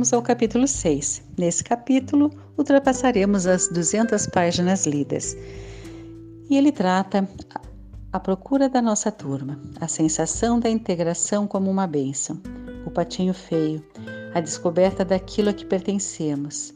vamos 0.00 0.14
ao 0.14 0.22
capítulo 0.22 0.66
6. 0.66 1.24
Nesse 1.36 1.62
capítulo, 1.62 2.30
ultrapassaremos 2.56 3.46
as 3.46 3.68
200 3.68 4.28
páginas 4.28 4.86
lidas. 4.86 5.36
E 6.48 6.56
ele 6.56 6.72
trata 6.72 7.28
a 8.10 8.18
procura 8.18 8.66
da 8.66 8.80
nossa 8.80 9.12
turma, 9.12 9.60
a 9.78 9.86
sensação 9.86 10.58
da 10.58 10.70
integração 10.70 11.46
como 11.46 11.70
uma 11.70 11.86
bênção, 11.86 12.40
o 12.86 12.90
patinho 12.90 13.34
feio, 13.34 13.84
a 14.32 14.40
descoberta 14.40 15.04
daquilo 15.04 15.50
a 15.50 15.52
que 15.52 15.66
pertencemos, 15.66 16.72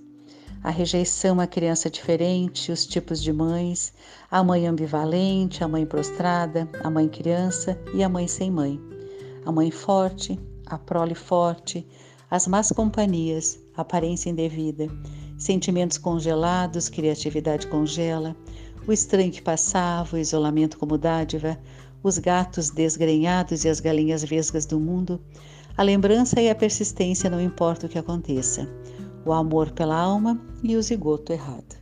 a 0.62 0.68
rejeição 0.68 1.41
à 1.41 1.46
criança 1.46 1.88
diferente, 1.88 2.70
os 2.70 2.84
tipos 2.84 3.22
de 3.22 3.32
mães, 3.32 3.95
a 4.30 4.45
mãe 4.45 4.66
ambivalente, 4.66 5.64
a 5.64 5.68
mãe 5.68 5.86
prostrada, 5.86 6.68
a 6.82 6.91
mãe 6.91 7.09
criança 7.09 7.81
e 7.95 8.03
a 8.03 8.09
mãe 8.09 8.29
sem 8.29 8.50
mãe, 8.50 8.79
a 9.46 9.50
mãe 9.50 9.71
forte, 9.71 10.39
a 10.67 10.77
prole 10.77 11.14
forte, 11.14 11.86
as 12.34 12.48
más 12.48 12.72
companhias, 12.72 13.61
aparência 13.76 14.29
indevida, 14.29 14.88
sentimentos 15.38 15.98
congelados, 15.98 16.88
criatividade 16.88 17.68
congela, 17.68 18.34
o 18.88 18.93
estranho 18.93 19.30
que 19.30 19.40
passava, 19.40 20.16
o 20.16 20.18
isolamento 20.18 20.76
como 20.76 20.98
dádiva, 20.98 21.57
os 22.02 22.18
gatos 22.18 22.70
desgrenhados 22.70 23.64
e 23.64 23.68
as 23.68 23.79
galinhas 23.79 24.24
vesgas 24.24 24.66
do 24.66 24.80
mundo, 24.80 25.20
a 25.76 25.82
lembrança 25.84 26.40
e 26.40 26.50
a 26.50 26.57
persistência 26.57 27.30
não 27.30 27.40
importa 27.40 27.86
o 27.86 27.88
que 27.88 28.00
aconteça, 28.00 28.68
o 29.24 29.32
amor 29.32 29.71
pela 29.71 29.96
alma 29.96 30.36
e 30.60 30.74
o 30.74 30.82
zigoto 30.82 31.32
errado. 31.32 31.76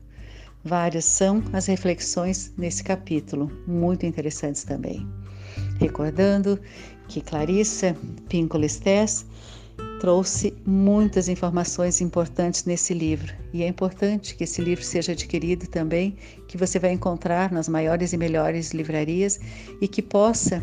Várias 0.62 1.06
são 1.06 1.42
as 1.54 1.64
reflexões 1.64 2.52
nesse 2.58 2.84
capítulo, 2.84 3.50
muito 3.66 4.04
interessantes 4.04 4.64
também. 4.64 5.08
Recordando 5.80 6.60
que 7.08 7.22
Clarissa 7.22 7.96
Pinkola 8.28 8.66
Estés 8.66 9.24
trouxe 10.02 10.52
muitas 10.66 11.28
informações 11.28 12.00
importantes 12.00 12.64
nesse 12.64 12.92
livro 12.92 13.32
e 13.52 13.62
é 13.62 13.68
importante 13.68 14.34
que 14.34 14.42
esse 14.42 14.60
livro 14.60 14.82
seja 14.82 15.12
adquirido 15.12 15.68
também, 15.68 16.16
que 16.48 16.58
você 16.58 16.76
vai 16.76 16.90
encontrar 16.90 17.52
nas 17.52 17.68
maiores 17.68 18.12
e 18.12 18.16
melhores 18.16 18.72
livrarias 18.72 19.38
e 19.80 19.86
que 19.86 20.02
possa, 20.02 20.60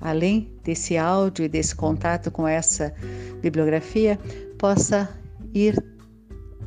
além 0.00 0.48
desse 0.62 0.96
áudio 0.96 1.44
e 1.44 1.48
desse 1.48 1.74
contato 1.74 2.30
com 2.30 2.46
essa 2.46 2.94
bibliografia, 3.42 4.20
possa 4.56 5.08
ir 5.52 5.76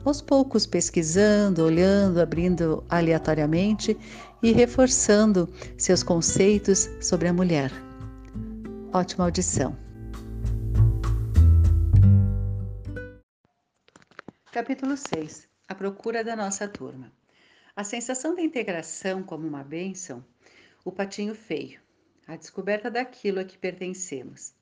aos 0.03 0.21
poucos 0.21 0.65
pesquisando, 0.65 1.63
olhando, 1.63 2.19
abrindo 2.19 2.83
aleatoriamente 2.89 3.95
e 4.43 4.51
reforçando 4.51 5.47
seus 5.77 6.03
conceitos 6.03 6.89
sobre 6.99 7.29
a 7.29 7.33
mulher. 7.33 7.71
Ótima 8.91 9.23
audição! 9.23 9.88
Capítulo 14.51 14.97
6 14.97 15.47
A 15.67 15.75
procura 15.75 16.23
da 16.23 16.35
nossa 16.35 16.67
turma. 16.67 17.13
A 17.75 17.83
sensação 17.83 18.33
da 18.35 18.41
integração 18.41 19.21
como 19.21 19.47
uma 19.47 19.63
bênção, 19.63 20.25
o 20.83 20.91
patinho 20.91 21.35
feio, 21.35 21.79
a 22.25 22.35
descoberta 22.35 22.89
daquilo 22.89 23.39
a 23.39 23.43
que 23.43 23.59
pertencemos. 23.59 24.55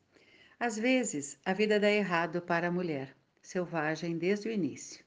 Às 0.60 0.78
vezes, 0.78 1.40
a 1.46 1.54
vida 1.54 1.80
dá 1.80 1.90
errado 1.90 2.42
para 2.42 2.68
a 2.68 2.72
mulher, 2.72 3.16
selvagem 3.42 4.18
desde 4.18 4.50
o 4.50 4.52
início. 4.52 5.06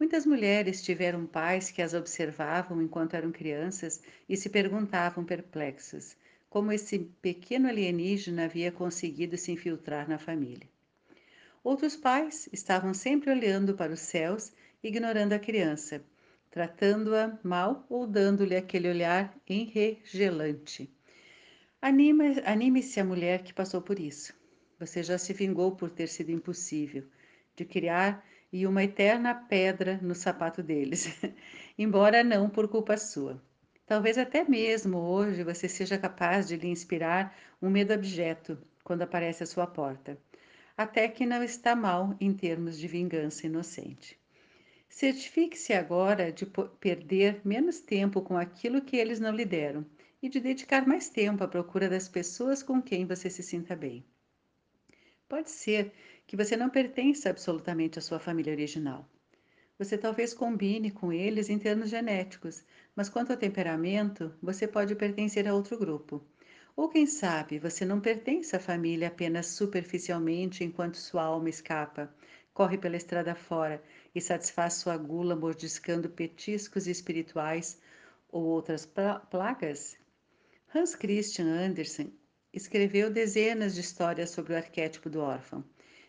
Muitas 0.00 0.26
mulheres 0.26 0.82
tiveram 0.82 1.24
pais 1.24 1.70
que 1.70 1.80
as 1.80 1.94
observavam 1.94 2.82
enquanto 2.82 3.14
eram 3.14 3.30
crianças 3.30 4.02
e 4.28 4.36
se 4.36 4.48
perguntavam 4.48 5.24
perplexas 5.24 6.16
como 6.50 6.72
esse 6.72 6.98
pequeno 6.98 7.68
alienígena 7.68 8.46
havia 8.46 8.72
conseguido 8.72 9.38
se 9.38 9.52
infiltrar 9.52 10.08
na 10.08 10.18
família. 10.18 10.68
Outros 11.64 11.96
pais 11.96 12.48
estavam 12.52 12.94
sempre 12.94 13.30
olhando 13.30 13.74
para 13.74 13.92
os 13.92 14.00
céus, 14.00 14.52
ignorando 14.82 15.32
a 15.32 15.38
criança, 15.38 16.00
tratando-a 16.50 17.36
mal 17.42 17.84
ou 17.88 18.06
dando-lhe 18.06 18.56
aquele 18.56 18.88
olhar 18.88 19.36
enregelante. 19.48 20.88
Anime-se 21.82 23.00
a 23.00 23.04
mulher 23.04 23.42
que 23.42 23.52
passou 23.52 23.82
por 23.82 23.98
isso. 23.98 24.32
Você 24.78 25.02
já 25.02 25.18
se 25.18 25.32
vingou 25.32 25.74
por 25.74 25.90
ter 25.90 26.06
sido 26.06 26.30
impossível 26.30 27.04
de 27.56 27.64
criar 27.64 28.24
e 28.52 28.64
uma 28.64 28.84
eterna 28.84 29.34
pedra 29.34 29.98
no 30.00 30.14
sapato 30.14 30.62
deles, 30.62 31.18
embora 31.76 32.22
não 32.22 32.48
por 32.48 32.68
culpa 32.68 32.96
sua. 32.96 33.42
Talvez 33.84 34.16
até 34.16 34.44
mesmo 34.44 34.98
hoje 34.98 35.42
você 35.42 35.68
seja 35.68 35.98
capaz 35.98 36.46
de 36.46 36.56
lhe 36.56 36.68
inspirar 36.68 37.36
um 37.60 37.68
medo 37.68 37.92
abjeto 37.92 38.56
quando 38.84 39.02
aparece 39.02 39.42
à 39.42 39.46
sua 39.46 39.66
porta 39.66 40.16
até 40.78 41.08
que 41.08 41.26
não 41.26 41.42
está 41.42 41.74
mal 41.74 42.16
em 42.20 42.32
termos 42.32 42.78
de 42.78 42.86
vingança 42.86 43.48
inocente. 43.48 44.16
Certifique-se 44.88 45.72
agora 45.72 46.30
de 46.30 46.46
perder 46.78 47.40
menos 47.44 47.80
tempo 47.80 48.22
com 48.22 48.38
aquilo 48.38 48.80
que 48.80 48.96
eles 48.96 49.18
não 49.18 49.34
lhe 49.34 49.44
deram 49.44 49.84
e 50.22 50.28
de 50.28 50.38
dedicar 50.38 50.86
mais 50.86 51.08
tempo 51.08 51.42
à 51.42 51.48
procura 51.48 51.88
das 51.88 52.08
pessoas 52.08 52.62
com 52.62 52.80
quem 52.80 53.04
você 53.04 53.28
se 53.28 53.42
sinta 53.42 53.74
bem. 53.74 54.04
Pode 55.28 55.50
ser 55.50 55.92
que 56.28 56.36
você 56.36 56.56
não 56.56 56.70
pertença 56.70 57.28
absolutamente 57.28 57.98
à 57.98 58.02
sua 58.02 58.20
família 58.20 58.52
original. 58.52 59.04
Você 59.80 59.98
talvez 59.98 60.32
combine 60.32 60.92
com 60.92 61.12
eles 61.12 61.50
em 61.50 61.58
termos 61.58 61.90
genéticos, 61.90 62.64
mas 62.94 63.08
quanto 63.08 63.32
ao 63.32 63.36
temperamento, 63.36 64.32
você 64.40 64.66
pode 64.66 64.94
pertencer 64.94 65.48
a 65.48 65.54
outro 65.54 65.76
grupo. 65.76 66.24
Ou 66.78 66.88
quem 66.88 67.06
sabe 67.06 67.58
você 67.58 67.84
não 67.84 68.00
pertence 68.00 68.54
à 68.54 68.60
família 68.60 69.08
apenas 69.08 69.46
superficialmente 69.46 70.62
enquanto 70.62 70.94
sua 70.94 71.24
alma 71.24 71.50
escapa, 71.50 72.08
corre 72.54 72.78
pela 72.78 72.96
estrada 72.96 73.34
fora 73.34 73.82
e 74.14 74.20
satisfaz 74.20 74.74
sua 74.74 74.96
gula 74.96 75.34
mordiscando 75.34 76.08
petiscos 76.08 76.86
espirituais 76.86 77.80
ou 78.30 78.44
outras 78.44 78.88
plagas? 79.28 79.98
Hans 80.72 80.94
Christian 80.94 81.46
Andersen 81.46 82.16
escreveu 82.52 83.10
dezenas 83.10 83.74
de 83.74 83.80
histórias 83.80 84.30
sobre 84.30 84.52
o 84.52 84.56
arquétipo 84.56 85.10
do 85.10 85.18
órfão. 85.18 85.64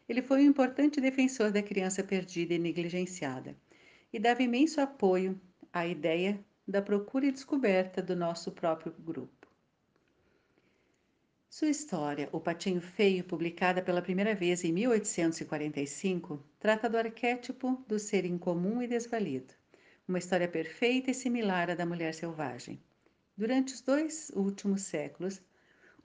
Ele 0.08 0.22
foi 0.22 0.42
um 0.42 0.52
importante 0.52 1.02
defensor 1.02 1.52
da 1.52 1.64
criança 1.64 2.04
perdida 2.04 2.54
e 2.54 2.60
negligenciada 2.60 3.58
e 4.14 4.20
dava 4.20 4.44
imenso 4.44 4.80
apoio 4.80 5.42
à 5.74 5.88
ideia 5.88 6.40
da 6.68 6.80
procura 6.80 7.26
e 7.26 7.32
descoberta 7.32 8.04
do 8.04 8.16
nosso 8.16 8.52
próprio 8.52 8.94
grupo. 9.00 9.39
Sua 11.52 11.68
história, 11.68 12.30
O 12.32 12.40
Patinho 12.40 12.80
Feio, 12.80 13.24
publicada 13.24 13.82
pela 13.82 14.04
primeira 14.04 14.36
vez 14.36 14.64
em 14.64 14.72
1845, 14.72 16.40
trata 16.60 16.88
do 16.88 16.96
arquétipo 16.96 17.84
do 17.88 17.98
ser 17.98 18.24
incomum 18.24 18.84
e 18.84 18.88
desvalido, 18.88 19.52
uma 20.08 20.20
história 20.20 20.48
perfeita 20.48 21.10
e 21.10 21.14
similar 21.14 21.72
à 21.72 21.74
da 21.74 21.88
mulher 21.88 22.14
selvagem. 22.14 22.80
Durante 23.36 23.74
os 23.74 23.82
dois 23.82 24.32
últimos 24.36 24.84
séculos, 24.84 25.42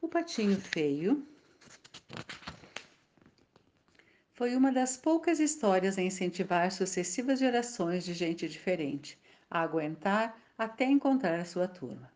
o 0.01 0.09
Patinho 0.09 0.59
Feio 0.59 1.29
foi 4.33 4.57
uma 4.57 4.73
das 4.73 4.97
poucas 4.97 5.41
histórias 5.41 5.99
a 5.99 6.03
incentivar 6.03 6.73
sucessivas 6.73 7.39
gerações 7.39 8.03
de 8.03 8.15
gente 8.15 8.49
diferente 8.49 9.19
a 9.51 9.61
aguentar 9.61 10.41
até 10.57 10.87
encontrar 10.87 11.39
a 11.39 11.45
sua 11.45 11.69
turma. 11.69 12.14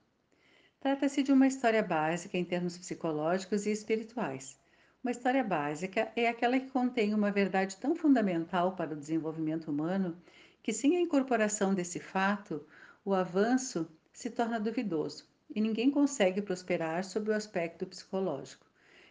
Trata-se 0.81 1.25
de 1.25 1.33
uma 1.33 1.49
história 1.49 1.83
básica 1.83 2.39
em 2.39 2.45
termos 2.45 2.79
psicológicos 2.79 3.67
e 3.67 3.73
espirituais. 3.73 4.57
Uma 5.03 5.11
história 5.11 5.43
básica 5.43 6.13
é 6.15 6.29
aquela 6.29 6.59
que 6.61 6.71
contém 6.71 7.13
uma 7.13 7.33
verdade 7.33 7.77
tão 7.77 7.97
fundamental 7.97 8.77
para 8.77 8.95
o 8.95 8.97
desenvolvimento 8.97 9.73
humano 9.73 10.17
que, 10.63 10.73
sem 10.73 10.97
a 10.97 11.01
incorporação 11.01 11.75
desse 11.75 11.99
fato, 11.99 12.65
o 13.05 13.13
avanço 13.13 13.91
se 14.13 14.31
torna 14.31 14.61
duvidoso 14.61 15.27
e 15.53 15.61
ninguém 15.61 15.91
consegue 15.91 16.41
prosperar 16.41 17.03
sob 17.03 17.29
o 17.31 17.35
aspecto 17.35 17.85
psicológico, 17.85 18.65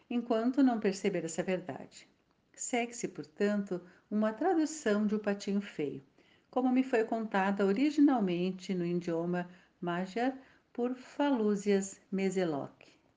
enquanto 0.10 0.64
não 0.64 0.80
perceber 0.80 1.26
essa 1.26 1.44
verdade. 1.44 2.08
Segue-se, 2.54 3.10
portanto, 3.10 3.82
uma 4.10 4.32
tradução 4.32 5.06
de 5.06 5.16
O 5.16 5.20
Patinho 5.20 5.60
Feio, 5.60 6.02
como 6.50 6.72
me 6.72 6.82
foi 6.82 7.04
contada 7.04 7.66
originalmente 7.66 8.74
no 8.74 8.86
idioma 8.86 9.50
Magyar 9.82 10.34
por 10.78 10.94
Falúzias 10.94 12.00
Meseloc, 12.12 12.72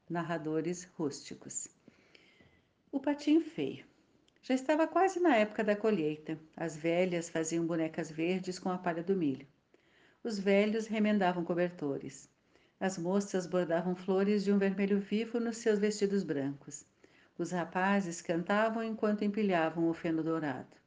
narradores 0.09 0.85
rústicos. 0.97 1.69
O 2.91 2.99
patinho 2.99 3.43
feio. 3.43 3.85
Já 4.41 4.55
estava 4.55 4.89
quase 4.89 5.21
na 5.21 5.37
época 5.37 5.63
da 5.63 5.77
colheita. 5.77 6.41
As 6.57 6.75
velhas 6.75 7.29
faziam 7.29 7.67
bonecas 7.67 8.11
verdes 8.11 8.59
com 8.59 8.71
a 8.71 8.79
palha 8.79 9.03
do 9.03 9.15
milho. 9.15 9.47
Os 10.25 10.39
velhos 10.39 10.87
remendavam 10.87 11.45
cobertores. 11.45 12.31
As 12.81 12.97
moças 12.97 13.47
bordavam 13.47 13.95
flores 13.95 14.43
de 14.43 14.51
um 14.51 14.57
vermelho 14.57 14.99
vivo 14.99 15.39
nos 15.39 15.59
seus 15.59 15.79
vestidos 15.79 16.25
brancos. 16.25 16.87
Os 17.37 17.51
rapazes 17.51 18.23
cantavam 18.23 18.83
enquanto 18.83 19.23
empilhavam 19.23 19.87
o 19.87 19.93
feno 19.93 20.25
dourado. 20.25 20.79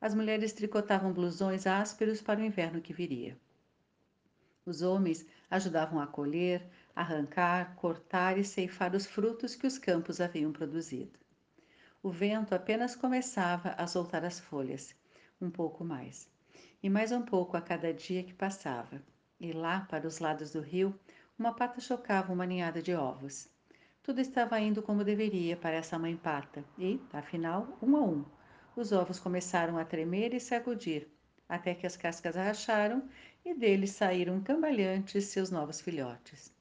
As 0.00 0.16
mulheres 0.16 0.52
tricotavam 0.52 1.12
blusões 1.12 1.64
ásperos 1.64 2.20
para 2.20 2.40
o 2.40 2.44
inverno 2.44 2.80
que 2.80 2.92
viria. 2.92 3.38
Os 4.64 4.80
homens 4.80 5.26
ajudavam 5.52 6.00
a 6.00 6.06
colher, 6.06 6.66
arrancar, 6.96 7.74
cortar 7.76 8.38
e 8.38 8.44
ceifar 8.44 8.94
os 8.96 9.04
frutos 9.04 9.54
que 9.54 9.66
os 9.66 9.76
campos 9.76 10.18
haviam 10.18 10.50
produzido. 10.50 11.12
O 12.02 12.10
vento 12.10 12.54
apenas 12.54 12.96
começava 12.96 13.74
a 13.76 13.86
soltar 13.86 14.24
as 14.24 14.40
folhas, 14.40 14.94
um 15.38 15.50
pouco 15.50 15.84
mais, 15.84 16.26
e 16.82 16.88
mais 16.88 17.12
um 17.12 17.20
pouco 17.20 17.54
a 17.54 17.60
cada 17.60 17.92
dia 17.92 18.24
que 18.24 18.32
passava. 18.32 19.02
E 19.38 19.52
lá, 19.52 19.82
para 19.82 20.08
os 20.08 20.20
lados 20.20 20.52
do 20.52 20.62
rio, 20.62 20.98
uma 21.38 21.52
pata 21.52 21.82
chocava 21.82 22.32
uma 22.32 22.46
ninhada 22.46 22.80
de 22.80 22.94
ovos. 22.94 23.46
Tudo 24.02 24.22
estava 24.22 24.58
indo 24.58 24.82
como 24.82 25.04
deveria 25.04 25.54
para 25.54 25.76
essa 25.76 25.98
mãe 25.98 26.16
pata, 26.16 26.64
e, 26.78 26.98
afinal, 27.12 27.76
um 27.82 27.94
a 27.94 28.00
um, 28.00 28.24
os 28.74 28.90
ovos 28.90 29.20
começaram 29.20 29.76
a 29.76 29.84
tremer 29.84 30.32
e 30.32 30.40
sacudir, 30.40 31.08
até 31.46 31.74
que 31.74 31.86
as 31.86 31.94
cascas 31.94 32.36
racharam 32.36 33.06
e 33.44 33.54
deles 33.54 33.90
saíram 33.90 34.40
cambalhantes 34.40 35.26
seus 35.26 35.50
novos 35.50 35.80
filhotes. 35.80 36.52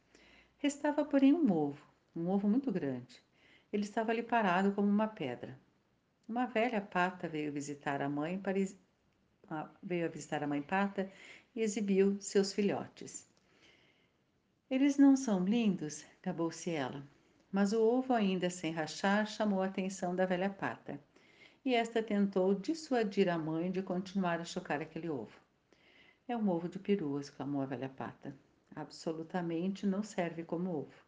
Restava, 0.58 1.06
porém, 1.06 1.34
um 1.34 1.52
ovo, 1.52 1.86
um 2.16 2.30
ovo 2.30 2.48
muito 2.48 2.72
grande. 2.72 3.22
Ele 3.72 3.84
estava 3.84 4.12
ali 4.12 4.24
parado 4.24 4.72
como 4.72 4.88
uma 4.88 5.08
pedra. 5.08 5.58
Uma 6.28 6.46
velha 6.46 6.82
pata 6.82 7.28
veio 7.28 7.52
visitar 7.52 8.02
a 8.02 8.10
mãe 8.10 8.38
para 8.38 8.58
veio 9.82 10.10
visitar 10.10 10.44
a 10.44 10.48
mãe 10.48 10.62
pata 10.62 11.12
e 11.56 11.62
exibiu 11.62 12.20
seus 12.20 12.54
filhotes. 12.54 13.28
Eles 14.70 14.98
não 14.98 15.18
são 15.18 15.44
lindos? 15.44 16.06
gabou-se 16.24 16.70
ela. 16.70 17.04
Mas 17.52 17.74
o 17.74 17.82
ovo, 17.82 18.14
ainda 18.14 18.50
sem 18.50 18.72
rachar, 18.72 19.28
chamou 19.28 19.62
a 19.62 19.66
atenção 19.66 20.16
da 20.16 20.26
velha 20.26 20.50
pata. 20.50 20.98
E 21.66 21.76
esta 21.76 22.02
tentou 22.02 22.56
dissuadir 22.56 23.28
a 23.28 23.38
mãe 23.38 23.70
de 23.70 23.84
continuar 23.84 24.40
a 24.40 24.46
chocar 24.46 24.82
aquele 24.82 25.10
ovo. 25.10 25.38
É 26.32 26.38
um 26.38 26.48
ovo 26.48 26.70
de 26.70 26.80
peru, 26.80 27.20
exclamou 27.20 27.62
a 27.62 27.66
velha 27.66 27.90
pata. 27.90 28.34
Absolutamente 28.74 29.86
não 29.86 30.02
serve 30.02 30.46
como 30.46 30.74
ovo. 30.74 31.04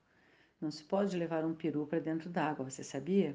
Não 0.59 0.69
se 0.69 0.83
pode 0.83 1.15
levar 1.15 1.45
um 1.45 1.55
peru 1.55 1.87
para 1.87 2.01
dentro 2.01 2.29
d'água, 2.29 2.69
você 2.69 2.83
sabia? 2.83 3.33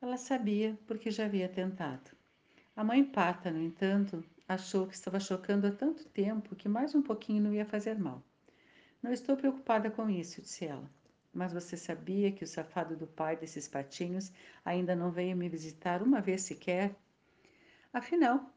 Ela 0.00 0.16
sabia 0.16 0.78
porque 0.86 1.10
já 1.10 1.24
havia 1.24 1.48
tentado. 1.48 2.12
A 2.76 2.84
mãe 2.84 3.02
pata, 3.02 3.50
no 3.50 3.60
entanto, 3.60 4.24
achou 4.46 4.86
que 4.86 4.94
estava 4.94 5.18
chocando 5.18 5.66
há 5.66 5.72
tanto 5.72 6.08
tempo 6.08 6.54
que 6.54 6.68
mais 6.68 6.94
um 6.94 7.02
pouquinho 7.02 7.42
não 7.42 7.52
ia 7.52 7.66
fazer 7.66 7.98
mal. 7.98 8.22
Não 9.02 9.12
estou 9.12 9.36
preocupada 9.36 9.90
com 9.90 10.08
isso, 10.08 10.40
disse 10.40 10.66
ela. 10.66 10.88
Mas 11.34 11.52
você 11.52 11.76
sabia 11.76 12.30
que 12.30 12.44
o 12.44 12.46
safado 12.46 12.96
do 12.96 13.08
pai 13.08 13.36
desses 13.36 13.66
patinhos 13.66 14.30
ainda 14.64 14.94
não 14.94 15.10
veio 15.10 15.36
me 15.36 15.48
visitar 15.48 16.00
uma 16.00 16.20
vez 16.20 16.42
sequer? 16.42 16.94
Afinal, 17.92 18.48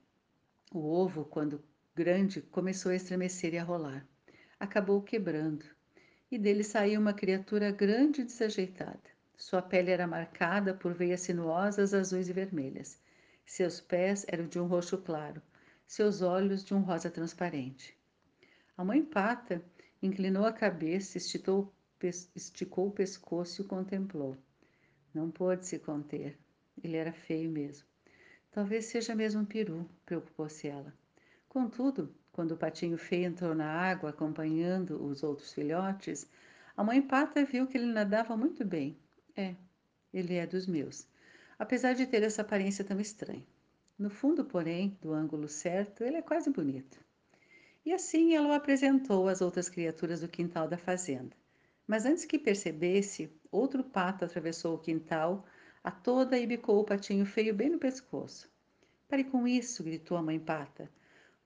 o 0.72 0.88
ovo, 0.88 1.26
quando 1.26 1.60
grande 1.96 2.42
começou 2.42 2.92
a 2.92 2.96
estremecer 2.96 3.54
e 3.54 3.58
a 3.58 3.64
rolar. 3.64 4.06
Acabou 4.60 5.02
quebrando, 5.02 5.64
e 6.30 6.38
dele 6.38 6.62
saiu 6.62 7.00
uma 7.00 7.14
criatura 7.14 7.72
grande 7.72 8.20
e 8.20 8.26
desajeitada. 8.26 9.16
Sua 9.38 9.62
pele 9.62 9.92
era 9.92 10.06
marcada 10.06 10.74
por 10.74 10.94
veias 10.94 11.22
sinuosas 11.22 11.94
azuis 11.94 12.28
e 12.28 12.34
vermelhas. 12.34 13.00
Seus 13.46 13.80
pés 13.80 14.26
eram 14.28 14.46
de 14.46 14.60
um 14.60 14.68
roxo 14.68 14.98
claro, 14.98 15.42
seus 15.88 16.22
olhos 16.22 16.66
de 16.66 16.74
um 16.74 16.82
rosa 16.82 17.10
transparente. 17.10 17.98
A 18.76 18.84
mãe 18.84 19.02
pata 19.02 19.64
inclinou 20.02 20.46
a 20.46 20.52
cabeça, 20.52 21.18
esticou, 21.18 21.74
esticou 22.36 22.88
o 22.88 22.92
pescoço 22.92 23.62
e 23.62 23.66
o 23.66 23.68
contemplou. 23.70 24.36
Não 25.14 25.32
pôde 25.32 25.66
se 25.66 25.80
conter. 25.80 26.38
Ele 26.84 26.98
era 26.98 27.14
feio 27.14 27.50
mesmo. 27.50 27.88
Talvez 28.52 28.88
seja 28.88 29.16
mesmo 29.16 29.42
um 29.42 29.46
peru, 29.46 29.90
preocupou-se 30.06 30.68
ela. 30.68 30.94
Contudo, 31.56 32.14
quando 32.34 32.52
o 32.52 32.58
patinho 32.58 32.98
feio 32.98 33.28
entrou 33.28 33.56
na 33.56 33.66
água 33.66 34.10
acompanhando 34.10 35.02
os 35.02 35.24
outros 35.24 35.54
filhotes, 35.54 36.30
a 36.76 36.84
mãe 36.84 37.02
pata 37.02 37.46
viu 37.46 37.66
que 37.66 37.78
ele 37.78 37.86
nadava 37.86 38.36
muito 38.36 38.66
bem. 38.66 39.00
É, 39.38 39.56
ele 40.14 40.34
é 40.34 40.46
dos 40.46 40.68
meus, 40.68 41.08
apesar 41.58 41.94
de 41.94 42.06
ter 42.06 42.24
essa 42.24 42.42
aparência 42.42 42.84
tão 42.84 43.00
estranha. 43.00 43.48
No 43.98 44.10
fundo, 44.10 44.44
porém, 44.44 44.98
do 45.02 45.14
ângulo 45.14 45.48
certo, 45.48 46.04
ele 46.04 46.18
é 46.18 46.22
quase 46.22 46.50
bonito. 46.50 47.00
E 47.86 47.94
assim 47.94 48.36
ela 48.36 48.50
o 48.50 48.52
apresentou 48.52 49.30
às 49.30 49.40
outras 49.40 49.70
criaturas 49.70 50.20
do 50.20 50.28
quintal 50.28 50.68
da 50.68 50.78
fazenda. 50.78 51.38
Mas 51.88 52.06
antes 52.06 52.26
que 52.26 52.38
percebesse, 52.38 53.32
outro 53.50 53.82
pato 53.82 54.26
atravessou 54.26 54.76
o 54.76 54.80
quintal 54.80 55.46
a 55.82 55.90
toda 55.90 56.38
e 56.38 56.46
bicou 56.46 56.82
o 56.82 56.86
patinho 56.86 57.26
feio 57.26 57.56
bem 57.56 57.70
no 57.70 57.80
pescoço. 57.80 58.52
Pare 59.08 59.24
com 59.24 59.48
isso, 59.48 59.86
gritou 59.86 60.18
a 60.18 60.22
mãe 60.22 60.38
pata. 60.38 60.92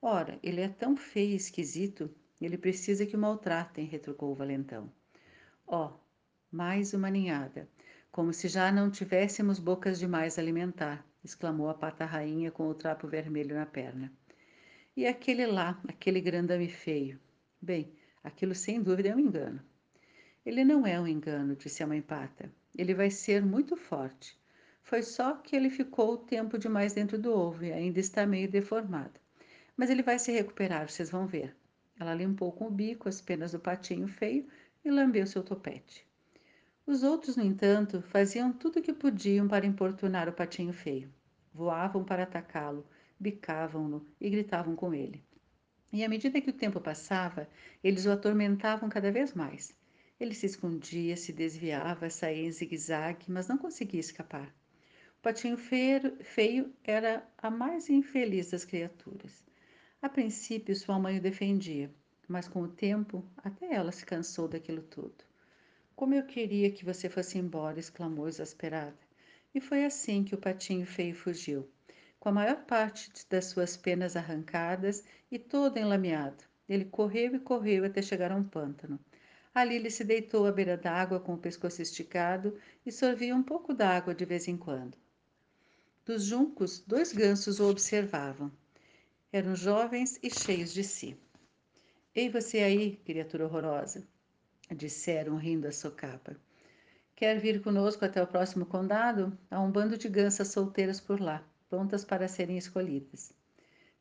Ora, 0.01 0.39
ele 0.41 0.61
é 0.61 0.69
tão 0.69 0.95
feio 0.95 1.33
e 1.33 1.35
esquisito, 1.35 2.09
ele 2.39 2.57
precisa 2.57 3.05
que 3.05 3.17
o 3.17 3.19
maltratem, 3.19 3.85
retrucou 3.85 4.31
o 4.31 4.35
valentão. 4.35 4.89
Ó, 5.67 5.87
oh, 5.87 5.99
mais 6.49 6.93
uma 6.93 7.09
ninhada, 7.09 7.69
como 8.09 8.31
se 8.31 8.47
já 8.47 8.71
não 8.71 8.89
tivéssemos 8.89 9.59
bocas 9.59 9.99
demais 9.99 10.37
a 10.37 10.41
alimentar, 10.41 11.05
exclamou 11.23 11.69
a 11.69 11.73
pata 11.73 12.05
rainha 12.05 12.49
com 12.49 12.69
o 12.69 12.73
trapo 12.73 13.07
vermelho 13.07 13.55
na 13.55 13.65
perna. 13.65 14.11
E 14.95 15.05
aquele 15.05 15.45
lá, 15.45 15.79
aquele 15.87 16.21
grandame 16.21 16.69
feio? 16.69 17.19
Bem, 17.61 17.93
aquilo 18.23 18.55
sem 18.55 18.81
dúvida 18.81 19.09
é 19.09 19.15
um 19.15 19.19
engano. 19.19 19.61
Ele 20.45 20.63
não 20.63 20.87
é 20.87 20.99
um 20.99 21.07
engano, 21.07 21.55
disse 21.57 21.83
a 21.83 21.87
mãe 21.87 22.01
pata. 22.01 22.49
Ele 22.77 22.93
vai 22.93 23.11
ser 23.11 23.45
muito 23.45 23.75
forte. 23.75 24.39
Foi 24.81 25.03
só 25.03 25.35
que 25.35 25.55
ele 25.55 25.69
ficou 25.69 26.13
o 26.13 26.17
tempo 26.17 26.57
demais 26.57 26.93
dentro 26.93 27.19
do 27.19 27.33
ovo 27.33 27.65
e 27.65 27.73
ainda 27.73 27.99
está 27.99 28.25
meio 28.25 28.49
deformado. 28.49 29.19
Mas 29.79 29.89
ele 29.89 30.03
vai 30.03 30.19
se 30.19 30.29
recuperar, 30.29 30.89
vocês 30.89 31.09
vão 31.09 31.25
ver. 31.25 31.55
Ela 31.97 32.13
limpou 32.13 32.51
com 32.51 32.67
o 32.67 32.69
bico 32.69 33.07
as 33.07 33.21
penas 33.21 33.53
do 33.53 33.61
patinho 33.61 34.09
feio 34.09 34.45
e 34.83 34.91
lambeu 34.91 35.25
seu 35.25 35.41
topete. 35.41 36.05
Os 36.85 37.01
outros, 37.01 37.37
no 37.37 37.45
entanto, 37.45 38.01
faziam 38.01 38.51
tudo 38.51 38.79
o 38.79 38.81
que 38.81 38.91
podiam 38.91 39.47
para 39.47 39.65
importunar 39.65 40.27
o 40.27 40.33
patinho 40.33 40.73
feio. 40.73 41.09
Voavam 41.53 42.03
para 42.03 42.23
atacá-lo, 42.23 42.85
bicavam-no 43.17 44.05
e 44.19 44.29
gritavam 44.29 44.75
com 44.75 44.93
ele. 44.93 45.23
E 45.93 46.03
à 46.03 46.09
medida 46.09 46.41
que 46.41 46.49
o 46.49 46.59
tempo 46.59 46.81
passava, 46.81 47.47
eles 47.81 48.05
o 48.05 48.11
atormentavam 48.11 48.89
cada 48.89 49.13
vez 49.13 49.33
mais. 49.33 49.73
Ele 50.19 50.35
se 50.35 50.45
escondia, 50.45 51.15
se 51.15 51.31
desviava, 51.31 52.09
saía 52.09 52.45
em 52.45 52.51
zigue-zague, 52.51 53.31
mas 53.31 53.47
não 53.47 53.57
conseguia 53.57 54.01
escapar. 54.01 54.53
O 55.19 55.21
patinho 55.21 55.55
feio, 55.55 56.17
feio 56.21 56.73
era 56.83 57.25
a 57.37 57.49
mais 57.49 57.89
infeliz 57.89 58.51
das 58.51 58.65
criaturas. 58.65 59.47
A 60.01 60.07
princípio, 60.07 60.73
sua 60.77 60.97
mãe 60.97 61.17
o 61.17 61.21
defendia, 61.21 61.93
mas 62.25 62.47
com 62.47 62.61
o 62.61 62.69
tempo, 62.69 63.21
até 63.35 63.73
ela 63.73 63.91
se 63.91 64.05
cansou 64.05 64.47
daquilo 64.47 64.81
tudo. 64.81 65.25
Como 65.93 66.13
eu 66.13 66.25
queria 66.25 66.71
que 66.71 66.85
você 66.85 67.09
fosse 67.09 67.37
embora, 67.37 67.81
exclamou 67.81 68.29
exasperada. 68.29 68.97
E 69.53 69.59
foi 69.59 69.83
assim 69.83 70.23
que 70.23 70.33
o 70.33 70.37
patinho 70.37 70.85
feio 70.85 71.13
fugiu, 71.13 71.69
com 72.17 72.29
a 72.29 72.31
maior 72.31 72.63
parte 72.63 73.11
das 73.29 73.47
suas 73.47 73.75
penas 73.75 74.15
arrancadas 74.15 75.03
e 75.29 75.37
todo 75.37 75.77
enlameado. 75.77 76.45
Ele 76.69 76.85
correu 76.85 77.35
e 77.35 77.39
correu 77.39 77.83
até 77.83 78.01
chegar 78.01 78.31
a 78.31 78.37
um 78.37 78.43
pântano. 78.43 78.97
Ali 79.53 79.75
ele 79.75 79.89
se 79.89 80.05
deitou 80.05 80.47
à 80.47 80.51
beira 80.53 80.77
d'água 80.77 81.19
com 81.19 81.33
o 81.33 81.37
pescoço 81.37 81.81
esticado 81.81 82.57
e 82.85 82.91
sorvia 82.91 83.35
um 83.35 83.43
pouco 83.43 83.73
d'água 83.73 84.15
de 84.15 84.23
vez 84.23 84.47
em 84.47 84.55
quando. 84.55 84.97
Dos 86.05 86.23
juncos, 86.23 86.79
dois 86.79 87.11
gansos 87.11 87.59
o 87.59 87.69
observavam. 87.69 88.49
Eram 89.31 89.55
jovens 89.55 90.17
e 90.23 90.29
cheios 90.31 90.73
de 90.73 90.83
si. 90.83 91.15
Ei, 92.15 92.31
você 92.31 92.63
aí, 92.63 92.95
criatura 93.05 93.45
horrorosa, 93.45 94.03
disseram 94.75 95.37
rindo 95.37 95.67
a 95.67 95.71
socapa. 95.71 96.35
Quer 97.15 97.39
vir 97.39 97.61
conosco 97.61 98.03
até 98.03 98.23
o 98.23 98.25
próximo 98.25 98.65
condado? 98.65 99.37
Há 99.51 99.61
um 99.61 99.71
bando 99.71 99.95
de 99.95 100.09
gansas 100.09 100.47
solteiras 100.47 100.99
por 100.99 101.21
lá, 101.21 101.47
prontas 101.69 102.03
para 102.03 102.27
serem 102.27 102.57
escolhidas. 102.57 103.31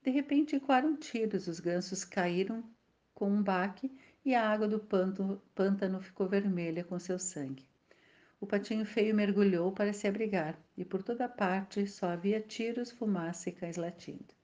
De 0.03 0.11
repente 0.11 0.57
ecoaram 0.57 0.97
tiros, 0.97 1.47
os 1.47 1.61
gansos 1.61 2.07
caíram 2.07 2.65
com 3.13 3.31
um 3.31 3.43
baque 3.43 3.95
e 4.25 4.35
a 4.35 4.49
água 4.49 4.67
do 4.67 4.81
pântano, 4.81 6.01
ficou 6.01 6.27
vermelha 6.27 6.83
com 6.83 6.99
seu 6.99 7.19
sangue. 7.19 7.69
O 8.41 8.47
patinho 8.47 8.87
feio 8.87 9.15
mergulhou 9.15 9.73
para 9.73 9.93
se 9.93 10.09
abrigar 10.09 10.59
e 10.75 10.87
por 10.87 11.03
toda 11.03 11.29
parte 11.29 11.87
só 11.87 12.07
havia 12.07 12.41
tiros, 12.41 12.91
fumaça 12.91 13.51
e 13.51 13.53
cães 13.53 13.77
latindo. 13.77 14.38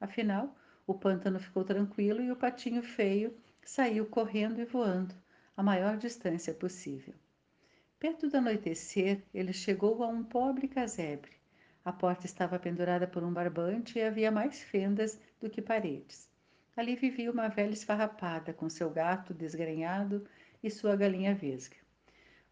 Afinal, 0.00 0.56
o 0.86 0.94
pântano 0.94 1.38
ficou 1.38 1.62
tranquilo 1.62 2.22
e 2.22 2.32
o 2.32 2.36
patinho 2.36 2.82
feio 2.82 3.36
saiu 3.62 4.06
correndo 4.06 4.60
e 4.60 4.64
voando 4.64 5.14
a 5.56 5.62
maior 5.62 5.96
distância 5.98 6.54
possível. 6.54 7.14
Perto 7.98 8.28
do 8.28 8.38
anoitecer, 8.38 9.22
ele 9.34 9.52
chegou 9.52 10.02
a 10.02 10.08
um 10.08 10.24
pobre 10.24 10.66
casebre. 10.66 11.32
A 11.84 11.92
porta 11.92 12.24
estava 12.24 12.58
pendurada 12.58 13.06
por 13.06 13.22
um 13.22 13.32
barbante 13.32 13.98
e 13.98 14.02
havia 14.02 14.30
mais 14.30 14.62
fendas 14.62 15.20
do 15.38 15.50
que 15.50 15.60
paredes. 15.60 16.28
Ali 16.74 16.96
vivia 16.96 17.30
uma 17.30 17.48
velha 17.48 17.74
esfarrapada, 17.74 18.54
com 18.54 18.70
seu 18.70 18.88
gato 18.88 19.34
desgrenhado 19.34 20.26
e 20.62 20.70
sua 20.70 20.96
galinha 20.96 21.34
vesga. 21.34 21.76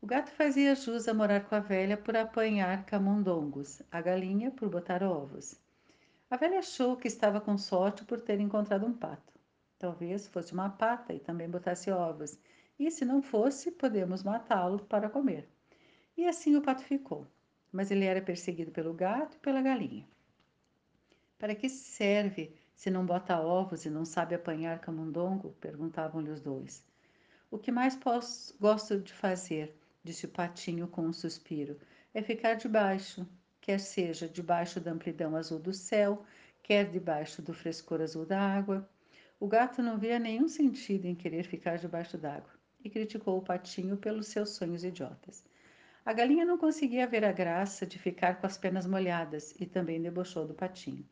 O 0.02 0.07
gato 0.07 0.31
fazia 0.31 0.75
jus 0.75 1.09
a 1.09 1.14
morar 1.14 1.40
com 1.40 1.55
a 1.55 1.61
velha 1.61 1.97
por 1.97 2.14
apanhar 2.14 2.85
camundongos, 2.85 3.83
a 3.90 4.00
galinha 4.02 4.50
por 4.50 4.69
botar 4.69 5.02
ovos. 5.02 5.59
A 6.30 6.37
velha 6.37 6.58
achou 6.58 6.94
que 6.94 7.08
estava 7.08 7.40
com 7.40 7.56
sorte 7.56 8.04
por 8.04 8.20
ter 8.20 8.38
encontrado 8.38 8.85
um 8.85 8.92
pato. 8.92 9.32
Talvez 9.78 10.26
fosse 10.26 10.52
uma 10.52 10.68
pata 10.68 11.14
e 11.14 11.20
também 11.20 11.49
botasse 11.49 11.90
ovos, 11.90 12.38
e 12.78 12.90
se 12.90 13.04
não 13.04 13.23
fosse, 13.23 13.70
podemos 13.70 14.23
matá-lo 14.23 14.78
para 14.85 15.08
comer. 15.08 15.49
E 16.16 16.26
assim 16.26 16.54
o 16.54 16.61
pato 16.61 16.82
ficou, 16.82 17.26
mas 17.73 17.90
ele 17.90 18.04
era 18.04 18.20
perseguido 18.20 18.70
pelo 18.70 18.92
gato 18.92 19.37
e 19.37 19.40
pela 19.40 19.62
galinha. 19.62 20.06
Para 21.38 21.54
que 21.54 21.68
serve 21.68 22.54
se 22.75 22.90
não 22.90 23.06
bota 23.06 23.40
ovos 23.40 23.87
e 23.87 23.90
não 23.90 24.04
sabe 24.04 24.35
apanhar 24.35 24.80
camundongo? 24.80 25.56
perguntavam-lhe 25.61 26.30
os 26.30 26.42
dois. 26.42 26.85
O 27.50 27.58
que 27.58 27.73
mais 27.73 27.97
posso, 27.97 28.54
gosto 28.61 29.00
de 29.00 29.14
fazer, 29.14 29.75
disse 30.04 30.26
o 30.26 30.28
patinho 30.28 30.88
com 30.88 31.06
um 31.06 31.12
suspiro, 31.12 31.80
é 32.12 32.20
ficar 32.20 32.54
debaixo, 32.54 33.26
quer 33.68 33.80
seja 33.80 34.26
debaixo 34.26 34.80
da 34.80 34.92
amplidão 34.92 35.37
azul 35.37 35.58
do 35.58 35.75
céu, 35.75 36.25
quer 36.62 36.90
debaixo 36.90 37.42
do 37.42 37.52
frescor 37.52 38.00
azul 38.00 38.25
da 38.25 38.40
água. 38.40 38.88
O 39.38 39.46
gato 39.46 39.82
não 39.82 39.98
via 39.98 40.18
nenhum 40.18 40.48
sentido 40.48 41.04
em 41.04 41.14
querer 41.14 41.44
ficar 41.44 41.76
debaixo 41.76 42.16
d'água 42.16 42.48
e 42.82 42.88
criticou 42.88 43.37
o 43.37 43.42
patinho 43.42 43.98
pelos 43.98 44.28
seus 44.28 44.52
sonhos 44.52 44.84
idiotas. 44.84 45.44
A 46.02 46.14
galinha 46.14 46.46
não 46.46 46.56
conseguia 46.56 47.06
ver 47.06 47.26
a 47.26 47.30
graça 47.30 47.84
de 47.84 47.98
ficar 47.98 48.40
com 48.40 48.46
as 48.46 48.56
pernas 48.56 48.87
molhadas 48.87 49.54
e 49.60 49.66
também 49.66 50.00
debochou 50.00 50.46
do 50.46 50.54
patinho. 50.54 51.06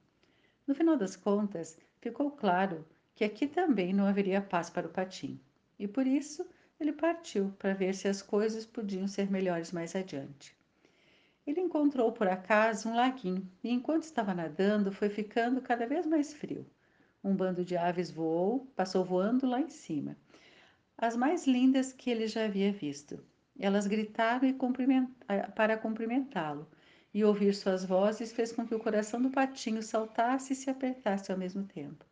No 0.66 0.74
final 0.74 0.96
das 0.96 1.14
contas, 1.14 1.78
ficou 2.00 2.30
claro 2.30 2.86
que 3.14 3.22
aqui 3.22 3.46
também 3.46 3.92
não 3.92 4.06
haveria 4.06 4.40
paz 4.40 4.70
para 4.70 4.86
o 4.86 4.90
patinho 4.90 5.38
e 5.78 5.86
por 5.86 6.06
isso 6.06 6.48
ele 6.80 6.94
partiu 6.94 7.54
para 7.58 7.74
ver 7.74 7.94
se 7.94 8.08
as 8.08 8.22
coisas 8.22 8.64
podiam 8.64 9.06
ser 9.06 9.30
melhores 9.30 9.72
mais 9.72 9.94
adiante. 9.94 10.55
Ele 11.46 11.60
encontrou 11.60 12.10
por 12.12 12.26
acaso 12.26 12.88
um 12.88 12.96
laguinho 12.96 13.48
e, 13.62 13.70
enquanto 13.70 14.02
estava 14.02 14.34
nadando, 14.34 14.90
foi 14.90 15.08
ficando 15.08 15.60
cada 15.60 15.86
vez 15.86 16.04
mais 16.04 16.34
frio. 16.34 16.66
Um 17.22 17.36
bando 17.36 17.64
de 17.64 17.76
aves 17.76 18.10
voou, 18.10 18.66
passou 18.74 19.04
voando 19.04 19.46
lá 19.46 19.60
em 19.60 19.70
cima, 19.70 20.16
as 20.98 21.14
mais 21.16 21.46
lindas 21.46 21.92
que 21.92 22.10
ele 22.10 22.26
já 22.26 22.44
havia 22.46 22.72
visto. 22.72 23.22
Elas 23.58 23.86
gritaram 23.86 24.52
cumpriment... 24.54 25.08
para 25.54 25.76
cumprimentá-lo, 25.76 26.68
e 27.12 27.24
ouvir 27.24 27.54
suas 27.54 27.84
vozes 27.84 28.32
fez 28.32 28.52
com 28.52 28.66
que 28.66 28.74
o 28.74 28.78
coração 28.78 29.22
do 29.22 29.30
patinho 29.30 29.82
saltasse 29.82 30.52
e 30.52 30.56
se 30.56 30.68
apertasse 30.68 31.32
ao 31.32 31.38
mesmo 31.38 31.64
tempo. 31.64 32.04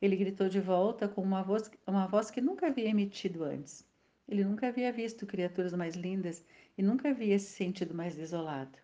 Ele 0.00 0.16
gritou 0.16 0.48
de 0.48 0.60
volta 0.60 1.06
com 1.06 1.22
uma 1.22 1.42
voz, 1.42 1.70
uma 1.86 2.08
voz 2.08 2.30
que 2.30 2.40
nunca 2.40 2.66
havia 2.66 2.88
emitido 2.88 3.44
antes. 3.44 3.86
Ele 4.28 4.44
nunca 4.44 4.68
havia 4.68 4.92
visto 4.92 5.26
criaturas 5.26 5.72
mais 5.72 5.94
lindas 5.94 6.44
e 6.76 6.82
nunca 6.82 7.10
havia 7.10 7.38
se 7.38 7.50
sentido 7.52 7.94
mais 7.94 8.14
desolado. 8.14 8.78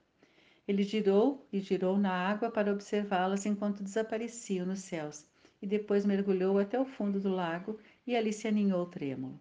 Ele 0.66 0.82
girou 0.82 1.46
e 1.52 1.60
girou 1.60 1.96
na 1.96 2.12
água 2.12 2.50
para 2.50 2.72
observá-las 2.72 3.46
enquanto 3.46 3.82
desapareciam 3.82 4.66
nos 4.66 4.80
céus, 4.80 5.24
e 5.62 5.66
depois 5.66 6.04
mergulhou 6.04 6.58
até 6.58 6.78
o 6.78 6.84
fundo 6.84 7.18
do 7.18 7.30
lago 7.30 7.78
e 8.06 8.14
ali 8.16 8.32
se 8.32 8.46
aninhou 8.46 8.86
trêmulo. 8.86 9.40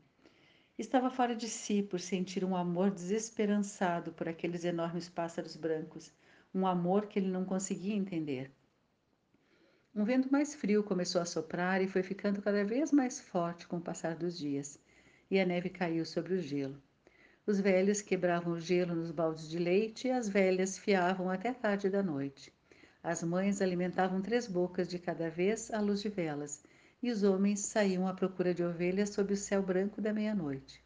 Estava 0.77 1.09
fora 1.09 1.35
de 1.35 1.49
si 1.49 1.81
por 1.81 1.99
sentir 1.99 2.45
um 2.45 2.55
amor 2.55 2.91
desesperançado 2.91 4.13
por 4.13 4.29
aqueles 4.29 4.63
enormes 4.63 5.09
pássaros 5.09 5.55
brancos, 5.55 6.13
um 6.53 6.65
amor 6.65 7.07
que 7.07 7.19
ele 7.19 7.29
não 7.29 7.43
conseguia 7.43 7.95
entender. 7.95 8.51
Um 9.93 10.03
vento 10.03 10.31
mais 10.31 10.53
frio 10.53 10.83
começou 10.83 11.19
a 11.19 11.25
soprar 11.25 11.81
e 11.81 11.87
foi 11.87 12.03
ficando 12.03 12.41
cada 12.41 12.63
vez 12.63 12.91
mais 12.91 13.19
forte 13.19 13.67
com 13.67 13.77
o 13.77 13.81
passar 13.81 14.15
dos 14.15 14.37
dias, 14.37 14.79
e 15.29 15.39
a 15.39 15.45
neve 15.45 15.69
caiu 15.69 16.05
sobre 16.05 16.33
o 16.33 16.41
gelo. 16.41 16.81
Os 17.45 17.59
velhos 17.59 18.01
quebravam 18.01 18.53
o 18.53 18.59
gelo 18.59 18.93
nos 18.93 19.11
baldes 19.11 19.49
de 19.49 19.57
leite 19.57 20.07
e 20.07 20.11
as 20.11 20.27
velhas 20.27 20.77
fiavam 20.77 21.29
até 21.29 21.53
tarde 21.53 21.89
da 21.89 22.03
noite. 22.03 22.51
As 23.01 23.23
mães 23.23 23.61
alimentavam 23.61 24.21
três 24.21 24.47
bocas 24.47 24.87
de 24.87 24.99
cada 24.99 25.29
vez 25.29 25.71
à 25.71 25.79
luz 25.79 26.01
de 26.01 26.09
velas, 26.09 26.61
e 27.01 27.09
os 27.09 27.23
homens 27.23 27.61
saíam 27.61 28.07
à 28.07 28.13
procura 28.13 28.53
de 28.53 28.63
ovelhas 28.63 29.11
sob 29.11 29.31
o 29.33 29.37
céu 29.37 29.61
branco 29.61 30.01
da 30.01 30.11
meia-noite. 30.11 30.83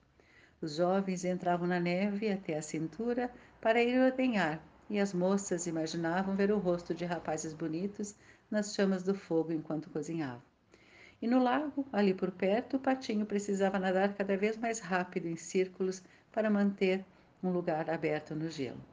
Os 0.61 0.75
jovens 0.75 1.25
entravam 1.25 1.67
na 1.67 1.79
neve 1.79 2.31
até 2.31 2.57
a 2.57 2.61
cintura 2.61 3.31
para 3.59 3.81
ir 3.81 3.99
ordenhar, 3.99 4.63
e 4.87 4.99
as 4.99 5.13
moças 5.13 5.65
imaginavam 5.65 6.35
ver 6.35 6.51
o 6.51 6.59
rosto 6.59 6.93
de 6.93 7.05
rapazes 7.05 7.53
bonitos 7.53 8.13
nas 8.51 8.75
chamas 8.75 9.03
do 9.03 9.15
fogo 9.15 9.51
enquanto 9.51 9.89
cozinhavam. 9.89 10.50
E 11.21 11.27
no 11.27 11.41
lago, 11.41 11.85
ali 11.93 12.13
por 12.13 12.31
perto, 12.31 12.77
o 12.77 12.79
patinho 12.79 13.25
precisava 13.25 13.77
nadar 13.77 14.15
cada 14.15 14.35
vez 14.35 14.57
mais 14.57 14.79
rápido 14.79 15.27
em 15.27 15.35
círculos 15.35 16.01
para 16.31 16.49
manter 16.49 17.05
um 17.43 17.51
lugar 17.51 17.89
aberto 17.89 18.33
no 18.33 18.49
gelo. 18.49 18.83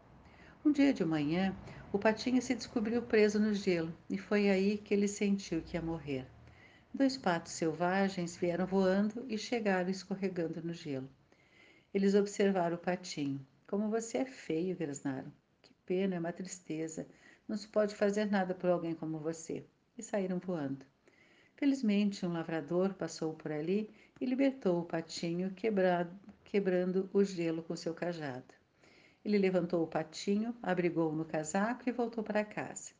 Um 0.62 0.70
dia 0.70 0.92
de 0.92 1.04
manhã, 1.04 1.56
o 1.90 1.98
patinho 1.98 2.42
se 2.42 2.54
descobriu 2.54 3.00
preso 3.00 3.40
no 3.40 3.54
gelo 3.54 3.94
e 4.10 4.18
foi 4.18 4.50
aí 4.50 4.76
que 4.76 4.92
ele 4.92 5.08
sentiu 5.08 5.62
que 5.62 5.76
ia 5.76 5.82
morrer. 5.82 6.26
Dois 6.92 7.16
patos 7.16 7.52
selvagens 7.52 8.36
vieram 8.36 8.66
voando 8.66 9.24
e 9.28 9.38
chegaram 9.38 9.88
escorregando 9.88 10.62
no 10.62 10.74
gelo. 10.74 11.08
Eles 11.94 12.14
observaram 12.14 12.76
o 12.76 12.80
patinho. 12.80 13.40
Como 13.66 13.88
você 13.88 14.18
é 14.18 14.24
feio, 14.26 14.76
grasnaram. 14.76 15.32
Que 15.62 15.72
pena, 15.86 16.16
é 16.16 16.18
uma 16.18 16.32
tristeza. 16.32 17.06
Não 17.46 17.56
se 17.56 17.68
pode 17.68 17.94
fazer 17.94 18.26
nada 18.26 18.54
por 18.54 18.68
alguém 18.68 18.94
como 18.94 19.18
você. 19.18 19.64
E 19.96 20.02
saíram 20.02 20.38
voando. 20.38 20.84
Felizmente, 21.58 22.24
um 22.24 22.32
lavrador 22.32 22.94
passou 22.94 23.34
por 23.34 23.50
ali 23.50 23.90
e 24.20 24.24
libertou 24.24 24.78
o 24.78 24.84
patinho, 24.84 25.50
quebrado, 25.50 26.16
quebrando 26.44 27.10
o 27.12 27.24
gelo 27.24 27.64
com 27.64 27.74
seu 27.74 27.92
cajado. 27.92 28.54
Ele 29.24 29.36
levantou 29.38 29.82
o 29.82 29.86
patinho, 29.88 30.54
abrigou-o 30.62 31.16
no 31.16 31.24
casaco 31.24 31.88
e 31.88 31.90
voltou 31.90 32.22
para 32.22 32.44
casa. 32.44 32.92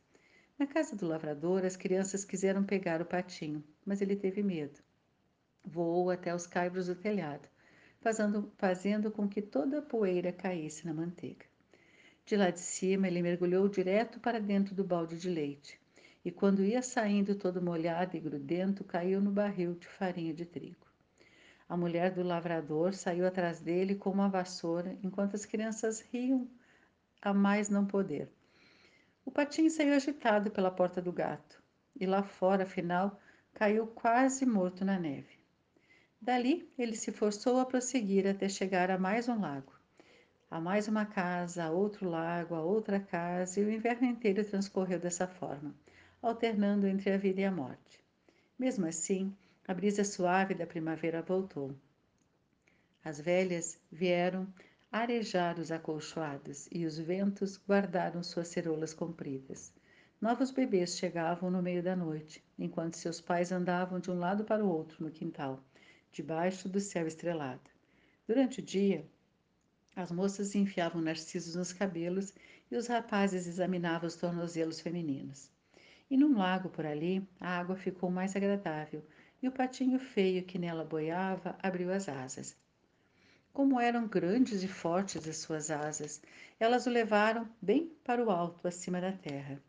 Na 0.59 0.67
casa 0.67 0.97
do 0.97 1.07
lavrador, 1.07 1.65
as 1.65 1.77
crianças 1.77 2.25
quiseram 2.25 2.65
pegar 2.65 3.00
o 3.00 3.07
patinho, 3.07 3.62
mas 3.87 4.03
ele 4.03 4.17
teve 4.17 4.43
medo. 4.43 4.81
Voou 5.65 6.11
até 6.11 6.35
os 6.35 6.45
caibros 6.45 6.88
do 6.88 6.97
telhado, 6.97 7.49
fazendo, 8.00 8.53
fazendo 8.59 9.09
com 9.09 9.29
que 9.29 9.41
toda 9.41 9.79
a 9.79 9.83
poeira 9.83 10.33
caísse 10.33 10.85
na 10.85 10.93
manteiga. 10.93 11.47
De 12.27 12.37
lá 12.37 12.50
de 12.50 12.59
cima, 12.59 13.07
ele 13.07 13.23
mergulhou 13.23 13.69
direto 13.69 14.19
para 14.19 14.41
dentro 14.41 14.75
do 14.75 14.83
balde 14.83 15.17
de 15.17 15.31
leite. 15.31 15.77
E 16.28 16.30
quando 16.30 16.62
ia 16.62 16.82
saindo 16.82 17.35
todo 17.35 17.62
molhado 17.62 18.14
e 18.14 18.20
grudento, 18.20 18.85
caiu 18.85 19.18
no 19.18 19.30
barril 19.30 19.73
de 19.73 19.88
farinha 19.88 20.35
de 20.35 20.44
trigo. 20.44 20.87
A 21.66 21.75
mulher 21.75 22.11
do 22.11 22.23
lavrador 22.23 22.92
saiu 22.92 23.26
atrás 23.26 23.61
dele 23.61 23.94
com 23.94 24.11
uma 24.11 24.28
vassoura, 24.28 24.94
enquanto 25.02 25.37
as 25.37 25.47
crianças 25.47 26.02
riam 26.12 26.47
a 27.23 27.32
mais 27.32 27.70
não 27.70 27.87
poder. 27.87 28.28
O 29.25 29.30
patinho 29.30 29.70
saiu 29.70 29.94
agitado 29.94 30.50
pela 30.50 30.70
porta 30.70 31.00
do 31.00 31.11
gato, 31.11 31.62
e 31.99 32.04
lá 32.04 32.23
fora, 32.23 32.64
afinal, 32.64 33.18
caiu 33.54 33.87
quase 33.87 34.44
morto 34.44 34.85
na 34.85 34.99
neve. 34.99 35.38
Dali, 36.20 36.70
ele 36.76 36.94
se 36.94 37.11
forçou 37.11 37.58
a 37.58 37.64
prosseguir 37.64 38.26
até 38.26 38.50
chegar 38.50 38.90
a 38.90 38.99
mais 38.99 39.30
um 39.30 39.40
lago 39.40 39.73
a 40.50 40.58
mais 40.61 40.88
uma 40.88 41.04
casa, 41.04 41.64
a 41.64 41.70
outro 41.70 42.08
lago, 42.08 42.54
a 42.54 42.62
outra 42.62 42.99
casa, 42.99 43.61
e 43.61 43.64
o 43.64 43.70
inverno 43.70 44.06
inteiro 44.06 44.42
transcorreu 44.42 44.99
dessa 44.99 45.26
forma, 45.26 45.75
alternando 46.23 46.87
entre 46.87 47.11
a 47.11 47.17
vida 47.17 47.41
e 47.41 47.45
a 47.45 47.51
morte. 47.51 48.01
Mesmo 48.59 48.87
assim, 48.87 49.33
a 49.67 49.73
brisa 49.73 50.03
suave 50.03 50.55
da 50.55 50.67
primavera 50.67 51.23
voltou. 51.23 51.75
As 53.05 53.21
velhas 53.21 53.79
vieram 53.91 54.47
arejar 54.91 55.59
os 55.59 55.71
acolchoados 55.71 56.69
e 56.73 56.85
os 56.85 56.99
ventos 56.99 57.57
guardaram 57.57 58.23
suas 58.23 58.49
ceroulas 58.49 58.93
compridas. 58.93 59.73
Novos 60.21 60.51
bebês 60.51 60.97
chegavam 60.97 61.51
no 61.51 61.63
meio 61.63 61.83
da 61.83 61.95
noite, 61.95 62.43
enquanto 62.59 62.97
seus 62.97 63.21
pais 63.21 63.53
andavam 63.53 64.01
de 64.01 64.11
um 64.11 64.19
lado 64.19 64.45
para 64.45 64.65
o 64.65 64.69
outro 64.69 65.05
no 65.05 65.11
quintal, 65.11 65.63
debaixo 66.11 66.69
do 66.69 66.81
céu 66.81 67.07
estrelado. 67.07 67.71
Durante 68.27 68.59
o 68.59 68.63
dia, 68.63 69.07
as 69.95 70.11
moças 70.11 70.55
enfiavam 70.55 71.01
narcisos 71.01 71.55
nos 71.55 71.73
cabelos 71.73 72.35
e 72.71 72.77
os 72.77 72.89
rapazes 72.89 73.47
examinavam 73.47 74.09
os 74.09 74.17
tornozelos 74.17 74.81
femininos. 74.81 75.51
E 76.11 76.17
num 76.17 76.37
lago 76.37 76.69
por 76.69 76.87
ali, 76.87 77.27
a 77.41 77.59
água 77.59 77.77
ficou 77.77 78.11
mais 78.11 78.35
agradável 78.35 79.05
e 79.43 79.49
o 79.49 79.53
patinho 79.53 79.99
feio 79.99 80.45
que 80.45 80.59
nela 80.59 80.85
boiava 80.85 81.57
abriu 81.62 81.93
as 81.93 82.09
asas. 82.09 82.57
Como 83.53 83.81
eram 83.81 84.07
grandes 84.07 84.62
e 84.62 84.69
fortes 84.69 85.29
as 85.29 85.38
suas 85.38 85.71
asas, 85.71 86.23
elas 86.59 86.87
o 86.87 86.91
levaram 86.91 87.49
bem 87.61 87.93
para 88.05 88.25
o 88.25 88.31
alto, 88.31 88.67
acima 88.67 89.00
da 89.00 89.12
terra. 89.12 89.61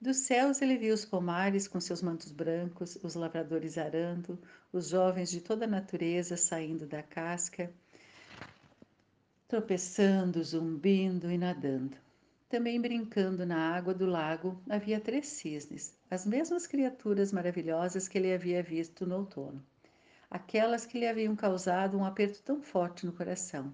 Dos 0.00 0.18
céus 0.18 0.62
ele 0.62 0.78
viu 0.78 0.94
os 0.94 1.04
pomares 1.04 1.68
com 1.68 1.80
seus 1.80 2.00
mantos 2.00 2.32
brancos, 2.32 2.96
os 3.02 3.14
lavradores 3.14 3.76
arando, 3.76 4.38
os 4.72 4.88
jovens 4.88 5.30
de 5.30 5.40
toda 5.40 5.64
a 5.64 5.68
natureza 5.68 6.36
saindo 6.36 6.86
da 6.86 7.02
casca 7.02 7.70
tropeçando, 9.50 10.44
zumbindo 10.44 11.28
e 11.28 11.36
nadando. 11.36 11.96
Também 12.50 12.80
brincando 12.80 13.46
na 13.46 13.76
água 13.76 13.94
do 13.94 14.06
lago 14.06 14.60
havia 14.68 14.98
três 14.98 15.28
cisnes, 15.28 15.96
as 16.10 16.26
mesmas 16.26 16.66
criaturas 16.66 17.30
maravilhosas 17.32 18.08
que 18.08 18.18
ele 18.18 18.34
havia 18.34 18.60
visto 18.60 19.06
no 19.06 19.18
outono, 19.18 19.64
aquelas 20.28 20.84
que 20.84 20.98
lhe 20.98 21.06
haviam 21.06 21.36
causado 21.36 21.96
um 21.96 22.04
aperto 22.04 22.42
tão 22.42 22.60
forte 22.60 23.06
no 23.06 23.12
coração. 23.12 23.72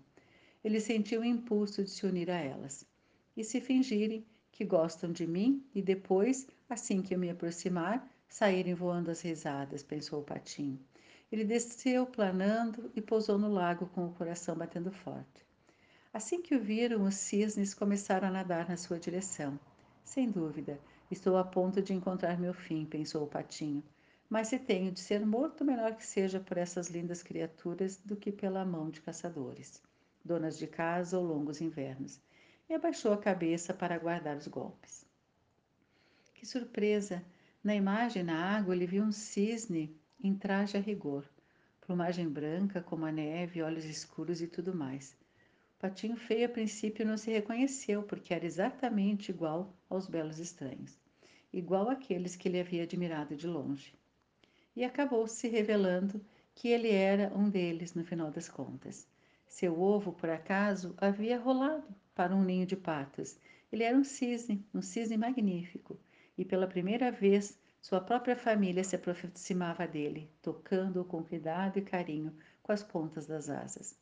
Ele 0.63 0.79
sentiu 0.79 1.23
o 1.23 1.25
impulso 1.25 1.83
de 1.83 1.89
se 1.89 2.05
unir 2.05 2.31
a 2.31 2.37
elas 2.37 2.85
e 3.35 3.43
se 3.43 3.63
fingirem 3.63 4.27
que 4.53 4.63
gostam 4.63 5.11
de 5.11 5.27
mim 5.27 5.65
e 5.75 5.81
depois, 5.81 6.47
assim 6.69 7.01
que 7.01 7.15
eu 7.15 7.19
me 7.19 7.31
aproximar, 7.31 8.07
saírem 8.29 8.75
voando 8.75 9.11
as 9.11 9.23
risadas, 9.23 9.83
pensou 9.83 10.21
o 10.21 10.25
patinho. 10.25 10.79
Ele 11.33 11.47
desceu 11.47 12.05
planando 12.05 12.93
e 12.95 13.01
pousou 13.01 13.39
no 13.39 13.49
lago 13.49 13.87
com 13.87 14.05
o 14.05 14.13
coração 14.13 14.55
batendo 14.55 14.93
forte. 14.93 15.46
Assim 16.17 16.41
que 16.41 16.55
o 16.55 16.59
viram, 16.59 17.05
os 17.05 17.15
cisnes 17.15 17.75
começaram 17.75 18.29
a 18.29 18.31
nadar 18.31 18.67
na 18.67 18.79
sua 18.79 18.99
direção. 18.99 19.61
Sem 20.03 20.31
dúvida, 20.31 20.81
Estou 21.11 21.37
a 21.37 21.45
ponto 21.45 21.83
de 21.83 21.93
encontrar 21.93 22.41
meu 22.41 22.55
fim, 22.55 22.87
pensou 22.87 23.25
o 23.25 23.29
patinho. 23.29 23.85
Mas 24.31 24.49
se 24.49 24.59
tenho 24.59 24.91
de 24.91 24.99
ser 24.99 25.27
morto, 25.27 25.63
melhor 25.63 25.95
que 25.95 26.07
seja 26.07 26.41
por 26.41 26.57
essas 26.57 26.89
lindas 26.89 27.23
criaturas 27.23 27.99
do 27.99 28.17
que 28.17 28.33
pela 28.33 28.65
mão 28.65 28.89
de 28.89 29.03
caçadores, 29.03 29.83
donas 30.25 30.57
de 30.57 30.67
casa 30.67 31.19
ou 31.19 31.25
longos 31.27 31.61
invernos. 31.61 32.19
E 32.67 32.73
abaixou 32.73 33.13
a 33.13 33.19
cabeça 33.19 33.75
para 33.75 33.95
aguardar 33.95 34.39
os 34.39 34.49
golpes. 34.49 35.05
Que 36.33 36.47
surpresa! 36.47 37.23
Na 37.63 37.75
imagem 37.75 38.23
na 38.23 38.57
água 38.57 38.75
ele 38.75 38.87
viu 38.87 39.05
um 39.05 39.13
cisne 39.13 39.95
em 40.19 40.35
traje 40.35 40.79
a 40.79 40.81
rigor, 40.81 41.29
plumagem 41.83 42.27
branca 42.27 42.81
como 42.81 43.05
a 43.05 43.13
neve, 43.13 43.61
olhos 43.61 43.85
escuros 43.85 44.41
e 44.41 44.47
tudo 44.49 44.75
mais. 44.75 45.15
Patinho 45.87 46.17
feio 46.17 46.47
a 46.47 46.49
princípio 46.49 47.07
não 47.07 47.17
se 47.17 47.31
reconheceu, 47.31 48.03
porque 48.03 48.35
era 48.35 48.45
exatamente 48.45 49.31
igual 49.31 49.73
aos 49.89 50.09
belos 50.09 50.41
estranhos, 50.41 50.99
igual 51.53 51.89
àqueles 51.89 52.35
que 52.35 52.49
ele 52.49 52.59
havia 52.59 52.83
admirado 52.83 53.37
de 53.37 53.47
longe. 53.47 53.95
E 54.75 54.83
acabou 54.83 55.29
se 55.29 55.47
revelando 55.47 56.21
que 56.57 56.67
ele 56.67 56.91
era 56.91 57.33
um 57.33 57.49
deles 57.49 57.95
no 57.95 58.03
final 58.05 58.33
das 58.33 58.49
contas. 58.49 59.07
Seu 59.47 59.81
ovo, 59.81 60.13
por 60.13 60.29
acaso, 60.29 60.93
havia 60.99 61.39
rolado 61.39 61.87
para 62.17 62.35
um 62.35 62.43
ninho 62.43 62.67
de 62.67 62.77
patos. 62.77 63.39
Ele 63.71 63.85
era 63.85 63.97
um 63.97 64.03
cisne, 64.03 64.67
um 64.75 64.83
cisne 64.83 65.17
magnífico, 65.17 65.97
e 66.37 66.45
pela 66.45 66.67
primeira 66.67 67.13
vez 67.13 67.57
sua 67.81 68.01
própria 68.01 68.35
família 68.35 68.83
se 68.83 68.97
aproximava 68.97 69.87
dele, 69.87 70.29
tocando-o 70.43 71.05
com 71.05 71.23
cuidado 71.23 71.79
e 71.79 71.83
carinho 71.83 72.37
com 72.61 72.73
as 72.73 72.83
pontas 72.83 73.25
das 73.25 73.49
asas. 73.49 73.97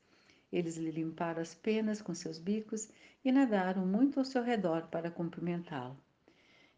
Eles 0.54 0.76
lhe 0.76 0.92
limparam 0.92 1.42
as 1.42 1.52
penas 1.52 2.00
com 2.00 2.14
seus 2.14 2.38
bicos 2.38 2.88
e 3.24 3.32
nadaram 3.32 3.84
muito 3.84 4.20
ao 4.20 4.24
seu 4.24 4.40
redor 4.40 4.86
para 4.86 5.10
cumprimentá-lo. 5.10 5.98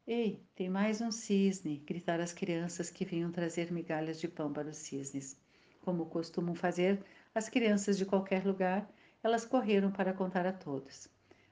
Ei, 0.07 0.43
tem 0.55 0.71
mais 0.71 1.03
um 1.03 1.11
cisne! 1.13 1.83
gritaram 1.87 2.25
as 2.25 2.33
crianças 2.33 2.89
que 2.89 3.05
vinham 3.05 3.31
trazer 3.31 3.71
migalhas 3.71 4.19
de 4.19 4.29
pão 4.29 4.51
para 4.51 4.71
os 4.71 4.79
cisnes. 4.79 5.39
Como 5.83 6.07
costumam 6.07 6.55
fazer 6.55 7.05
as 7.35 7.51
crianças 7.51 7.99
de 7.99 8.07
qualquer 8.07 8.47
lugar, 8.47 8.91
elas 9.23 9.45
correram 9.45 9.93
para 9.93 10.15
contar 10.15 10.47
a 10.47 10.55
todos. 10.55 11.07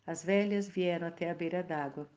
As 0.06 0.24
velhas 0.24 0.66
vieram 0.66 1.06
até 1.06 1.30
a 1.30 1.34
beira 1.34 1.62
d'água, 1.62 2.08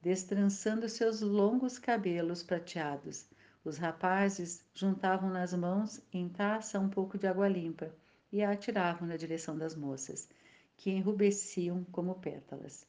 destrançando 0.00 0.88
seus 0.88 1.22
longos 1.22 1.76
cabelos 1.76 2.40
prateados. 2.40 3.28
Os 3.64 3.78
rapazes 3.78 4.64
juntavam 4.72 5.28
nas 5.28 5.52
mãos 5.52 6.00
em 6.12 6.28
taça 6.28 6.78
um 6.78 6.88
pouco 6.88 7.18
de 7.18 7.26
água 7.26 7.48
limpa 7.48 7.92
e 8.36 8.42
a 8.42 8.50
atiravam 8.50 9.08
na 9.08 9.16
direção 9.16 9.56
das 9.56 9.74
moças, 9.74 10.28
que 10.76 10.90
enrubesciam 10.90 11.84
como 11.90 12.16
pétalas. 12.16 12.86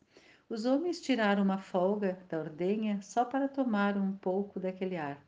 Os 0.49 0.65
homens 0.65 0.99
tiraram 0.99 1.41
uma 1.41 1.57
folga 1.57 2.19
da 2.27 2.39
ordenha 2.39 3.01
só 3.01 3.23
para 3.23 3.47
tomar 3.47 3.97
um 3.97 4.11
pouco 4.11 4.59
daquele 4.59 4.97
ar. 4.97 5.25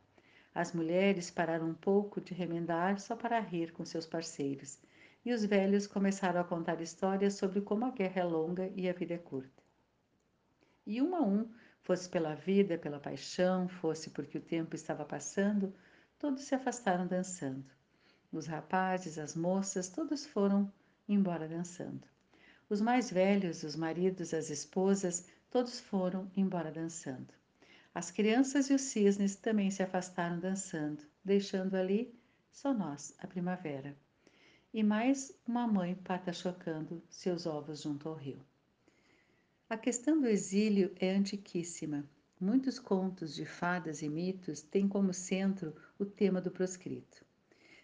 As 0.54 0.74
mulheres 0.74 1.30
pararam 1.30 1.70
um 1.70 1.74
pouco 1.74 2.20
de 2.20 2.34
remendar 2.34 3.00
só 3.00 3.16
para 3.16 3.40
rir 3.40 3.72
com 3.72 3.84
seus 3.84 4.06
parceiros. 4.06 4.78
E 5.24 5.32
os 5.32 5.42
velhos 5.42 5.86
começaram 5.86 6.40
a 6.40 6.44
contar 6.44 6.82
histórias 6.82 7.34
sobre 7.34 7.62
como 7.62 7.86
a 7.86 7.90
guerra 7.90 8.20
é 8.20 8.24
longa 8.24 8.70
e 8.76 8.90
a 8.90 8.92
vida 8.92 9.14
é 9.14 9.18
curta. 9.18 9.62
E 10.86 11.00
um 11.00 11.14
a 11.14 11.22
um 11.22 11.48
Fosse 11.82 12.08
pela 12.08 12.34
vida, 12.34 12.76
pela 12.76 13.00
paixão, 13.00 13.66
fosse 13.66 14.10
porque 14.10 14.36
o 14.36 14.42
tempo 14.42 14.76
estava 14.76 15.04
passando, 15.04 15.74
todos 16.18 16.42
se 16.42 16.54
afastaram 16.54 17.06
dançando. 17.06 17.64
Os 18.32 18.46
rapazes, 18.46 19.18
as 19.18 19.34
moças, 19.34 19.88
todos 19.88 20.24
foram 20.24 20.72
embora 21.08 21.48
dançando. 21.48 22.06
Os 22.68 22.80
mais 22.80 23.10
velhos, 23.10 23.64
os 23.64 23.74
maridos, 23.74 24.32
as 24.32 24.50
esposas, 24.50 25.26
todos 25.50 25.80
foram 25.80 26.30
embora 26.36 26.70
dançando. 26.70 27.34
As 27.92 28.12
crianças 28.12 28.70
e 28.70 28.74
os 28.74 28.82
cisnes 28.82 29.34
também 29.34 29.70
se 29.70 29.82
afastaram 29.82 30.38
dançando, 30.38 31.02
deixando 31.24 31.74
ali 31.74 32.14
só 32.52 32.72
nós, 32.72 33.12
a 33.18 33.26
primavera. 33.26 33.96
E 34.72 34.84
mais 34.84 35.32
uma 35.44 35.66
mãe 35.66 35.96
pata 35.96 36.32
chocando 36.32 37.02
seus 37.10 37.46
ovos 37.46 37.82
junto 37.82 38.08
ao 38.08 38.14
rio. 38.14 38.40
A 39.68 39.76
questão 39.76 40.20
do 40.20 40.28
exílio 40.28 40.94
é 41.00 41.10
antiquíssima. 41.10 42.08
Muitos 42.40 42.78
contos 42.78 43.34
de 43.34 43.44
fadas 43.44 44.02
e 44.02 44.08
mitos 44.08 44.62
têm 44.62 44.86
como 44.86 45.12
centro 45.12 45.74
o 45.98 46.04
tema 46.04 46.40
do 46.40 46.52
proscrito. 46.52 47.28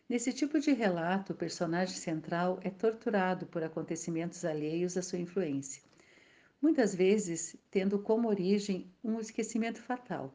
Nesse 0.08 0.32
tipo 0.32 0.60
de 0.60 0.72
relato, 0.72 1.32
o 1.32 1.36
personagem 1.36 1.96
central 1.96 2.58
é 2.62 2.70
torturado 2.70 3.46
por 3.46 3.62
acontecimentos 3.62 4.44
alheios 4.44 4.96
à 4.96 5.02
sua 5.02 5.18
influência, 5.18 5.82
muitas 6.62 6.94
vezes 6.94 7.56
tendo 7.70 7.98
como 7.98 8.28
origem 8.28 8.90
um 9.02 9.18
esquecimento 9.18 9.80
fatal. 9.82 10.34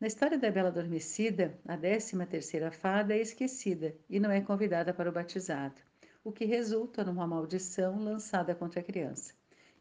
Na 0.00 0.06
história 0.06 0.38
da 0.38 0.50
Bela 0.50 0.68
Adormecida, 0.68 1.58
a 1.66 1.76
décima 1.76 2.26
terceira 2.26 2.70
fada 2.70 3.14
é 3.14 3.20
esquecida 3.20 3.94
e 4.08 4.18
não 4.20 4.30
é 4.30 4.40
convidada 4.40 4.92
para 4.92 5.08
o 5.08 5.12
batizado, 5.12 5.80
o 6.22 6.32
que 6.32 6.44
resulta 6.44 7.04
numa 7.04 7.26
maldição 7.26 8.02
lançada 8.02 8.54
contra 8.54 8.80
a 8.80 8.84
criança 8.84 9.32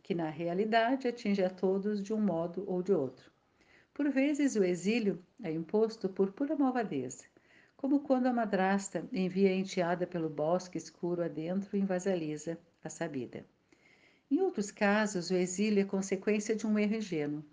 que 0.07 0.15
na 0.15 0.29
realidade 0.29 1.05
atinge 1.05 1.43
a 1.43 1.49
todos 1.49 2.01
de 2.01 2.13
um 2.13 2.21
modo 2.21 2.63
ou 2.65 2.81
de 2.81 2.93
outro. 2.93 3.29
Por 3.93 4.09
vezes 4.09 4.55
o 4.55 4.63
exílio 4.63 5.21
é 5.43 5.51
imposto 5.51 6.07
por 6.07 6.31
pura 6.31 6.55
malvadeza, 6.55 7.25
como 7.77 7.99
quando 7.99 8.25
a 8.25 8.33
madrasta 8.33 9.07
envia 9.13 9.51
a 9.51 9.55
enteada 9.55 10.07
pelo 10.07 10.29
bosque 10.29 10.77
escuro 10.77 11.23
adentro 11.23 11.77
e 11.77 11.79
invasaliza 11.79 12.57
a 12.83 12.89
sabida. 12.89 13.45
Em 14.29 14.41
outros 14.41 14.71
casos, 14.71 15.29
o 15.29 15.35
exílio 15.35 15.81
é 15.81 15.85
consequência 15.85 16.55
de 16.55 16.65
um 16.65 16.77
erro 16.77 16.95
ingênuo. 16.95 17.45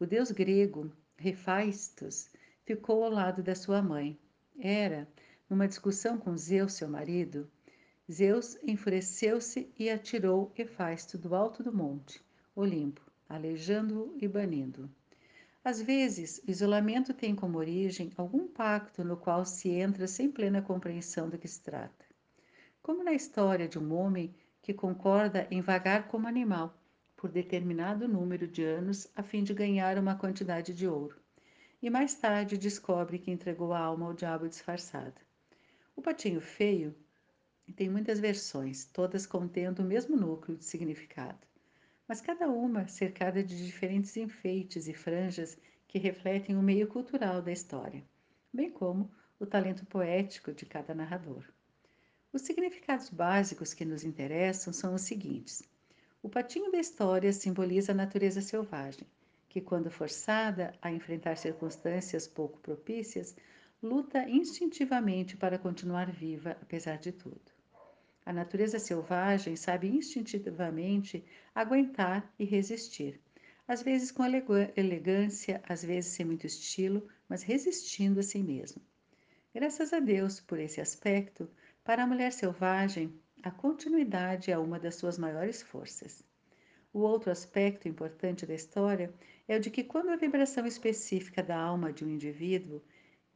O 0.00 0.06
deus 0.06 0.30
grego 0.30 0.90
Refaistos 1.16 2.28
ficou 2.64 3.04
ao 3.04 3.10
lado 3.10 3.42
da 3.42 3.54
sua 3.54 3.80
mãe. 3.80 4.18
Era, 4.58 5.06
numa 5.48 5.68
discussão 5.68 6.18
com 6.18 6.36
Zeus, 6.36 6.72
seu 6.72 6.88
marido, 6.88 7.48
Zeus 8.10 8.56
enfureceu-se 8.62 9.70
e 9.78 9.90
atirou 9.90 10.52
Hefaisto 10.56 11.18
do 11.18 11.34
alto 11.34 11.62
do 11.62 11.72
monte, 11.72 12.20
Olimpo, 12.54 13.02
aleijando-o 13.28 14.16
e 14.20 14.26
banindo-o. 14.26 14.88
Às 15.66 15.82
vezes, 15.82 16.40
o 16.46 16.50
isolamento 16.52 17.12
tem 17.12 17.34
como 17.34 17.58
origem 17.58 18.12
algum 18.16 18.46
pacto 18.46 19.02
no 19.02 19.16
qual 19.16 19.44
se 19.44 19.68
entra 19.68 20.06
sem 20.06 20.30
plena 20.30 20.62
compreensão 20.62 21.28
do 21.28 21.36
que 21.36 21.48
se 21.48 21.60
trata. 21.60 22.06
Como 22.80 23.02
na 23.02 23.12
história 23.12 23.66
de 23.66 23.76
um 23.76 23.92
homem 23.92 24.32
que 24.62 24.72
concorda 24.72 25.48
em 25.50 25.60
vagar 25.60 26.06
como 26.06 26.28
animal 26.28 26.72
por 27.16 27.32
determinado 27.32 28.06
número 28.06 28.46
de 28.46 28.62
anos 28.62 29.08
a 29.16 29.24
fim 29.24 29.42
de 29.42 29.52
ganhar 29.52 29.98
uma 29.98 30.14
quantidade 30.14 30.72
de 30.72 30.86
ouro, 30.86 31.20
e 31.82 31.90
mais 31.90 32.14
tarde 32.14 32.56
descobre 32.56 33.18
que 33.18 33.32
entregou 33.32 33.72
a 33.72 33.80
alma 33.80 34.06
ao 34.06 34.14
diabo 34.14 34.48
disfarçado. 34.48 35.20
O 35.96 36.00
patinho 36.00 36.40
feio 36.40 36.94
tem 37.74 37.88
muitas 37.88 38.20
versões, 38.20 38.84
todas 38.84 39.26
contendo 39.26 39.80
o 39.80 39.84
mesmo 39.84 40.16
núcleo 40.16 40.56
de 40.56 40.64
significado, 40.64 41.44
mas 42.08 42.20
cada 42.20 42.48
uma 42.48 42.86
cercada 42.88 43.42
de 43.42 43.66
diferentes 43.66 44.16
enfeites 44.16 44.88
e 44.88 44.94
franjas 44.94 45.58
que 45.88 45.98
refletem 45.98 46.56
o 46.56 46.62
meio 46.62 46.86
cultural 46.86 47.42
da 47.42 47.52
história, 47.52 48.04
bem 48.52 48.70
como 48.70 49.10
o 49.38 49.46
talento 49.46 49.84
poético 49.86 50.52
de 50.52 50.66
cada 50.66 50.94
narrador. 50.94 51.44
Os 52.32 52.42
significados 52.42 53.08
básicos 53.10 53.74
que 53.74 53.84
nos 53.84 54.04
interessam 54.04 54.72
são 54.72 54.94
os 54.94 55.02
seguintes. 55.02 55.62
O 56.22 56.28
patinho 56.28 56.70
da 56.70 56.78
história 56.78 57.32
simboliza 57.32 57.92
a 57.92 57.94
natureza 57.94 58.40
selvagem, 58.40 59.06
que, 59.48 59.60
quando 59.60 59.90
forçada 59.90 60.72
a 60.82 60.92
enfrentar 60.92 61.36
circunstâncias 61.38 62.28
pouco 62.28 62.58
propícias, 62.60 63.34
luta 63.82 64.28
instintivamente 64.28 65.36
para 65.36 65.58
continuar 65.58 66.10
viva 66.12 66.50
apesar 66.60 66.98
de 66.98 67.12
tudo. 67.12 67.55
A 68.26 68.32
natureza 68.32 68.80
selvagem 68.80 69.54
sabe 69.54 69.86
instintivamente 69.86 71.24
aguentar 71.54 72.28
e 72.36 72.44
resistir, 72.44 73.20
às 73.68 73.84
vezes 73.84 74.10
com 74.10 74.24
elegância, 74.76 75.62
às 75.68 75.84
vezes 75.84 76.10
sem 76.10 76.26
muito 76.26 76.44
estilo, 76.44 77.08
mas 77.28 77.44
resistindo 77.44 78.18
a 78.18 78.24
si 78.24 78.42
mesmo. 78.42 78.82
Graças 79.54 79.92
a 79.92 80.00
Deus 80.00 80.40
por 80.40 80.58
esse 80.58 80.80
aspecto, 80.80 81.48
para 81.84 82.02
a 82.02 82.06
mulher 82.06 82.32
selvagem, 82.32 83.14
a 83.44 83.50
continuidade 83.52 84.50
é 84.50 84.58
uma 84.58 84.80
das 84.80 84.96
suas 84.96 85.16
maiores 85.16 85.62
forças. 85.62 86.24
O 86.92 86.98
outro 86.98 87.30
aspecto 87.30 87.86
importante 87.86 88.44
da 88.44 88.54
história 88.54 89.14
é 89.46 89.56
o 89.56 89.60
de 89.60 89.70
que, 89.70 89.84
quando 89.84 90.08
a 90.10 90.16
vibração 90.16 90.66
específica 90.66 91.44
da 91.44 91.56
alma 91.56 91.92
de 91.92 92.04
um 92.04 92.10
indivíduo, 92.10 92.82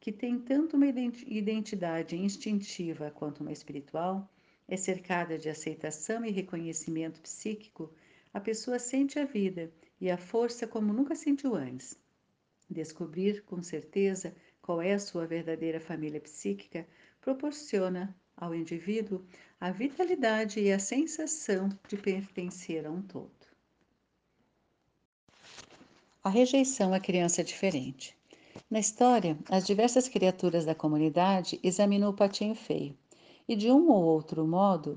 que 0.00 0.10
tem 0.10 0.36
tanto 0.36 0.76
uma 0.76 0.88
identidade 0.88 2.16
instintiva 2.16 3.12
quanto 3.12 3.42
uma 3.42 3.52
espiritual, 3.52 4.28
é 4.70 4.76
cercada 4.76 5.36
de 5.36 5.48
aceitação 5.48 6.24
e 6.24 6.30
reconhecimento 6.30 7.20
psíquico, 7.20 7.92
a 8.32 8.38
pessoa 8.38 8.78
sente 8.78 9.18
a 9.18 9.24
vida 9.24 9.68
e 10.00 10.08
a 10.08 10.16
força 10.16 10.64
como 10.64 10.92
nunca 10.92 11.16
sentiu 11.16 11.56
antes. 11.56 11.98
Descobrir 12.70 13.42
com 13.42 13.60
certeza 13.64 14.32
qual 14.62 14.80
é 14.80 14.94
a 14.94 14.98
sua 15.00 15.26
verdadeira 15.26 15.80
família 15.80 16.20
psíquica 16.20 16.86
proporciona 17.20 18.16
ao 18.36 18.54
indivíduo 18.54 19.24
a 19.60 19.72
vitalidade 19.72 20.60
e 20.60 20.70
a 20.70 20.78
sensação 20.78 21.68
de 21.88 21.96
pertencer 21.96 22.86
a 22.86 22.90
um 22.92 23.02
todo. 23.02 23.32
A 26.22 26.30
rejeição 26.30 26.94
à 26.94 27.00
criança 27.00 27.42
diferente. 27.42 28.16
Na 28.70 28.78
história, 28.78 29.36
as 29.48 29.66
diversas 29.66 30.08
criaturas 30.08 30.64
da 30.64 30.76
comunidade 30.76 31.58
examinam 31.60 32.10
o 32.10 32.14
patinho 32.14 32.54
feio 32.54 32.96
e, 33.50 33.56
de 33.56 33.68
um 33.68 33.90
ou 33.90 34.04
outro 34.04 34.46
modo, 34.46 34.96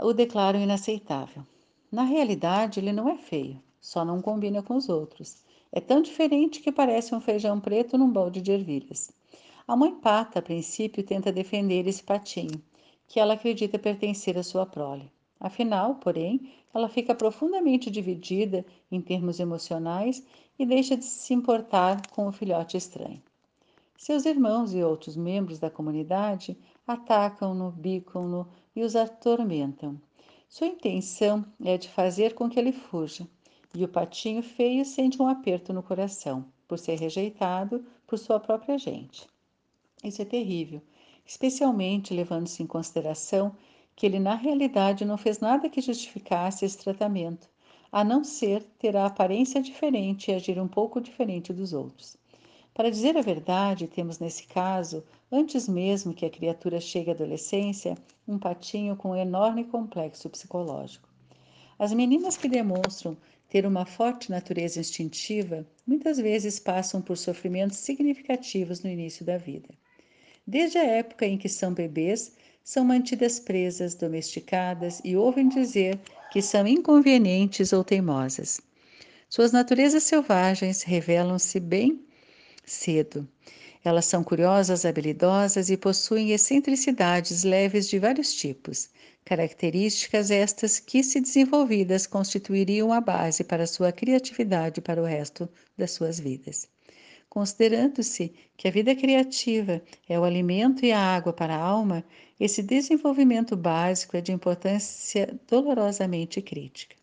o 0.00 0.12
declaram 0.12 0.60
inaceitável. 0.60 1.46
Na 1.92 2.02
realidade, 2.02 2.80
ele 2.80 2.92
não 2.92 3.08
é 3.08 3.16
feio, 3.16 3.62
só 3.80 4.04
não 4.04 4.20
combina 4.20 4.64
com 4.64 4.74
os 4.74 4.88
outros. 4.88 5.44
É 5.70 5.80
tão 5.80 6.02
diferente 6.02 6.60
que 6.60 6.72
parece 6.72 7.14
um 7.14 7.20
feijão 7.20 7.60
preto 7.60 7.96
num 7.96 8.10
balde 8.10 8.40
de 8.40 8.50
ervilhas. 8.50 9.12
A 9.68 9.76
mãe 9.76 9.94
pata, 9.94 10.40
a 10.40 10.42
princípio, 10.42 11.04
tenta 11.04 11.30
defender 11.30 11.86
esse 11.86 12.02
patinho, 12.02 12.60
que 13.06 13.20
ela 13.20 13.34
acredita 13.34 13.78
pertencer 13.78 14.36
à 14.36 14.42
sua 14.42 14.66
prole. 14.66 15.08
Afinal, 15.38 15.94
porém, 15.94 16.52
ela 16.74 16.88
fica 16.88 17.14
profundamente 17.14 17.92
dividida 17.92 18.66
em 18.90 19.00
termos 19.00 19.38
emocionais 19.38 20.20
e 20.58 20.66
deixa 20.66 20.96
de 20.96 21.04
se 21.04 21.32
importar 21.32 22.08
com 22.08 22.26
o 22.26 22.32
filhote 22.32 22.76
estranho. 22.76 23.22
Seus 23.96 24.26
irmãos 24.26 24.74
e 24.74 24.82
outros 24.82 25.16
membros 25.16 25.60
da 25.60 25.70
comunidade 25.70 26.58
atacam-no, 26.86 27.70
bicam-no 27.70 28.48
e 28.74 28.82
os 28.82 28.96
atormentam. 28.96 30.00
Sua 30.48 30.66
intenção 30.66 31.44
é 31.64 31.78
de 31.78 31.88
fazer 31.88 32.34
com 32.34 32.48
que 32.48 32.58
ele 32.58 32.72
fuja, 32.72 33.26
e 33.74 33.84
o 33.84 33.88
patinho 33.88 34.42
feio 34.42 34.84
sente 34.84 35.20
um 35.20 35.26
aperto 35.26 35.72
no 35.72 35.82
coração 35.82 36.44
por 36.68 36.78
ser 36.78 36.98
rejeitado 36.98 37.84
por 38.06 38.18
sua 38.18 38.38
própria 38.38 38.76
gente. 38.76 39.26
Isso 40.04 40.20
é 40.20 40.24
terrível, 40.24 40.82
especialmente 41.24 42.12
levando-se 42.12 42.62
em 42.62 42.66
consideração 42.66 43.54
que 43.94 44.06
ele 44.06 44.18
na 44.18 44.34
realidade 44.34 45.04
não 45.04 45.16
fez 45.16 45.38
nada 45.38 45.68
que 45.68 45.80
justificasse 45.80 46.64
esse 46.64 46.78
tratamento, 46.78 47.48
a 47.90 48.02
não 48.02 48.24
ser 48.24 48.62
ter 48.78 48.96
a 48.96 49.06
aparência 49.06 49.60
diferente 49.62 50.30
e 50.30 50.34
agir 50.34 50.58
um 50.58 50.68
pouco 50.68 51.00
diferente 51.00 51.52
dos 51.52 51.72
outros. 51.72 52.16
Para 52.74 52.90
dizer 52.90 53.16
a 53.18 53.22
verdade, 53.22 53.86
temos 53.86 54.18
nesse 54.18 54.46
caso, 54.46 55.04
antes 55.32 55.66
mesmo 55.66 56.12
que 56.12 56.26
a 56.26 56.30
criatura 56.30 56.78
chegue 56.78 57.10
à 57.10 57.14
adolescência, 57.14 57.96
um 58.28 58.38
patinho 58.38 58.94
com 58.94 59.12
um 59.12 59.16
enorme 59.16 59.64
complexo 59.64 60.28
psicológico. 60.28 61.08
As 61.78 61.92
meninas 61.94 62.36
que 62.36 62.48
demonstram 62.48 63.16
ter 63.48 63.66
uma 63.66 63.86
forte 63.86 64.30
natureza 64.30 64.78
instintiva 64.78 65.66
muitas 65.86 66.18
vezes 66.18 66.58
passam 66.58 67.00
por 67.00 67.16
sofrimentos 67.16 67.78
significativos 67.78 68.82
no 68.82 68.90
início 68.90 69.24
da 69.24 69.38
vida. 69.38 69.70
Desde 70.46 70.78
a 70.78 70.84
época 70.84 71.26
em 71.26 71.38
que 71.38 71.48
são 71.48 71.72
bebês, 71.72 72.32
são 72.62 72.84
mantidas 72.84 73.40
presas, 73.40 73.94
domesticadas 73.94 75.00
e 75.04 75.16
ouvem 75.16 75.48
dizer 75.48 75.98
que 76.30 76.42
são 76.42 76.66
inconvenientes 76.66 77.72
ou 77.72 77.82
teimosas. 77.82 78.60
Suas 79.28 79.50
naturezas 79.50 80.02
selvagens 80.02 80.82
revelam-se 80.82 81.58
bem 81.58 82.04
cedo. 82.64 83.26
Elas 83.84 84.06
são 84.06 84.22
curiosas, 84.22 84.84
habilidosas 84.84 85.68
e 85.68 85.76
possuem 85.76 86.30
excentricidades 86.30 87.42
leves 87.42 87.88
de 87.88 87.98
vários 87.98 88.32
tipos, 88.32 88.88
características 89.24 90.30
estas 90.30 90.78
que, 90.78 91.02
se 91.02 91.20
desenvolvidas, 91.20 92.06
constituiriam 92.06 92.92
a 92.92 93.00
base 93.00 93.42
para 93.42 93.66
sua 93.66 93.90
criatividade 93.90 94.80
para 94.80 95.02
o 95.02 95.04
resto 95.04 95.48
das 95.76 95.90
suas 95.90 96.20
vidas. 96.20 96.68
Considerando-se 97.28 98.32
que 98.56 98.68
a 98.68 98.70
vida 98.70 98.94
criativa 98.94 99.82
é 100.08 100.20
o 100.20 100.24
alimento 100.24 100.84
e 100.84 100.92
a 100.92 101.00
água 101.00 101.32
para 101.32 101.56
a 101.56 101.60
alma, 101.60 102.04
esse 102.38 102.62
desenvolvimento 102.62 103.56
básico 103.56 104.16
é 104.16 104.20
de 104.20 104.32
importância 104.32 105.34
dolorosamente 105.48 106.42
crítica. 106.42 106.94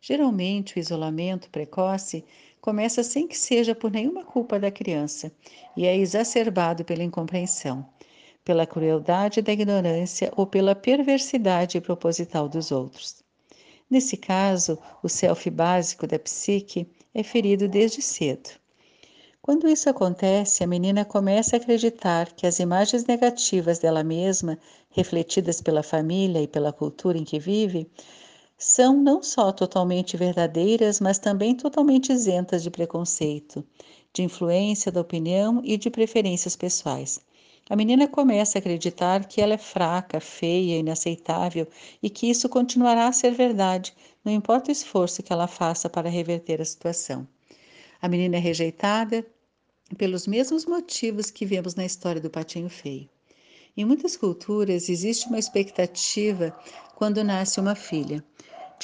Geralmente, 0.00 0.76
o 0.76 0.78
isolamento 0.78 1.50
precoce 1.50 2.24
começa 2.64 3.02
sem 3.02 3.28
que 3.28 3.36
seja 3.36 3.74
por 3.74 3.90
nenhuma 3.90 4.24
culpa 4.24 4.58
da 4.58 4.70
criança 4.70 5.30
e 5.76 5.84
é 5.84 5.94
exacerbado 5.94 6.82
pela 6.82 7.02
incompreensão, 7.02 7.86
pela 8.42 8.66
crueldade 8.66 9.42
da 9.42 9.52
ignorância 9.52 10.32
ou 10.34 10.46
pela 10.46 10.74
perversidade 10.74 11.78
proposital 11.82 12.48
dos 12.48 12.72
outros. 12.72 13.22
Nesse 13.90 14.16
caso, 14.16 14.78
o 15.02 15.10
self 15.10 15.50
básico 15.50 16.06
da 16.06 16.18
psique 16.18 16.90
é 17.12 17.22
ferido 17.22 17.68
desde 17.68 18.00
cedo. 18.00 18.48
Quando 19.42 19.68
isso 19.68 19.90
acontece, 19.90 20.64
a 20.64 20.66
menina 20.66 21.04
começa 21.04 21.56
a 21.56 21.58
acreditar 21.58 22.32
que 22.32 22.46
as 22.46 22.60
imagens 22.60 23.04
negativas 23.04 23.78
dela 23.78 24.02
mesma, 24.02 24.58
refletidas 24.88 25.60
pela 25.60 25.82
família 25.82 26.40
e 26.40 26.48
pela 26.48 26.72
cultura 26.72 27.18
em 27.18 27.24
que 27.24 27.38
vive, 27.38 27.86
são 28.56 28.96
não 28.96 29.22
só 29.22 29.52
totalmente 29.52 30.16
verdadeiras, 30.16 31.00
mas 31.00 31.18
também 31.18 31.54
totalmente 31.54 32.12
isentas 32.12 32.62
de 32.62 32.70
preconceito, 32.70 33.64
de 34.12 34.22
influência 34.22 34.92
da 34.92 35.00
opinião 35.00 35.60
e 35.64 35.76
de 35.76 35.90
preferências 35.90 36.54
pessoais. 36.54 37.20
A 37.68 37.76
menina 37.76 38.06
começa 38.06 38.58
a 38.58 38.60
acreditar 38.60 39.26
que 39.26 39.40
ela 39.40 39.54
é 39.54 39.58
fraca, 39.58 40.20
feia, 40.20 40.78
inaceitável 40.78 41.66
e 42.02 42.10
que 42.10 42.28
isso 42.28 42.48
continuará 42.48 43.08
a 43.08 43.12
ser 43.12 43.32
verdade, 43.32 43.94
não 44.24 44.32
importa 44.32 44.68
o 44.68 44.72
esforço 44.72 45.22
que 45.22 45.32
ela 45.32 45.46
faça 45.46 45.88
para 45.88 46.08
reverter 46.08 46.60
a 46.60 46.64
situação. 46.64 47.26
A 48.00 48.08
menina 48.08 48.36
é 48.36 48.38
rejeitada 48.38 49.26
pelos 49.96 50.26
mesmos 50.26 50.66
motivos 50.66 51.30
que 51.30 51.46
vemos 51.46 51.74
na 51.74 51.84
história 51.84 52.20
do 52.20 52.30
patinho 52.30 52.68
feio. 52.68 53.08
Em 53.76 53.84
muitas 53.84 54.16
culturas 54.16 54.88
existe 54.88 55.26
uma 55.26 55.38
expectativa 55.38 56.56
quando 56.94 57.24
nasce 57.24 57.58
uma 57.58 57.74
filha, 57.74 58.24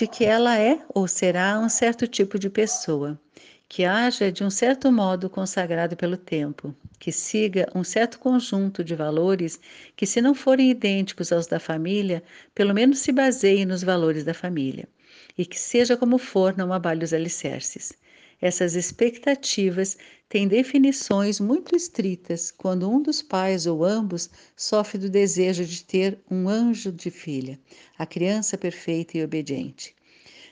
de 0.01 0.07
que 0.07 0.25
ela 0.25 0.59
é 0.59 0.79
ou 0.95 1.07
será 1.07 1.61
um 1.61 1.69
certo 1.69 2.07
tipo 2.07 2.39
de 2.39 2.49
pessoa, 2.49 3.21
que 3.69 3.85
haja 3.85 4.33
de 4.33 4.43
um 4.43 4.49
certo 4.49 4.91
modo 4.91 5.29
consagrado 5.29 5.95
pelo 5.95 6.17
tempo, 6.17 6.75
que 6.99 7.13
siga 7.13 7.71
um 7.75 7.85
certo 7.85 8.19
conjunto 8.19 8.83
de 8.83 8.95
valores 8.95 9.61
que, 9.95 10.07
se 10.07 10.23
não 10.23 10.35
forem 10.35 10.71
idênticos 10.71 11.31
aos 11.31 11.47
da 11.47 11.61
família, 11.61 12.23
pelo 12.55 12.73
menos 12.73 13.01
se 13.01 13.13
baseiem 13.13 13.67
nos 13.67 13.83
valores 13.83 14.25
da 14.25 14.33
família, 14.33 14.89
e 15.37 15.45
que 15.45 15.61
seja 15.61 15.99
como 15.99 16.17
for, 16.17 16.57
não 16.57 16.73
abale 16.73 17.05
os 17.05 17.13
alicerces. 17.13 17.93
Essas 18.41 18.75
expectativas 18.75 19.99
têm 20.29 20.49
definições 20.49 21.39
muito 21.39 21.77
estritas 21.77 22.51
quando 22.51 22.91
um 22.91 23.03
dos 23.03 23.21
pais 23.21 23.67
ou 23.67 23.85
ambos 23.85 24.31
sofre 24.57 24.99
do 24.99 25.11
desejo 25.11 25.65
de 25.65 25.85
ter 25.85 26.19
um 26.31 26.49
anjo 26.49 26.91
de 26.91 27.11
filha, 27.11 27.61
a 27.99 28.07
criança 28.07 28.57
perfeita 28.57 29.19
e 29.19 29.23
obediente. 29.23 29.95